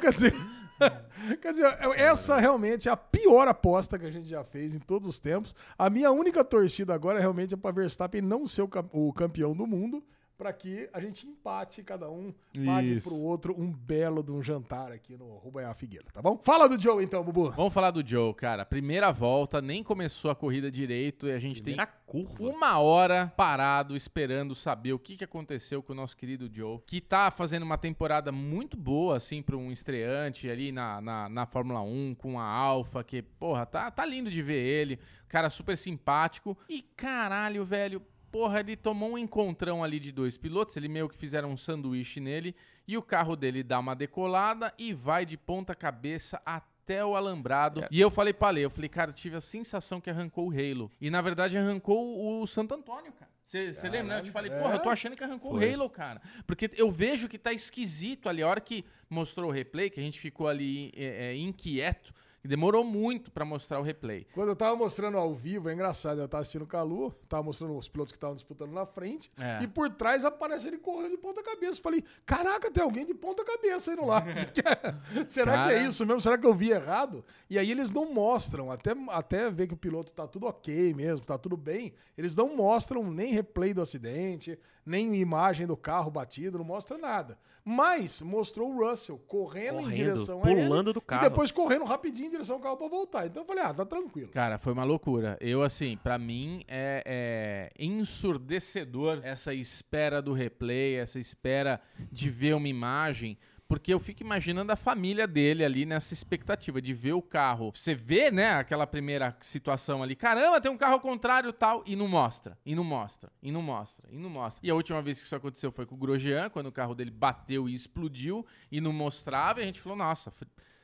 Quer 0.00 0.12
dizer, 0.12 0.34
quer 1.40 1.52
dizer, 1.52 1.66
essa 1.96 2.38
realmente 2.38 2.88
é 2.88 2.92
a 2.92 2.96
pior 2.96 3.46
aposta 3.46 3.98
que 3.98 4.06
a 4.06 4.10
gente 4.10 4.26
já 4.26 4.42
fez 4.42 4.74
em 4.74 4.78
todos 4.78 5.06
os 5.06 5.18
tempos. 5.18 5.54
A 5.76 5.90
minha 5.90 6.10
única 6.10 6.42
torcida 6.42 6.94
agora 6.94 7.20
realmente 7.20 7.52
é 7.52 7.58
para 7.58 7.74
Verstappen 7.74 8.22
não 8.22 8.46
ser 8.46 8.62
o 8.62 9.12
campeão 9.12 9.54
do 9.54 9.66
mundo, 9.66 10.02
para 10.40 10.54
que 10.54 10.88
a 10.90 10.98
gente 11.00 11.26
empate, 11.26 11.82
cada 11.82 12.08
um 12.10 12.32
pague 12.64 12.94
Isso. 12.94 13.06
pro 13.06 13.18
outro 13.18 13.54
um 13.60 13.70
belo 13.70 14.22
de 14.22 14.32
um 14.32 14.42
jantar 14.42 14.90
aqui 14.90 15.14
no 15.14 15.36
Rubaiá 15.36 15.74
Figueira, 15.74 16.06
tá 16.10 16.22
bom? 16.22 16.40
Fala 16.42 16.66
do 16.66 16.80
Joe 16.80 17.04
então, 17.04 17.22
Bubu. 17.22 17.50
Vamos 17.50 17.74
falar 17.74 17.90
do 17.90 18.02
Joe, 18.04 18.32
cara. 18.32 18.64
Primeira 18.64 19.12
volta, 19.12 19.60
nem 19.60 19.84
começou 19.84 20.30
a 20.30 20.34
corrida 20.34 20.70
direito 20.70 21.28
e 21.28 21.32
a 21.32 21.38
gente 21.38 21.62
Primeira 21.62 21.84
tem 21.84 22.24
curva. 22.24 22.42
uma 22.42 22.78
hora 22.78 23.30
parado 23.36 23.94
esperando 23.94 24.54
saber 24.54 24.94
o 24.94 24.98
que, 24.98 25.18
que 25.18 25.24
aconteceu 25.24 25.82
com 25.82 25.92
o 25.92 25.96
nosso 25.96 26.16
querido 26.16 26.50
Joe, 26.50 26.80
que 26.86 27.02
tá 27.02 27.30
fazendo 27.30 27.64
uma 27.64 27.76
temporada 27.76 28.32
muito 28.32 28.78
boa, 28.78 29.18
assim, 29.18 29.42
pra 29.42 29.58
um 29.58 29.70
estreante 29.70 30.48
ali 30.48 30.72
na, 30.72 31.02
na, 31.02 31.28
na 31.28 31.44
Fórmula 31.44 31.82
1, 31.82 32.14
com 32.14 32.40
a 32.40 32.44
Alfa, 32.44 33.04
que, 33.04 33.20
porra, 33.20 33.66
tá, 33.66 33.90
tá 33.90 34.06
lindo 34.06 34.30
de 34.30 34.42
ver 34.42 34.64
ele. 34.64 34.98
Cara 35.28 35.50
super 35.50 35.76
simpático. 35.76 36.56
E 36.66 36.80
caralho, 36.80 37.62
velho. 37.62 38.02
Porra, 38.30 38.60
ele 38.60 38.76
tomou 38.76 39.12
um 39.12 39.18
encontrão 39.18 39.82
ali 39.82 39.98
de 39.98 40.12
dois 40.12 40.36
pilotos, 40.38 40.76
ele 40.76 40.88
meio 40.88 41.08
que 41.08 41.16
fizeram 41.16 41.50
um 41.50 41.56
sanduíche 41.56 42.20
nele, 42.20 42.54
e 42.86 42.96
o 42.96 43.02
carro 43.02 43.34
dele 43.34 43.62
dá 43.62 43.78
uma 43.78 43.94
decolada 43.94 44.72
e 44.78 44.92
vai 44.92 45.26
de 45.26 45.36
ponta 45.36 45.74
cabeça 45.74 46.40
até 46.44 47.04
o 47.04 47.16
alambrado. 47.16 47.84
E 47.90 48.00
eu 48.00 48.10
falei 48.10 48.32
pra 48.32 48.50
Lê, 48.50 48.64
eu 48.64 48.70
falei, 48.70 48.88
cara, 48.88 49.10
eu 49.10 49.14
tive 49.14 49.36
a 49.36 49.40
sensação 49.40 50.00
que 50.00 50.10
arrancou 50.10 50.48
o 50.48 50.52
Halo. 50.52 50.90
E 51.00 51.10
na 51.10 51.20
verdade 51.20 51.58
arrancou 51.58 52.40
o 52.40 52.46
Santo 52.46 52.74
Antônio, 52.74 53.12
cara. 53.12 53.30
Você 53.50 53.88
lembra, 53.88 54.14
né? 54.14 54.18
Eu 54.20 54.22
te 54.22 54.30
falei, 54.30 54.52
é. 54.52 54.60
porra, 54.60 54.74
eu 54.74 54.78
tô 54.78 54.88
achando 54.88 55.16
que 55.16 55.24
arrancou 55.24 55.58
Foi. 55.58 55.68
o 55.68 55.74
Halo, 55.74 55.90
cara. 55.90 56.22
Porque 56.46 56.70
eu 56.76 56.88
vejo 56.88 57.28
que 57.28 57.36
tá 57.36 57.52
esquisito 57.52 58.28
ali. 58.28 58.42
A 58.42 58.48
hora 58.48 58.60
que 58.60 58.84
mostrou 59.08 59.50
o 59.50 59.52
replay, 59.52 59.90
que 59.90 59.98
a 59.98 60.02
gente 60.02 60.20
ficou 60.20 60.46
ali 60.46 60.92
é, 60.94 61.30
é, 61.30 61.36
inquieto, 61.36 62.14
demorou 62.48 62.82
muito 62.84 63.30
pra 63.30 63.44
mostrar 63.44 63.78
o 63.80 63.82
replay. 63.82 64.26
Quando 64.34 64.48
eu 64.48 64.56
tava 64.56 64.76
mostrando 64.76 65.18
ao 65.18 65.34
vivo, 65.34 65.68
é 65.68 65.74
engraçado, 65.74 66.20
eu 66.20 66.28
tava 66.28 66.40
assistindo 66.42 66.62
o 66.62 66.66
Calu, 66.66 67.12
tava 67.28 67.42
mostrando 67.42 67.76
os 67.76 67.88
pilotos 67.88 68.12
que 68.12 68.16
estavam 68.16 68.34
disputando 68.34 68.72
na 68.72 68.86
frente, 68.86 69.30
É. 69.38 69.62
e 69.62 69.68
por 69.68 69.90
trás 69.90 70.24
aparece 70.24 70.68
ele 70.68 70.78
correndo 70.78 71.10
de 71.12 71.18
ponta 71.18 71.42
cabeça. 71.42 71.80
Falei, 71.82 72.02
caraca, 72.24 72.70
tem 72.70 72.82
alguém 72.82 73.04
de 73.04 73.14
ponta 73.14 73.44
cabeça 73.44 73.92
indo 73.92 74.04
lá. 74.06 74.24
É- 75.20 75.28
Será 75.28 75.52
que 75.64 75.72
é 75.74 75.76
Cara. 75.78 75.88
isso 75.88 76.04
mesmo? 76.06 76.20
Será 76.20 76.38
que 76.38 76.46
eu 76.46 76.54
vi 76.54 76.70
errado? 76.70 77.24
E 77.48 77.58
aí 77.58 77.70
eles 77.70 77.90
não 77.90 78.12
mostram, 78.12 78.70
até, 78.70 78.92
até 79.10 79.50
ver 79.50 79.66
que 79.66 79.74
o 79.74 79.76
piloto 79.76 80.12
tá 80.12 80.26
tudo 80.26 80.46
ok 80.46 80.94
mesmo, 80.94 81.24
tá 81.26 81.36
tudo 81.38 81.56
bem, 81.56 81.92
eles 82.16 82.34
não 82.34 82.56
mostram 82.56 83.02
nem 83.10 83.32
replay 83.32 83.74
do 83.74 83.82
acidente, 83.82 84.58
nem 84.84 85.14
imagem 85.16 85.66
do 85.66 85.76
carro 85.76 86.10
batido, 86.10 86.58
não 86.58 86.64
mostra 86.64 86.96
nada. 86.98 87.38
Mas 87.64 88.22
mostrou 88.22 88.74
o 88.74 88.88
Russell 88.88 89.18
correndo, 89.18 89.80
em 89.80 89.82
Correndo, 89.82 89.94
direção 89.94 90.42
a 90.42 90.50
ele, 90.50 90.62
pulando 90.62 90.92
do 90.92 91.00
carro. 91.00 91.24
E 91.24 91.28
depois 91.28 91.50
correndo 91.50 91.84
rapidinho 91.84 92.28
em 92.28 92.30
direção 92.30 92.56
ao 92.56 92.62
carro 92.62 92.76
pra 92.76 92.88
voltar. 92.88 93.26
Então 93.26 93.42
eu 93.42 93.46
falei, 93.46 93.62
ah, 93.62 93.74
tá 93.74 93.84
tranquilo. 93.84 94.28
Cara, 94.30 94.58
foi 94.58 94.72
uma 94.72 94.84
loucura. 94.84 95.36
Eu, 95.40 95.62
assim, 95.62 95.98
pra 96.02 96.18
mim 96.18 96.64
é, 96.66 97.02
é 97.06 97.84
ensurdecedor 97.84 99.20
essa 99.22 99.52
espera 99.52 100.22
do 100.22 100.32
replay, 100.32 100.96
essa 100.96 101.18
espera 101.18 101.80
de 102.10 102.30
ver 102.30 102.54
uma 102.54 102.68
imagem. 102.68 103.36
Porque 103.70 103.94
eu 103.94 104.00
fico 104.00 104.24
imaginando 104.24 104.72
a 104.72 104.74
família 104.74 105.28
dele 105.28 105.64
ali 105.64 105.86
nessa 105.86 106.12
expectativa 106.12 106.82
de 106.82 106.92
ver 106.92 107.12
o 107.12 107.22
carro. 107.22 107.70
Você 107.72 107.94
vê, 107.94 108.28
né, 108.28 108.54
aquela 108.54 108.84
primeira 108.84 109.36
situação 109.42 110.02
ali. 110.02 110.16
Caramba, 110.16 110.60
tem 110.60 110.72
um 110.72 110.76
carro 110.76 110.94
ao 110.94 111.00
contrário 111.00 111.52
tal. 111.52 111.84
E 111.86 111.94
não 111.94 112.08
mostra, 112.08 112.58
e 112.66 112.74
não 112.74 112.82
mostra, 112.82 113.30
e 113.40 113.52
não 113.52 113.62
mostra, 113.62 114.08
e 114.10 114.18
não 114.18 114.28
mostra. 114.28 114.66
E 114.66 114.70
a 114.72 114.74
última 114.74 115.00
vez 115.00 115.20
que 115.20 115.26
isso 115.26 115.36
aconteceu 115.36 115.70
foi 115.70 115.86
com 115.86 115.94
o 115.94 115.98
Grosjean, 115.98 116.50
quando 116.50 116.66
o 116.66 116.72
carro 116.72 116.96
dele 116.96 117.12
bateu 117.12 117.68
e 117.68 117.72
explodiu 117.72 118.44
e 118.72 118.80
não 118.80 118.92
mostrava. 118.92 119.60
E 119.60 119.62
a 119.62 119.66
gente 119.66 119.80
falou, 119.80 119.96
nossa, 119.96 120.32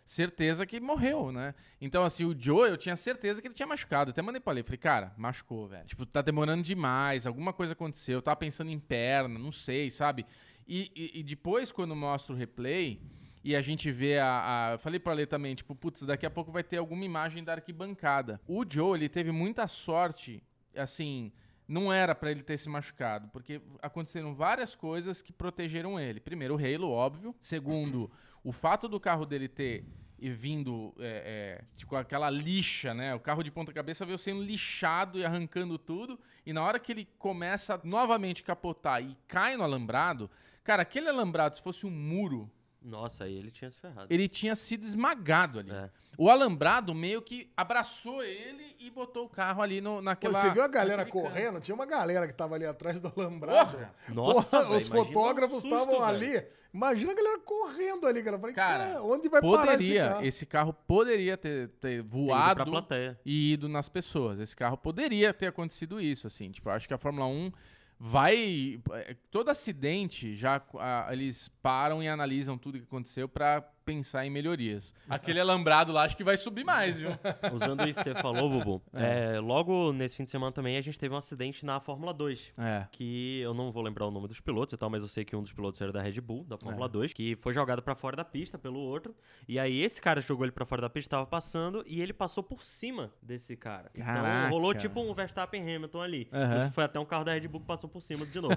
certeza 0.05 0.64
que 0.64 0.79
morreu, 0.79 1.33
né? 1.33 1.57
Então, 1.81 2.05
assim, 2.05 2.25
o 2.25 2.38
Joe, 2.38 2.70
eu 2.70 2.77
tinha 2.77 2.94
certeza 2.94 3.42
que 3.42 3.49
ele 3.49 3.55
tinha 3.55 3.66
machucado. 3.66 4.12
Até 4.12 4.22
mandei 4.22 4.40
pra 4.40 4.53
ele. 4.53 4.62
Falei, 4.62 4.79
cara, 4.79 5.12
machucou, 5.16 5.66
velho. 5.66 5.87
Tipo, 5.87 6.07
tá 6.07 6.22
demorando 6.22 6.62
demais, 6.62 7.27
alguma 7.27 7.53
coisa 7.53 7.72
aconteceu. 7.72 8.18
Eu 8.18 8.22
tava 8.22 8.37
pensando 8.37 8.70
em 8.70 8.79
perna, 8.79 9.37
não 9.40 9.51
sei, 9.51 9.90
sabe? 9.90 10.25
E, 10.66 10.90
e- 10.94 11.20
e 11.20 11.22
depois, 11.22 11.70
quando 11.70 11.94
mostra 11.94 12.35
o 12.35 12.37
replay 12.37 13.00
e 13.44 13.55
a 13.55 13.61
gente 13.61 13.90
vê 13.92 14.18
a. 14.18 14.72
a- 14.74 14.79
falei 14.79 14.98
pra 14.98 15.12
ler 15.12 15.26
também, 15.29 15.55
tipo, 15.55 15.74
putz, 15.74 16.02
daqui 16.02 16.26
a 16.26 16.31
pouco 16.31 16.50
vai 16.50 16.62
ter 16.64 16.79
alguma 16.79 17.05
imagem 17.05 17.44
da 17.44 17.52
arquibancada. 17.52 18.40
O 18.46 18.64
Joe, 18.68 18.98
ele 18.98 19.09
teve 19.09 19.31
muita 19.31 19.66
sorte, 19.68 20.42
assim. 20.74 21.33
Não 21.68 21.92
era 21.92 22.14
pra 22.14 22.31
ele 22.31 22.42
ter 22.44 22.57
se 22.59 22.68
machucado, 22.68 23.29
porque 23.33 23.61
aconteceram 23.83 24.33
várias 24.33 24.76
coisas 24.76 25.20
que 25.20 25.33
protegeram 25.33 25.98
ele. 25.98 26.20
Primeiro, 26.20 26.55
o 26.55 26.59
Halo, 26.59 26.88
óbvio. 26.90 27.35
Segundo, 27.40 28.09
o 28.44 28.52
fato 28.52 28.87
do 28.87 29.00
carro 29.00 29.26
dele 29.26 29.48
ter 29.48 29.85
vindo 30.16 30.94
é, 31.00 31.59
é, 31.61 31.64
tipo 31.76 31.94
aquela 31.96 32.31
lixa, 32.31 32.94
né? 32.94 33.14
O 33.16 33.20
carro 33.20 33.42
de 33.42 33.50
ponta 33.50 33.72
cabeça 33.72 34.07
veio 34.07 34.16
sendo 34.16 34.42
lixado 34.44 35.18
e 35.18 35.24
arrancando 35.24 35.76
tudo. 35.76 36.18
E 36.44 36.52
na 36.52 36.62
hora 36.62 36.79
que 36.79 36.92
ele 36.92 37.09
começa 37.18 37.74
a 37.74 37.81
novamente 37.83 38.44
capotar 38.44 39.02
e 39.02 39.16
cai 39.26 39.57
no 39.57 39.64
alambrado, 39.64 40.31
cara, 40.66 40.83
aquele 40.83 41.09
alambrado, 41.09 41.57
se 41.57 41.62
fosse 41.62 41.87
um 41.87 41.90
muro, 41.90 42.50
Nossa, 42.83 43.24
aí 43.24 43.35
ele 43.35 43.50
tinha 43.50 43.70
se 43.70 43.79
ferrado. 43.81 44.07
ele 44.11 44.29
tinha 44.29 44.55
sido 44.55 44.85
esmagado 44.85 45.59
ali. 45.61 45.70
É. 45.72 45.90
O 46.18 46.31
alambrado 46.31 46.94
meio 46.94 47.20
que 47.20 47.50
abraçou 47.57 48.22
ele 48.22 48.74
e 48.79 48.90
botou 48.90 49.26
o 49.26 49.29
carro 49.29 49.61
ali 49.62 49.81
no, 49.83 49.96
Pô, 49.96 50.02
naquela. 50.02 50.40
você 50.40 50.50
viu 50.50 50.62
a 50.62 50.68
galera 50.68 51.05
canto. 51.05 51.12
correndo? 51.12 51.61
Tinha 51.61 51.74
uma 51.74 51.85
galera 51.87 52.26
que 52.26 52.33
tava 52.33 52.55
ali 52.55 52.64
atrás 52.64 52.98
do 53.00 53.12
alambrado. 53.16 53.72
Porra! 53.72 53.94
Nossa, 54.09 54.57
Porra, 54.59 54.68
velho, 54.70 54.79
os 54.79 54.88
fotógrafos 54.88 55.62
estavam 55.64 55.87
velho. 56.00 56.05
ali. 56.05 56.46
Imagina 56.72 57.12
a 57.12 57.14
galera 57.14 57.38
correndo 57.40 58.07
ali, 58.07 58.22
cara. 58.22 58.37
Eu 58.37 58.40
falei, 58.40 58.55
Cara, 58.55 58.85
cara, 58.87 59.02
onde 59.02 59.29
vai 59.31 59.40
parar 59.40 59.55
esse 59.55 59.66
Poderia, 59.72 60.09
carro? 60.09 60.24
esse 60.26 60.46
carro 60.46 60.72
poderia 60.87 61.37
ter, 61.37 61.68
ter 61.81 61.98
ido 62.00 62.09
voado 62.09 62.55
pra 62.57 62.66
plateia. 62.66 63.18
e 63.24 63.52
ido 63.55 63.66
nas 63.68 63.88
pessoas. 63.88 64.38
Esse 64.40 64.55
carro 64.55 64.76
poderia 64.76 65.33
ter 65.35 65.46
acontecido 65.46 65.98
isso, 66.00 66.26
assim. 66.26 66.50
Tipo, 66.50 66.68
eu 66.68 66.72
acho 66.74 66.87
que 66.88 66.92
a 66.94 66.98
Fórmula 66.98 67.26
1 67.26 67.50
vai. 67.98 68.80
é, 68.92 69.16
Todo 69.30 69.48
acidente 69.50 70.35
já 70.35 70.62
ah, 70.78 71.09
eles 71.11 71.48
param 71.62 72.02
e 72.02 72.09
analisam 72.09 72.59
tudo 72.59 72.78
que 72.78 72.85
aconteceu 72.85 73.28
pra 73.28 73.68
pensar 73.87 74.27
em 74.27 74.31
melhorias. 74.31 74.92
Aquele 75.09 75.38
alambrado 75.38 75.92
lá 75.92 76.03
acho 76.03 76.16
que 76.16 76.25
vai 76.25 76.37
subir 76.37 76.64
mais, 76.64 76.99
viu? 76.99 77.11
Usando 77.55 77.88
isso 77.88 78.03
que 78.03 78.11
você 78.11 78.14
falou, 78.16 78.51
Bubu, 78.51 78.83
é, 78.92 79.38
logo 79.38 79.92
nesse 79.92 80.16
fim 80.16 80.25
de 80.25 80.31
semana 80.31 80.51
também 80.51 80.77
a 80.77 80.81
gente 80.81 80.99
teve 80.99 81.14
um 81.14 81.16
acidente 81.16 81.64
na 81.64 81.79
Fórmula 81.79 82.12
2. 82.12 82.53
É. 82.59 82.87
Que 82.90 83.38
eu 83.40 83.55
não 83.55 83.70
vou 83.70 83.83
lembrar 83.83 84.05
o 84.07 84.11
nome 84.11 84.27
dos 84.27 84.40
pilotos 84.40 84.72
e 84.72 84.77
tal, 84.77 84.90
mas 84.90 85.03
eu 85.03 85.09
sei 85.09 85.25
que 85.25 85.37
um 85.37 85.40
dos 85.42 85.53
pilotos 85.53 85.81
era 85.81 85.92
da 85.92 86.03
Red 86.03 86.20
Bull, 86.20 86.42
da 86.44 86.59
Fórmula 86.59 86.87
É. 86.87 86.88
2, 86.88 87.12
que 87.12 87.37
foi 87.37 87.55
jogado 87.55 87.81
pra 87.81 87.94
fora 87.94 88.16
da 88.16 88.25
pista 88.25 88.59
pelo 88.59 88.81
outro. 88.81 89.14
E 89.49 89.57
aí 89.59 89.81
esse 89.83 90.03
cara 90.03 90.20
jogou 90.20 90.44
ele 90.44 90.53
pra 90.53 90.66
fora 90.66 90.83
da 90.83 90.90
pista, 90.90 91.11
tava 91.11 91.27
passando, 91.27 91.85
e 91.87 92.03
ele 92.03 92.12
passou 92.12 92.42
por 92.42 92.62
cima 92.64 93.12
desse 93.22 93.57
cara. 93.57 93.88
Então 93.94 94.05
Caraca. 94.05 94.49
rolou 94.51 94.75
tipo 94.75 95.01
um 95.01 95.14
Verstappen 95.14 95.62
Hamilton 95.62 96.03
ali. 96.03 96.29
Isso 96.61 96.72
Foi 96.72 96.83
até 96.83 96.99
um 96.99 97.05
carro 97.05 97.22
da 97.25 97.33
Red 97.33 97.46
Bull 97.46 97.61
que 97.61 97.66
passou 97.66 97.88
por 97.88 98.01
cima 98.03 98.27
de 98.27 98.40
novo. 98.40 98.57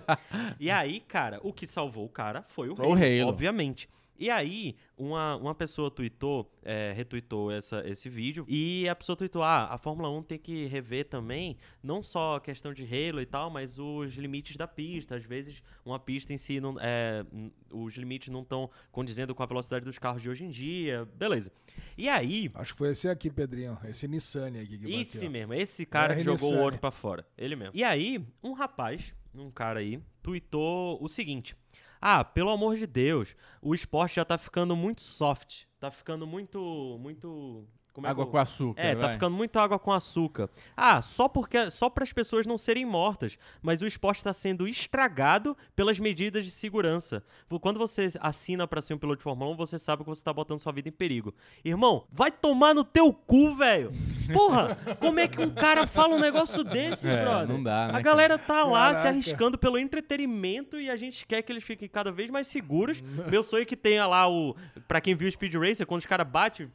e 0.60 0.72
aí, 0.72 1.00
cara, 1.02 1.39
o 1.44 1.54
que 1.54 1.68
salvou 1.68 2.06
o 2.06 2.10
cara 2.10 2.44
foi 2.48 2.70
o 2.70 2.76
Foi 2.76 2.88
o 2.88 2.94
Halo, 2.94 3.04
Halo. 3.22 3.30
obviamente. 3.30 3.88
E 4.19 4.29
aí, 4.29 4.75
uma, 4.97 5.38
uma 5.38 5.55
pessoa 5.55 5.89
tweetou, 5.89 6.51
é, 6.62 6.91
retweetou 6.93 7.49
essa, 7.51 7.82
esse 7.88 8.10
vídeo, 8.10 8.45
e 8.49 8.88
a 8.89 8.93
pessoa 8.93 9.15
tweetou, 9.15 9.41
ah, 9.41 9.65
a 9.73 9.77
Fórmula 9.77 10.10
1 10.10 10.23
tem 10.23 10.38
que 10.38 10.65
rever 10.65 11.05
também, 11.05 11.58
não 11.82 12.03
só 12.03 12.36
a 12.36 12.41
questão 12.41 12.73
de 12.73 12.84
Halo 12.84 13.21
e 13.21 13.25
tal, 13.25 13.49
mas 13.49 13.79
os 13.79 14.15
limites 14.15 14.58
da 14.58 14.67
pista. 14.67 15.15
Às 15.15 15.23
vezes, 15.23 15.63
uma 15.86 15.97
pista 15.97 16.34
em 16.34 16.38
si, 16.38 16.60
não, 16.60 16.75
é, 16.82 17.25
os 17.71 17.95
limites 17.95 18.27
não 18.27 18.41
estão 18.41 18.69
condizendo 18.91 19.34
com 19.34 19.41
a 19.41 19.45
velocidade 19.45 19.86
dos 19.86 19.97
carros 19.97 20.21
de 20.21 20.29
hoje 20.29 20.43
em 20.43 20.49
dia, 20.49 21.08
beleza. 21.15 21.51
E 21.97 22.10
aí, 22.10 22.51
Acho 22.55 22.73
que 22.73 22.77
foi 22.77 22.89
esse 22.89 23.08
aqui, 23.08 23.29
Pedrinho. 23.29 23.77
Esse 23.86 24.08
Nissan 24.08 24.47
aqui 24.47 24.77
que 24.77 24.77
bateu. 24.79 25.01
esse 25.01 25.29
mesmo, 25.29 25.53
esse 25.53 25.86
cara 25.86 26.13
É, 26.13 26.17
que 26.17 26.23
jogou 26.23 26.53
o 26.53 26.60
outro 26.60 26.79
pra 26.79 26.91
fora. 26.91 27.25
Ele 27.38 27.55
mesmo. 27.55 27.71
E 27.73 27.84
aí, 27.84 28.21
um 28.43 28.51
rapaz, 28.51 29.13
um 29.34 29.49
cara 29.49 29.79
aí, 29.79 30.01
tweetou 30.21 31.01
o 31.01 31.08
seguinte: 31.08 31.55
Ah, 32.01 32.23
pelo 32.23 32.49
amor 32.49 32.77
de 32.77 32.88
Deus, 32.88 33.35
o 33.62 33.73
esporte 33.73 34.15
já 34.15 34.25
tá 34.25 34.38
ficando 34.38 34.75
muito 34.75 35.01
soft. 35.01 35.65
Tá 35.79 35.91
ficando 35.91 36.25
muito. 36.25 36.97
muito 36.99 37.67
como 37.99 38.07
é 38.07 38.09
que 38.09 38.12
Água 38.12 38.23
eu- 38.23 38.27
com 38.31 38.38
açúcar. 38.38 38.81
É, 38.81 38.95
tá 38.95 39.01
vai. 39.07 39.13
ficando 39.13 39.35
muito 39.35 39.59
água 39.59 39.77
com 39.79 39.91
açúcar. 39.91 40.49
Ah, 40.75 41.01
só 41.01 41.27
porque 41.27 41.69
só 41.71 41.89
para 41.89 42.03
as 42.03 42.12
pessoas 42.13 42.45
não 42.47 42.57
serem 42.57 42.85
mortas, 42.85 43.38
mas 43.62 43.81
o 43.81 43.88
esporte 43.88 44.17
está 44.17 44.33
sendo 44.33 44.67
estragado 44.67 45.55
pelas 45.75 45.99
medidas 45.99 46.45
de 46.45 46.51
segurança. 46.51 47.23
Quando 47.62 47.77
você 47.77 48.09
assina 48.19 48.67
para 48.67 48.81
ser 48.81 48.93
um 48.93 48.97
piloto 48.97 49.17
de 49.17 49.23
Fórmula 49.23 49.51
1, 49.51 49.55
você 49.57 49.77
sabe 49.77 50.03
que 50.03 50.09
você 50.09 50.23
tá 50.23 50.31
botando 50.33 50.59
sua 50.59 50.71
vida 50.71 50.89
em 50.89 50.91
perigo. 50.91 51.33
Irmão, 51.63 52.05
vai 52.12 52.31
tomar 52.31 52.73
no 52.73 52.83
teu 52.83 53.13
cu, 53.13 53.55
velho. 53.55 53.91
Porra, 54.33 54.75
como 54.99 55.19
é 55.19 55.27
que 55.27 55.41
um 55.41 55.49
cara 55.49 55.85
fala 55.88 56.15
um 56.15 56.19
negócio 56.19 56.63
desse, 56.63 57.07
É, 57.07 57.21
brother? 57.23 57.47
não 57.47 57.62
dá, 57.63 57.88
né, 57.88 57.97
A 57.97 58.01
galera 58.01 58.38
tá 58.38 58.63
lá 58.63 58.88
se 58.88 58.93
Caraca. 58.93 59.09
arriscando 59.09 59.57
pelo 59.57 59.77
entretenimento 59.77 60.79
e 60.79 60.89
a 60.89 60.95
gente 60.95 61.25
quer 61.25 61.41
que 61.41 61.51
eles 61.51 61.63
fiquem 61.63 61.88
cada 61.88 62.12
vez 62.12 62.29
mais 62.29 62.47
seguros. 62.47 63.01
Meu 63.29 63.43
sonho 63.43 63.63
é 63.63 63.65
que 63.65 63.75
tenha 63.75 64.05
lá 64.05 64.27
o, 64.29 64.55
Pra 64.88 65.01
quem 65.01 65.15
viu 65.15 65.27
o 65.27 65.31
Speed 65.31 65.53
Racer, 65.55 65.85
quando 65.85 65.99
os 65.99 66.05
caras 66.05 66.27
batem 66.27 66.71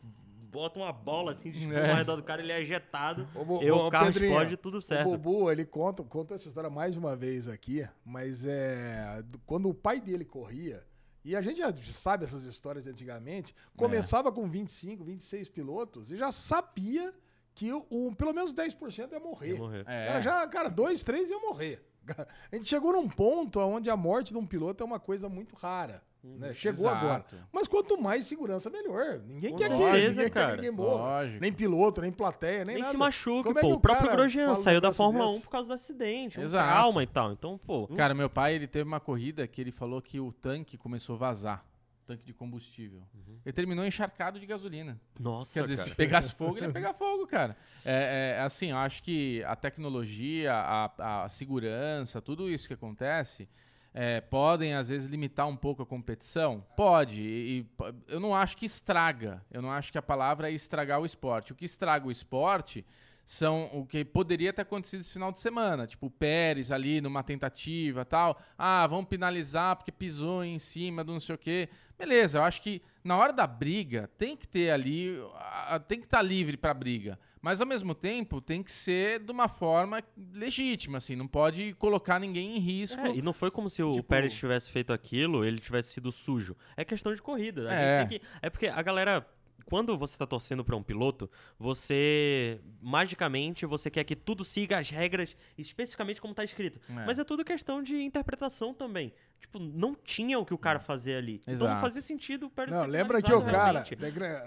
bota 0.54 0.78
uma 0.78 0.92
bola 0.92 1.32
assim 1.32 1.50
de 1.50 1.58
espuma 1.58 1.74
É. 1.78 1.90
ao 1.90 1.96
redor 1.96 2.16
do 2.16 2.22
cara, 2.22 2.40
ele 2.40 2.52
é 2.52 2.60
ejetado. 2.60 3.28
Ô, 3.34 3.44
Bu- 3.44 3.62
e 3.62 3.70
o 3.70 3.90
carro 3.90 4.06
Pedrinho, 4.06 4.30
explode 4.32 4.56
tudo 4.56 4.80
certo. 4.80 5.08
O 5.08 5.18
Bubu, 5.18 5.50
ele 5.50 5.64
conta, 5.66 6.02
conta 6.04 6.34
essa 6.34 6.46
história 6.48 6.70
mais 6.70 6.96
uma 6.96 7.14
vez 7.16 7.48
aqui, 7.48 7.86
mas 8.04 8.46
é. 8.46 9.20
do- 9.22 9.38
Quando 9.40 9.68
o 9.68 9.74
pai 9.74 10.00
dele 10.00 10.24
corria, 10.24 10.82
e 11.24 11.34
a 11.34 11.42
gente 11.42 11.58
já 11.58 11.72
sabe 11.74 12.24
essas 12.24 12.44
histórias 12.44 12.84
de 12.84 12.90
antigamente, 12.90 13.54
começava 13.76 14.30
com 14.30 14.48
25, 14.48 15.02
26 15.04 15.48
pilotos 15.48 16.12
e 16.12 16.16
já 16.16 16.30
sabia 16.30 17.12
que 17.54 17.72
o, 17.72 17.84
o- 17.90 18.14
pelo 18.14 18.32
menos 18.32 18.52
10% 18.54 19.12
ia 19.12 19.20
morrer. 19.20 19.52
Ia 19.52 19.58
morrer. 19.58 19.84
É. 19.86 20.06
Cara, 20.06 20.20
já, 20.20 20.46
cara, 20.48 20.68
dois, 20.68 21.02
três 21.02 21.28
iam 21.30 21.40
morrer. 21.40 21.84
A 22.52 22.56
gente 22.56 22.68
chegou 22.68 22.92
num 22.92 23.08
ponto 23.08 23.58
onde 23.60 23.88
a 23.90 23.96
morte 23.96 24.32
de 24.32 24.38
um 24.38 24.46
piloto 24.46 24.82
é 24.82 24.86
uma 24.86 25.00
coisa 25.00 25.28
muito 25.28 25.54
rara. 25.54 26.02
Né? 26.22 26.54
Chegou 26.54 26.86
Exato. 26.86 27.04
agora. 27.04 27.24
Mas 27.52 27.68
quanto 27.68 28.00
mais 28.00 28.24
segurança, 28.24 28.70
melhor. 28.70 29.18
Ninguém 29.26 29.50
Com 29.50 29.56
quer 29.58 29.68
que 29.68 29.74
ninguém 29.74 30.14
quer 30.14 30.30
cara. 30.30 30.50
que 30.52 30.56
ninguém 30.56 30.70
morra. 30.70 31.02
Lógico. 31.20 31.40
Nem 31.42 31.52
piloto, 31.52 32.00
nem 32.00 32.10
plateia, 32.10 32.64
nem, 32.64 32.76
Nem 32.76 32.82
nada. 32.82 32.92
se 32.92 32.96
machuque, 32.96 33.42
Como 33.42 33.58
é 33.58 33.60
pô. 33.60 33.68
que 33.68 33.74
o 33.74 33.80
próprio 33.80 34.06
cara 34.06 34.16
Grosjean 34.16 34.52
um 34.52 34.56
saiu 34.56 34.80
da 34.80 34.90
Fórmula 34.90 35.26
1 35.26 35.28
desse? 35.32 35.42
por 35.44 35.50
causa 35.50 35.68
do 35.68 35.74
acidente. 35.74 36.40
Um 36.40 36.42
Exato. 36.42 36.66
trauma 36.72 37.02
e 37.02 37.06
tal. 37.06 37.30
Então, 37.32 37.58
pô. 37.58 37.86
Cara, 37.88 38.14
meu 38.14 38.30
pai, 38.30 38.54
ele 38.54 38.66
teve 38.66 38.88
uma 38.88 39.00
corrida 39.00 39.46
que 39.46 39.60
ele 39.60 39.70
falou 39.70 40.00
que 40.00 40.18
o 40.18 40.32
tanque 40.32 40.78
começou 40.78 41.16
a 41.16 41.18
vazar. 41.18 41.64
Tanque 42.06 42.24
de 42.24 42.34
combustível. 42.34 43.02
Ele 43.44 43.52
terminou 43.52 43.84
encharcado 43.84 44.38
de 44.38 44.44
gasolina. 44.44 45.00
Nossa, 45.18 45.60
Quer 45.60 45.66
dizer, 45.66 45.76
cara. 45.76 45.88
se 45.88 45.94
pegasse 45.94 46.32
fogo, 46.36 46.58
ele 46.58 46.66
ia 46.66 46.72
pegar 46.72 46.94
fogo, 46.94 47.26
cara. 47.26 47.56
É, 47.84 48.36
é, 48.36 48.40
assim, 48.42 48.70
eu 48.70 48.76
acho 48.76 49.02
que 49.02 49.42
a 49.44 49.56
tecnologia, 49.56 50.52
a, 50.52 51.24
a 51.24 51.28
segurança, 51.28 52.20
tudo 52.20 52.50
isso 52.50 52.68
que 52.68 52.74
acontece, 52.74 53.48
é, 53.94 54.20
podem, 54.20 54.74
às 54.74 54.88
vezes, 54.88 55.08
limitar 55.08 55.46
um 55.46 55.56
pouco 55.56 55.82
a 55.82 55.86
competição? 55.86 56.66
Pode. 56.76 57.22
E, 57.22 57.66
eu 58.08 58.18
não 58.18 58.34
acho 58.34 58.56
que 58.56 58.66
estraga. 58.66 59.40
Eu 59.50 59.62
não 59.62 59.70
acho 59.70 59.92
que 59.92 59.98
a 59.98 60.02
palavra 60.02 60.50
é 60.50 60.52
estragar 60.52 61.00
o 61.00 61.06
esporte. 61.06 61.52
O 61.52 61.54
que 61.54 61.64
estraga 61.64 62.06
o 62.06 62.10
esporte 62.10 62.84
são 63.24 63.70
o 63.72 63.86
que 63.86 64.04
poderia 64.04 64.52
ter 64.52 64.62
acontecido 64.62 65.00
esse 65.00 65.12
final 65.12 65.32
de 65.32 65.40
semana. 65.40 65.86
Tipo, 65.86 66.06
o 66.06 66.10
Pérez 66.10 66.70
ali 66.70 67.00
numa 67.00 67.22
tentativa 67.22 68.04
tal. 68.04 68.38
Ah, 68.58 68.86
vamos 68.86 69.06
penalizar 69.06 69.76
porque 69.76 69.90
pisou 69.92 70.44
em 70.44 70.58
cima 70.58 71.02
do 71.02 71.12
não 71.12 71.20
sei 71.20 71.34
o 71.34 71.38
quê. 71.38 71.68
Beleza, 71.98 72.38
eu 72.38 72.42
acho 72.42 72.60
que 72.60 72.82
na 73.02 73.16
hora 73.16 73.32
da 73.32 73.46
briga 73.46 74.10
tem 74.18 74.36
que 74.36 74.46
ter 74.48 74.70
ali, 74.70 75.16
tem 75.88 75.98
que 76.00 76.06
estar 76.06 76.20
livre 76.22 76.56
pra 76.56 76.74
briga. 76.74 77.18
Mas 77.40 77.60
ao 77.60 77.66
mesmo 77.66 77.94
tempo 77.94 78.40
tem 78.40 78.62
que 78.62 78.72
ser 78.72 79.20
de 79.20 79.30
uma 79.30 79.48
forma 79.48 80.02
legítima, 80.32 80.96
assim, 80.98 81.14
não 81.14 81.28
pode 81.28 81.74
colocar 81.74 82.18
ninguém 82.18 82.56
em 82.56 82.58
risco. 82.58 82.98
É, 83.00 83.14
e 83.16 83.20
não 83.22 83.34
foi 83.34 83.50
como 83.50 83.68
se 83.68 83.82
o 83.82 83.92
Tipo- 83.92 84.08
Pérez 84.08 84.32
tivesse 84.34 84.70
feito 84.70 84.92
aquilo, 84.94 85.44
ele 85.44 85.58
tivesse 85.58 85.90
sido 85.92 86.10
sujo. 86.10 86.56
É 86.74 86.84
questão 86.86 87.14
de 87.14 87.20
corrida. 87.20 87.70
A 87.70 87.74
É. 87.74 87.98
gente 88.00 88.08
tem 88.08 88.18
que. 88.18 88.26
É 88.40 88.48
porque 88.50 88.66
a 88.66 88.80
galera. 88.82 89.26
Quando 89.64 89.96
você 89.96 90.16
tá 90.18 90.26
torcendo 90.26 90.64
pra 90.64 90.76
um 90.76 90.82
piloto, 90.82 91.30
você 91.58 92.60
magicamente 92.80 93.66
você 93.66 93.90
quer 93.90 94.04
que 94.04 94.14
tudo 94.14 94.44
siga 94.44 94.78
as 94.78 94.90
regras 94.90 95.36
especificamente 95.56 96.20
como 96.20 96.34
tá 96.34 96.44
escrito. 96.44 96.80
É. 96.88 96.92
Mas 97.06 97.18
é 97.18 97.24
tudo 97.24 97.44
questão 97.44 97.82
de 97.82 98.02
interpretação 98.02 98.74
também. 98.74 99.12
Tipo, 99.40 99.58
não 99.58 99.94
tinha 99.94 100.38
o 100.38 100.44
que 100.44 100.54
o 100.54 100.58
cara 100.58 100.80
fazer 100.80 101.16
ali. 101.16 101.34
Então 101.42 101.54
não 101.54 101.66
Exato. 101.66 101.80
fazia 101.82 102.02
sentido 102.02 102.46
o 102.46 102.70
Não, 102.70 102.86
lembra 102.86 103.22
que 103.22 103.32
o 103.32 103.40
cara. 103.42 103.84
realmente. 103.84 103.94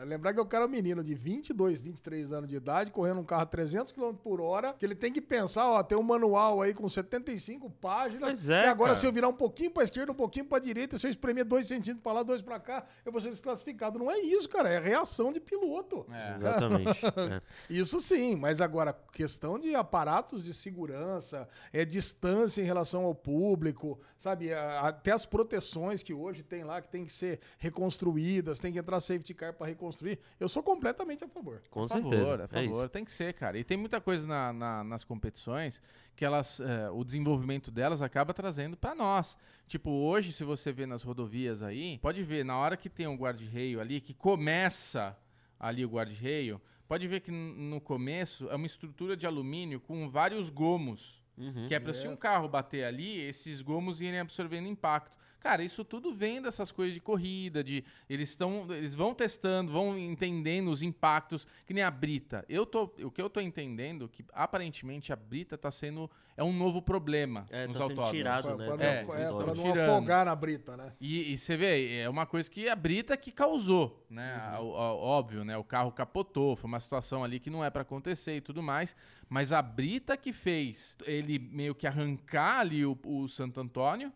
Lembrar 0.05 0.33
que 0.33 0.39
o 0.39 0.45
cara 0.45 0.65
é 0.65 0.67
um 0.67 0.69
menino 0.71 1.03
de 1.03 1.13
22, 1.15 1.79
23 1.79 2.33
anos 2.33 2.49
de 2.49 2.55
idade, 2.55 2.91
correndo 2.91 3.19
um 3.21 3.23
carro 3.23 3.43
a 3.43 3.45
300 3.45 3.93
km 3.93 4.13
por 4.15 4.41
hora, 4.41 4.73
que 4.73 4.83
ele 4.85 4.95
tem 4.95 5.13
que 5.13 5.21
pensar, 5.21 5.69
ó, 5.69 5.81
tem 5.83 5.97
um 5.97 6.03
manual 6.03 6.61
aí 6.61 6.73
com 6.73 6.89
75 6.89 7.69
páginas. 7.69 8.21
Pois 8.21 8.49
é, 8.49 8.63
que 8.63 8.67
agora, 8.69 8.89
cara. 8.89 8.99
se 8.99 9.05
eu 9.05 9.13
virar 9.13 9.27
um 9.29 9.33
pouquinho 9.33 9.71
pra 9.71 9.83
esquerda, 9.83 10.11
um 10.11 10.15
pouquinho 10.15 10.45
pra 10.45 10.59
direita, 10.59 10.97
se 10.97 11.05
eu 11.07 11.11
espremer 11.11 11.45
2 11.45 11.67
centímetros 11.67 12.01
pra 12.03 12.11
lá, 12.13 12.23
2 12.23 12.41
pra 12.41 12.59
cá, 12.59 12.83
eu 13.05 13.11
vou 13.11 13.21
ser 13.21 13.29
desclassificado. 13.29 13.97
Não 13.99 14.11
é 14.11 14.19
isso, 14.19 14.49
cara. 14.49 14.67
É 14.69 14.79
reação 14.79 15.31
de 15.31 15.39
piloto. 15.39 16.05
É. 16.11 16.35
Exatamente. 16.41 17.05
é. 17.05 17.41
Isso 17.69 18.01
sim, 18.01 18.35
mas 18.35 18.59
agora, 18.59 18.93
questão 19.13 19.57
de 19.59 19.73
aparatos 19.75 20.43
de 20.43 20.53
segurança, 20.53 21.47
é 21.71 21.85
distância 21.85 22.61
em 22.61 22.65
relação 22.65 23.03
ao 23.05 23.15
público, 23.15 23.99
sabe? 24.17 24.51
a- 24.53 24.86
Até 24.87 25.11
as 25.11 25.25
proteções 25.25 26.01
que 26.01 26.13
hoje 26.13 26.43
tem 26.43 26.63
lá, 26.63 26.81
que 26.81 26.87
tem 26.87 27.05
que 27.05 27.11
ser 27.11 27.39
reconstruídas, 27.57 28.59
tem 28.59 28.71
que 28.71 28.79
entrar 28.79 28.99
safety 28.99 29.33
car 29.33 29.53
para 29.53 29.67
reconstruir. 29.67 30.19
Eu 30.39 30.47
sou 30.47 30.63
completamente 30.63 31.23
a 31.23 31.27
favor. 31.27 31.61
Com 31.69 31.83
a 31.83 31.87
certeza. 31.87 32.23
favor, 32.25 32.41
a 32.41 32.43
É 32.45 32.47
favor, 32.47 32.83
isso. 32.83 32.89
tem 32.89 33.03
que 33.05 33.11
ser, 33.11 33.33
cara. 33.33 33.57
E 33.57 33.63
tem 33.63 33.75
muita 33.77 33.99
coisa 33.99 34.25
na- 34.27 34.53
na- 34.53 34.83
nas 34.83 35.03
competições 35.03 35.81
que 36.15 36.23
elas, 36.23 36.59
eh, 36.59 36.89
o 36.91 37.03
desenvolvimento 37.03 37.69
delas 37.69 38.01
acaba 38.01 38.33
trazendo 38.33 38.77
pra 38.77 38.95
nós. 38.95 39.37
Tipo, 39.67 39.89
hoje, 39.91 40.31
se 40.31 40.43
você 40.43 40.71
vê 40.71 40.85
nas 40.85 41.03
rodovias 41.03 41.61
aí, 41.61 41.97
pode 41.99 42.23
ver, 42.23 42.45
na 42.45 42.57
hora 42.57 42.77
que 42.77 42.89
tem 42.89 43.07
um 43.07 43.15
guarda-reio 43.17 43.81
ali, 43.81 43.99
que 43.99 44.13
começa 44.13 45.17
ali 45.59 45.83
o 45.83 45.89
guarda-reio, 45.89 46.61
pode 46.87 47.07
ver 47.07 47.19
que 47.19 47.31
no 47.31 47.81
começo 47.81 48.49
é 48.49 48.55
uma 48.55 48.65
estrutura 48.65 49.17
de 49.17 49.27
alumínio 49.27 49.79
com 49.81 50.09
vários 50.09 50.49
gomos. 50.49 51.21
Uhum. 51.37 51.67
Que 51.67 51.75
é 51.75 51.79
pra 51.79 51.93
se 51.93 52.07
um 52.07 52.15
carro 52.15 52.49
bater 52.49 52.83
ali, 52.83 53.19
esses 53.19 53.61
gomos 53.61 54.01
irem 54.01 54.19
absorvendo 54.19 54.67
impacto. 54.67 55.15
Cara, 55.39 55.63
isso 55.63 55.85
tudo 55.85 56.13
vem 56.13 56.41
dessas 56.41 56.71
coisas 56.71 56.93
de 56.93 56.99
corrida, 56.99 57.63
de 57.63 57.83
eles 58.09 58.29
estão, 58.29 58.65
eles 58.71 58.95
vão 58.95 59.13
testando, 59.13 59.71
vão 59.71 59.97
entendendo 59.97 60.69
os 60.69 60.81
impactos, 60.81 61.47
que 61.65 61.73
nem 61.73 61.83
a 61.83 61.91
brita. 61.91 62.43
Eu 62.49 62.65
tô, 62.65 62.91
o 63.03 63.11
que 63.11 63.21
eu 63.21 63.29
tô 63.29 63.39
entendendo 63.39 64.05
é 64.05 64.07
que 64.07 64.25
aparentemente 64.33 65.13
a 65.13 65.15
brita 65.15 65.57
tá 65.57 65.69
sendo 65.71 66.09
é 66.35 66.43
um 66.43 66.53
novo 66.53 66.81
problema 66.81 67.45
É, 67.49 67.65
nos 67.65 67.77
tá 67.77 67.83
autódromos. 67.83 68.11
tirado, 68.11 68.43
Pra, 68.43 68.55
né, 68.57 68.65
pra 68.65 68.75
do- 68.75 68.77
não, 68.77 68.85
É, 68.85 69.23
é, 69.23 69.25
pra 69.33 69.45
não 69.55 69.63
tirando. 69.63 69.89
afogar 69.91 70.25
na 70.25 70.35
brita, 70.35 70.77
né? 70.77 70.93
E, 70.99 71.33
e 71.33 71.37
você 71.37 71.55
vê, 71.57 71.97
é 71.99 72.09
uma 72.09 72.25
coisa 72.25 72.49
que 72.49 72.67
a 72.69 72.75
Brita 72.75 73.15
que 73.17 73.31
causou, 73.31 74.05
né? 74.09 74.55
Uhum. 74.59 74.65
O- 74.65 74.71
o- 74.71 74.99
óbvio, 75.01 75.43
né? 75.43 75.57
O 75.57 75.63
carro 75.63 75.91
capotou, 75.91 76.55
foi 76.55 76.67
uma 76.67 76.79
situação 76.79 77.23
ali 77.23 77.39
que 77.39 77.49
não 77.49 77.63
é 77.63 77.69
pra 77.69 77.81
acontecer 77.83 78.35
e 78.37 78.41
tudo 78.41 78.61
mais. 78.61 78.95
Mas 79.29 79.51
a 79.51 79.61
Brita 79.61 80.15
que 80.17 80.31
fez 80.31 80.95
ele 81.05 81.39
meio 81.39 81.73
que 81.73 81.87
arrancar 81.87 82.59
ali 82.59 82.85
o, 82.85 82.97
o 83.05 83.27
Santo 83.27 83.59
Antônio 83.59 84.11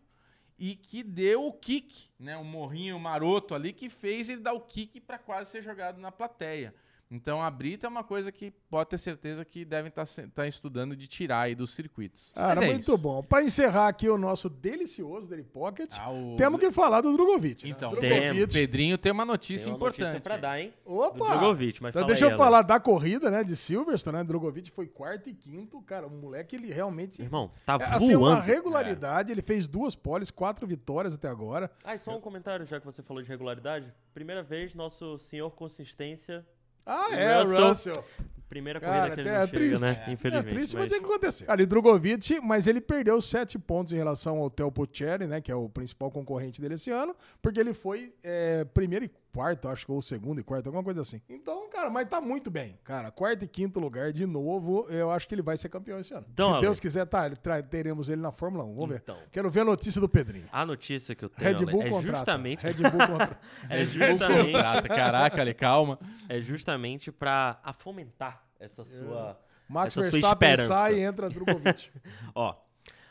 e 0.58 0.76
que 0.76 1.02
deu 1.02 1.44
o 1.46 1.52
kick, 1.52 2.10
né? 2.18 2.36
Um 2.36 2.44
morrinho 2.44 2.98
maroto 2.98 3.54
ali 3.54 3.72
que 3.72 3.88
fez 3.88 4.28
ele 4.28 4.42
dar 4.42 4.52
o 4.52 4.60
kick 4.60 5.00
pra 5.00 5.18
quase 5.18 5.50
ser 5.50 5.62
jogado 5.62 6.00
na 6.00 6.12
plateia. 6.12 6.74
Então 7.14 7.42
a 7.42 7.50
Brita 7.50 7.86
é 7.86 7.90
uma 7.90 8.02
coisa 8.02 8.32
que 8.32 8.50
pode 8.70 8.88
ter 8.88 8.96
certeza 8.96 9.44
que 9.44 9.66
devem 9.66 9.90
estar 9.94 10.48
estudando 10.48 10.96
de 10.96 11.06
tirar 11.06 11.40
aí 11.42 11.54
dos 11.54 11.74
circuitos. 11.74 12.32
Cara, 12.34 12.64
é 12.64 12.70
muito 12.70 12.80
isso. 12.92 12.96
bom. 12.98 13.22
Para 13.22 13.42
encerrar 13.44 13.88
aqui 13.88 14.08
o 14.08 14.16
nosso 14.16 14.48
delicioso 14.48 15.28
Daily 15.28 15.44
Pocket, 15.44 15.94
Ah, 15.98 16.10
o- 16.10 16.36
temos 16.38 16.58
que 16.58 16.70
falar 16.72 17.02
do 17.02 17.12
Drogovic. 17.12 17.64
né? 17.64 17.70
Então, 17.70 17.90
Drogovic. 17.90 18.54
Pedrinho 18.54 18.96
tem 18.96 19.12
uma 19.12 19.26
notícia 19.26 19.64
Tem 19.66 19.72
uma 19.72 19.76
importante. 19.76 20.00
notícia 20.00 20.20
pra 20.22 20.36
dar, 20.38 20.58
hein? 20.58 20.72
Do 20.86 20.94
Opa! 21.00 21.36
Drogovic, 21.36 21.82
mas 21.82 21.90
Então 21.90 22.00
fala 22.00 22.06
deixa 22.06 22.24
aí, 22.24 22.30
eu 22.30 22.34
Alan. 22.34 22.44
falar 22.44 22.62
da 22.62 22.80
corrida, 22.80 23.30
né, 23.30 23.44
de 23.44 23.54
Silverstone, 23.56 24.16
né? 24.16 24.24
Drogovic 24.24 24.70
foi 24.70 24.86
quarto 24.86 25.28
e 25.28 25.34
quinto. 25.34 25.82
Cara, 25.82 26.06
o 26.06 26.10
moleque, 26.10 26.56
ele 26.56 26.72
realmente... 26.72 27.20
Irmão, 27.20 27.50
tá 27.66 27.76
É, 27.78 27.84
assim, 27.84 28.14
uma 28.16 28.36
voando. 28.36 28.42
regularidade. 28.42 29.30
Ele 29.30 29.42
fez 29.42 29.68
duas 29.68 29.94
poles, 29.94 30.30
quatro 30.30 30.66
vitórias 30.66 31.12
até 31.12 31.28
agora. 31.28 31.70
Ah, 31.84 31.94
e 31.94 31.98
só 31.98 32.16
um 32.16 32.20
comentário, 32.22 32.64
já 32.64 32.80
que 32.80 32.86
você 32.86 33.02
falou 33.02 33.22
de 33.22 33.28
regularidade. 33.28 33.92
Primeira 34.14 34.42
vez, 34.42 34.74
nosso 34.74 35.18
senhor 35.18 35.50
consistência. 35.50 36.46
Ah, 36.84 37.08
é, 37.14 37.42
Russell, 37.42 37.68
Russell. 37.68 38.04
Primeira 38.48 38.78
Cara, 38.80 38.94
corrida 39.08 39.14
que 39.14 39.20
ele 39.22 39.28
é 39.30 39.32
não 39.32 39.46
chega, 39.46 39.58
triste. 39.58 39.80
né? 39.82 40.04
É, 40.06 40.12
Infelizmente. 40.12 40.50
triste, 40.54 40.74
mas 40.74 40.84
mas- 40.84 40.92
tem 40.92 41.00
que 41.00 41.06
acontecer. 41.06 41.50
Ali, 41.50 41.64
Drogovic, 41.64 42.38
mas 42.42 42.66
ele 42.66 42.82
perdeu 42.82 43.18
sete 43.22 43.58
pontos 43.58 43.94
em 43.94 43.96
relação 43.96 44.36
ao 44.38 44.50
Theo 44.50 44.70
Puccieri, 44.70 45.26
né? 45.26 45.40
Que 45.40 45.50
é 45.50 45.54
o 45.54 45.70
principal 45.70 46.10
concorrente 46.10 46.60
dele 46.60 46.74
esse 46.74 46.90
ano, 46.90 47.16
porque 47.40 47.58
ele 47.58 47.72
foi 47.72 48.14
é, 48.22 48.64
primeiro 48.64 49.06
e 49.06 49.10
quarto, 49.32 49.68
acho 49.68 49.86
que, 49.86 49.92
ou 49.92 50.02
segundo 50.02 50.40
e 50.40 50.44
quarto, 50.44 50.66
alguma 50.66 50.84
coisa 50.84 51.00
assim. 51.00 51.20
Então, 51.28 51.68
cara, 51.70 51.88
mas 51.90 52.06
tá 52.08 52.20
muito 52.20 52.50
bem. 52.50 52.78
Cara, 52.84 53.10
quarto 53.10 53.44
e 53.44 53.48
quinto 53.48 53.80
lugar 53.80 54.12
de 54.12 54.26
novo, 54.26 54.86
eu 54.90 55.10
acho 55.10 55.26
que 55.26 55.34
ele 55.34 55.42
vai 55.42 55.56
ser 55.56 55.68
campeão 55.68 55.98
esse 55.98 56.12
ano. 56.12 56.26
Então, 56.32 56.48
Se 56.48 56.52
Ale. 56.54 56.60
Deus 56.62 56.78
quiser, 56.78 57.06
tá, 57.06 57.30
teremos 57.62 58.08
ele 58.08 58.20
na 58.20 58.30
Fórmula 58.30 58.64
1. 58.64 58.74
Vamos 58.74 58.96
Então. 58.96 59.14
ver. 59.16 59.28
Quero 59.32 59.50
ver 59.50 59.60
a 59.60 59.64
notícia 59.64 60.00
do 60.00 60.08
Pedrinho. 60.08 60.46
A 60.52 60.66
notícia 60.66 61.14
que 61.14 61.24
eu 61.24 61.28
tenho 61.30 61.48
Red 61.50 61.56
Ale, 61.62 61.66
Bull 61.72 61.82
é 61.82 61.88
contrata. 61.90 62.16
justamente, 62.18 62.62
Red 62.62 62.74
Bull 62.74 63.06
contra... 63.06 63.40
é 63.70 63.84
justamente, 63.86 64.52
Contrata, 64.52 64.88
Caraca, 64.88 65.40
ali, 65.40 65.54
calma. 65.54 65.98
é 66.28 66.40
justamente 66.40 67.10
pra 67.10 67.58
fomentar 67.78 68.44
essa 68.60 68.84
sua, 68.84 69.40
Max 69.68 69.96
essa 69.96 70.10
Verstappen 70.10 70.56
sai 70.66 70.96
e 70.96 71.00
entra 71.00 71.28
Drogovic. 71.30 71.90
Ó, 72.34 72.54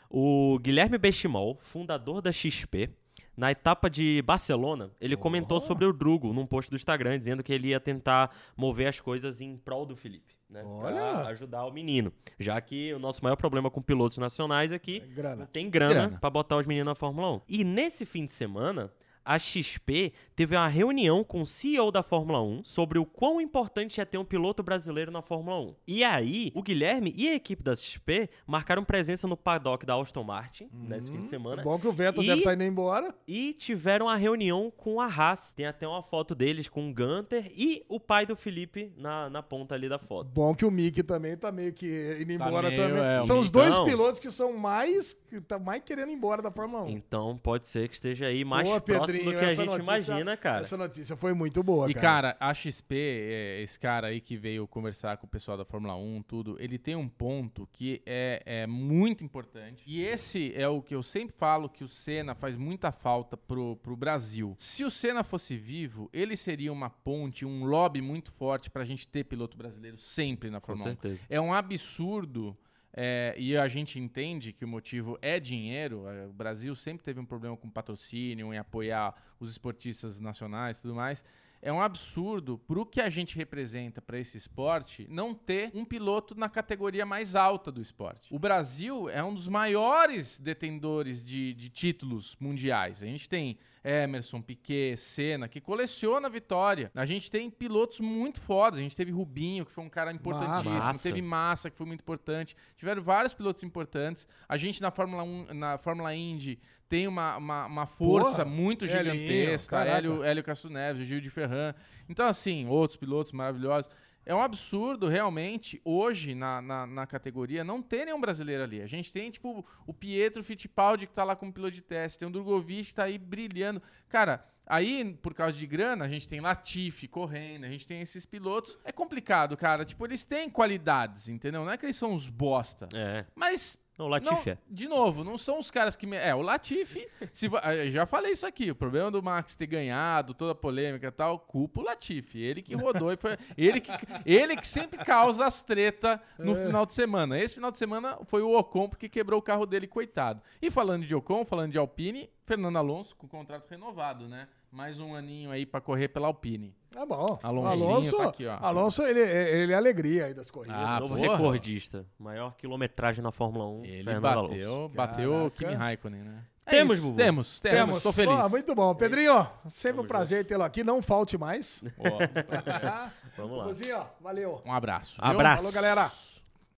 o 0.08 0.58
Guilherme 0.60 0.98
Bestimol, 0.98 1.58
fundador 1.62 2.22
da 2.22 2.30
XP, 2.32 2.90
na 3.36 3.50
etapa 3.50 3.88
de 3.88 4.20
Barcelona, 4.22 4.90
ele 5.00 5.16
comentou 5.16 5.60
sobre 5.60 5.84
o 5.86 5.92
Drugo 5.92 6.32
num 6.32 6.46
post 6.46 6.70
do 6.70 6.76
Instagram, 6.76 7.18
dizendo 7.18 7.42
que 7.42 7.52
ele 7.52 7.68
ia 7.68 7.80
tentar 7.80 8.30
mover 8.56 8.88
as 8.88 9.00
coisas 9.00 9.40
em 9.40 9.56
prol 9.56 9.86
do 9.86 9.96
Felipe. 9.96 10.34
Né, 10.50 10.62
Olha! 10.66 10.94
pra 11.00 11.28
ajudar 11.28 11.64
o 11.64 11.72
menino. 11.72 12.12
Já 12.38 12.60
que 12.60 12.92
o 12.92 12.98
nosso 12.98 13.22
maior 13.24 13.36
problema 13.36 13.70
com 13.70 13.80
pilotos 13.80 14.18
nacionais 14.18 14.70
é 14.70 14.78
que 14.78 14.98
É 14.98 15.00
grana. 15.00 15.36
não 15.36 15.46
tem 15.46 15.70
grana, 15.70 15.94
Grana. 15.94 16.18
pra 16.20 16.28
botar 16.28 16.58
os 16.58 16.66
meninos 16.66 16.86
na 16.90 16.94
Fórmula 16.94 17.32
1. 17.36 17.40
E 17.48 17.64
nesse 17.64 18.04
fim 18.04 18.26
de 18.26 18.32
semana, 18.32 18.92
a 19.24 19.38
XP 19.38 20.12
teve 20.34 20.56
uma 20.56 20.66
reunião 20.68 21.22
com 21.22 21.42
o 21.42 21.46
CEO 21.46 21.90
da 21.92 22.02
Fórmula 22.02 22.42
1 22.42 22.64
sobre 22.64 22.98
o 22.98 23.04
quão 23.06 23.40
importante 23.40 24.00
é 24.00 24.04
ter 24.04 24.18
um 24.18 24.24
piloto 24.24 24.62
brasileiro 24.62 25.10
na 25.10 25.22
Fórmula 25.22 25.60
1. 25.60 25.74
E 25.86 26.02
aí, 26.04 26.50
o 26.54 26.62
Guilherme 26.62 27.12
e 27.16 27.28
a 27.28 27.34
equipe 27.34 27.62
da 27.62 27.76
XP 27.76 28.28
marcaram 28.46 28.82
presença 28.84 29.28
no 29.28 29.36
paddock 29.36 29.84
da 29.86 29.94
Aston 29.94 30.24
Martin 30.24 30.68
nesse 30.72 31.10
fim 31.10 31.22
de 31.22 31.28
semana. 31.28 31.62
Bom 31.62 31.78
que 31.78 31.86
o 31.86 31.92
Vettel 31.92 32.22
E- 32.22 32.26
deve 32.26 32.38
estar 32.40 32.54
indo 32.54 32.64
embora. 32.64 33.14
E 33.28 33.52
tiveram 33.52 34.08
a 34.08 34.16
reunião 34.16 34.72
com 34.76 35.00
a 35.00 35.06
Haas. 35.06 35.52
Tem 35.54 35.66
até 35.66 35.86
uma 35.86 36.02
foto 36.02 36.34
deles 36.34 36.68
com 36.68 36.90
o 36.90 36.94
Gunter 36.94 37.50
e 37.56 37.84
o 37.88 38.00
pai 38.00 38.26
do 38.26 38.34
Felipe 38.34 38.92
na, 38.96 39.28
na 39.30 39.42
ponta 39.42 39.74
ali 39.74 39.88
da 39.88 39.98
foto. 39.98 40.30
Bom 40.30 40.54
que 40.54 40.64
o 40.64 40.70
Mick 40.70 41.02
também 41.02 41.36
tá 41.36 41.52
meio 41.52 41.72
que 41.72 42.16
indo 42.20 42.38
Tá 42.38 42.46
embora 42.48 42.68
meio, 42.70 42.82
também. 42.82 43.02
é, 43.04 43.24
São 43.24 43.38
os 43.38 43.46
Mick- 43.46 43.52
dois 43.52 43.72
Então- 43.74 43.84
pilotos 43.84 44.18
que 44.18 44.30
são 44.30 44.56
mais 44.56 45.14
que 45.28 45.40
tá 45.40 45.58
mais 45.58 45.82
querendo 45.84 46.10
ir 46.10 46.14
embora 46.14 46.40
da 46.42 46.50
Fórmula 46.50 46.84
1. 46.84 46.88
Então 46.90 47.36
pode 47.38 47.66
ser 47.66 47.88
que 47.88 47.94
esteja 47.94 48.26
aí 48.26 48.44
mais 48.44 48.66
Boa, 48.66 48.80
próximo 48.80 49.11
do 49.12 49.18
Pedrinho, 49.18 49.38
que 49.38 49.44
a 49.44 49.50
essa 49.50 49.62
gente 49.62 49.70
notícia- 49.70 50.12
imagina, 50.12 50.36
cara. 50.36 50.60
Essa 50.62 50.76
notícia 50.76 51.16
foi 51.16 51.32
muito 51.34 51.62
boa, 51.62 51.90
E, 51.90 51.94
cara. 51.94 52.32
cara, 52.32 52.36
a 52.40 52.52
XP, 52.54 52.94
é, 52.94 53.62
esse 53.62 53.78
cara 53.78 54.08
aí 54.08 54.20
que 54.20 54.36
veio 54.36 54.66
conversar 54.66 55.16
com 55.16 55.26
o 55.26 55.28
pessoal 55.30 55.56
da 55.56 55.64
Fórmula 55.64 55.96
1, 55.96 56.22
tudo, 56.22 56.56
ele 56.60 56.78
tem 56.78 56.96
um 56.96 57.08
ponto 57.08 57.68
que 57.72 58.02
é, 58.06 58.42
é 58.44 58.66
muito 58.66 59.24
importante. 59.24 59.82
E 59.86 60.02
esse 60.02 60.52
é 60.54 60.66
o 60.68 60.80
que 60.82 60.94
eu 60.94 61.02
sempre 61.02 61.34
falo 61.36 61.68
que 61.68 61.84
o 61.84 61.88
Senna 61.88 62.34
faz 62.34 62.56
muita 62.56 62.90
falta 62.92 63.36
pro, 63.36 63.76
pro 63.76 63.96
Brasil. 63.96 64.54
Se 64.58 64.84
o 64.84 64.90
Senna 64.90 65.22
fosse 65.24 65.56
vivo, 65.56 66.08
ele 66.12 66.36
seria 66.36 66.72
uma 66.72 66.90
ponte, 66.90 67.44
um 67.44 67.64
lobby 67.64 68.00
muito 68.00 68.30
forte 68.32 68.70
pra 68.70 68.84
gente 68.84 69.06
ter 69.08 69.24
piloto 69.24 69.56
brasileiro 69.56 69.98
sempre 69.98 70.50
na 70.50 70.60
Com 70.60 70.68
Fórmula 70.68 70.90
1. 70.90 70.92
certeza. 71.00 71.24
É 71.28 71.40
um 71.40 71.52
absurdo. 71.54 72.56
É, 72.94 73.34
e 73.38 73.56
a 73.56 73.66
gente 73.68 73.98
entende 73.98 74.52
que 74.52 74.64
o 74.64 74.68
motivo 74.68 75.18
é 75.22 75.40
dinheiro. 75.40 76.06
é, 76.06 76.26
O 76.26 76.32
Brasil 76.32 76.74
sempre 76.74 77.02
teve 77.04 77.18
um 77.18 77.24
problema 77.24 77.56
com 77.56 77.70
patrocínio, 77.70 78.52
em 78.52 78.58
apoiar 78.58 79.14
os 79.40 79.50
esportistas 79.50 80.20
nacionais 80.20 80.78
e 80.78 80.82
tudo 80.82 80.94
mais. 80.94 81.24
É 81.64 81.72
um 81.72 81.80
absurdo 81.80 82.58
pro 82.58 82.84
que 82.84 83.00
a 83.00 83.08
gente 83.08 83.36
representa 83.36 84.02
para 84.02 84.18
esse 84.18 84.36
esporte 84.36 85.06
não 85.08 85.32
ter 85.32 85.70
um 85.72 85.84
piloto 85.84 86.34
na 86.34 86.48
categoria 86.48 87.06
mais 87.06 87.36
alta 87.36 87.70
do 87.70 87.80
esporte. 87.80 88.34
O 88.34 88.38
Brasil 88.38 89.08
é 89.08 89.22
um 89.22 89.32
dos 89.32 89.46
maiores 89.46 90.40
detentores 90.40 91.24
de, 91.24 91.54
de 91.54 91.70
títulos 91.70 92.36
mundiais. 92.40 93.00
A 93.00 93.06
gente 93.06 93.28
tem 93.28 93.58
Emerson, 93.84 94.40
Piquet, 94.40 94.96
Senna, 94.96 95.48
que 95.48 95.60
coleciona 95.60 96.28
vitória. 96.28 96.90
A 96.94 97.04
gente 97.04 97.30
tem 97.30 97.50
pilotos 97.50 98.00
muito 98.00 98.40
fodas. 98.40 98.78
A 98.78 98.82
gente 98.82 98.96
teve 98.96 99.10
Rubinho, 99.10 99.66
que 99.66 99.72
foi 99.72 99.82
um 99.84 99.88
cara 99.88 100.12
importantíssimo. 100.12 100.74
Massa. 100.74 101.02
Teve 101.02 101.20
Massa, 101.22 101.70
que 101.70 101.76
foi 101.76 101.86
muito 101.86 102.00
importante. 102.00 102.54
Tiveram 102.76 103.02
vários 103.02 103.34
pilotos 103.34 103.62
importantes. 103.62 104.26
A 104.48 104.56
gente 104.56 104.80
na 104.80 104.90
Fórmula 104.90 105.22
1, 105.22 105.54
na 105.54 105.78
Fórmula 105.78 106.14
Indy, 106.14 106.58
tem 106.88 107.08
uma, 107.08 107.36
uma, 107.38 107.66
uma 107.66 107.86
força 107.86 108.44
Porra, 108.44 108.44
muito 108.44 108.84
Elinho, 108.84 109.14
gigantesca. 109.14 109.76
caraca. 109.76 109.96
Hélio, 109.98 110.22
Hélio 110.22 110.44
Castro 110.44 110.70
Neves, 110.70 111.06
Gil 111.06 111.20
de 111.20 111.30
Ferran. 111.30 111.74
Então, 112.08 112.26
assim, 112.26 112.66
outros 112.68 112.98
pilotos 112.98 113.32
maravilhosos. 113.32 113.90
É 114.24 114.34
um 114.34 114.42
absurdo, 114.42 115.08
realmente, 115.08 115.80
hoje, 115.84 116.34
na, 116.34 116.62
na, 116.62 116.86
na 116.86 117.06
categoria, 117.06 117.64
não 117.64 117.82
ter 117.82 118.04
nenhum 118.04 118.20
brasileiro 118.20 118.62
ali. 118.62 118.80
A 118.80 118.86
gente 118.86 119.12
tem, 119.12 119.30
tipo, 119.30 119.64
o 119.86 119.92
Pietro 119.92 120.44
Fittipaldi, 120.44 121.06
que 121.06 121.12
tá 121.12 121.24
lá 121.24 121.34
como 121.34 121.52
piloto 121.52 121.74
de 121.74 121.82
teste. 121.82 122.18
Tem 122.18 122.28
o 122.28 122.30
Drogovic, 122.30 122.88
que 122.88 122.94
tá 122.94 123.04
aí 123.04 123.18
brilhando. 123.18 123.82
Cara, 124.08 124.44
aí, 124.64 125.12
por 125.20 125.34
causa 125.34 125.58
de 125.58 125.66
grana, 125.66 126.04
a 126.04 126.08
gente 126.08 126.28
tem 126.28 126.40
Latifi 126.40 127.08
correndo, 127.08 127.64
a 127.64 127.68
gente 127.68 127.86
tem 127.86 128.00
esses 128.00 128.24
pilotos. 128.24 128.78
É 128.84 128.92
complicado, 128.92 129.56
cara. 129.56 129.84
Tipo, 129.84 130.06
eles 130.06 130.22
têm 130.22 130.48
qualidades, 130.48 131.28
entendeu? 131.28 131.64
Não 131.64 131.72
é 131.72 131.76
que 131.76 131.84
eles 131.84 131.96
são 131.96 132.14
os 132.14 132.28
bosta. 132.28 132.88
É. 132.94 133.24
Mas 133.34 133.76
Não, 133.98 134.06
o 134.06 134.08
Latifi 134.08 134.50
é. 134.50 134.58
de 134.68 134.88
novo, 134.88 135.22
não 135.22 135.36
são 135.36 135.58
os 135.58 135.70
caras 135.70 135.94
que. 135.94 136.06
me- 136.06 136.16
É, 136.16 136.34
o 136.34 136.40
Latifi. 136.42 137.06
se 137.32 137.48
já 137.90 138.06
falei 138.06 138.32
isso 138.32 138.46
aqui. 138.46 138.70
O 138.70 138.74
problema 138.74 139.10
do 139.10 139.22
Max 139.22 139.54
ter 139.54 139.66
ganhado, 139.66 140.32
toda 140.34 140.52
a 140.52 140.54
polêmica 140.54 141.06
e 141.08 141.10
tal, 141.10 141.38
culpa 141.38 141.80
o 141.80 141.84
Latifi. 141.84 142.40
Ele 142.40 142.62
que 142.62 142.74
rodou 142.74 143.12
e 143.12 143.16
foi. 143.16 143.36
Ele 143.56 143.80
que, 143.80 143.92
ele 144.24 144.56
que 144.56 144.66
sempre 144.66 145.04
causa 145.04 145.44
as 145.46 145.62
treta 145.62 146.20
no 146.38 146.54
final 146.56 146.86
de 146.86 146.94
semana. 146.94 147.38
Esse 147.38 147.54
final 147.54 147.70
de 147.70 147.78
semana 147.78 148.18
foi 148.24 148.42
o 148.42 148.56
Ocon 148.58 148.88
porque 148.88 149.08
quebrou 149.08 149.38
o 149.38 149.42
carro 149.42 149.66
dele, 149.66 149.86
coitado. 149.86 150.42
E 150.60 150.70
falando 150.70 151.04
de 151.06 151.14
Ocon, 151.14 151.44
falando 151.44 151.72
de 151.72 151.78
Alpine, 151.78 152.30
Fernando 152.46 152.76
Alonso 152.78 153.14
com 153.14 153.28
contrato 153.28 153.68
renovado, 153.68 154.26
né? 154.26 154.48
Mais 154.72 154.98
um 154.98 155.14
aninho 155.14 155.50
aí 155.50 155.66
pra 155.66 155.82
correr 155.82 156.08
pela 156.08 156.26
Alpine. 156.28 156.74
Tá 156.90 157.04
bom. 157.04 157.38
Alonso, 157.42 158.16
tá 158.16 158.28
aqui, 158.30 158.46
ó. 158.46 158.56
Alonso 158.58 159.02
ele, 159.02 159.20
ele 159.20 159.72
é 159.72 159.76
alegria 159.76 160.24
aí 160.24 160.34
das 160.34 160.50
corridas. 160.50 160.78
Ah, 160.78 160.98
Novo 160.98 161.14
porra. 161.14 161.30
recordista. 161.32 162.06
Maior 162.18 162.56
quilometragem 162.56 163.22
na 163.22 163.30
Fórmula 163.30 163.66
1. 163.66 163.84
Ele 163.84 164.04
Fernando 164.04 164.22
bateu, 164.22 164.74
Alonso. 164.74 164.94
bateu 164.94 165.46
o. 165.46 165.50
Kimi 165.50 165.74
Raikkonen, 165.74 166.22
né? 166.22 166.42
É 166.64 166.70
Temos, 166.70 166.96
isso, 166.96 167.06
Bubu. 167.06 167.16
Temos, 167.18 167.60
temos, 167.60 167.78
Temos. 167.78 168.02
Tô 168.02 168.12
feliz. 168.12 168.32
Ah, 168.38 168.48
muito 168.48 168.74
bom. 168.74 168.94
Pedrinho, 168.94 169.46
sempre 169.68 169.94
um 169.94 169.96
Tamo 170.04 170.08
prazer 170.08 170.46
tê-lo 170.46 170.62
aqui. 170.62 170.82
Não 170.82 171.02
falte 171.02 171.36
mais. 171.36 171.82
Vamos 173.36 173.58
lá. 173.58 173.64
Bubuzinho, 173.64 173.98
ó, 173.98 174.06
valeu. 174.20 174.62
um 174.64 174.72
abraço. 174.72 175.16
viu? 175.20 175.30
Abraço. 175.30 175.64
Falou, 175.64 175.72
galera. 175.74 176.08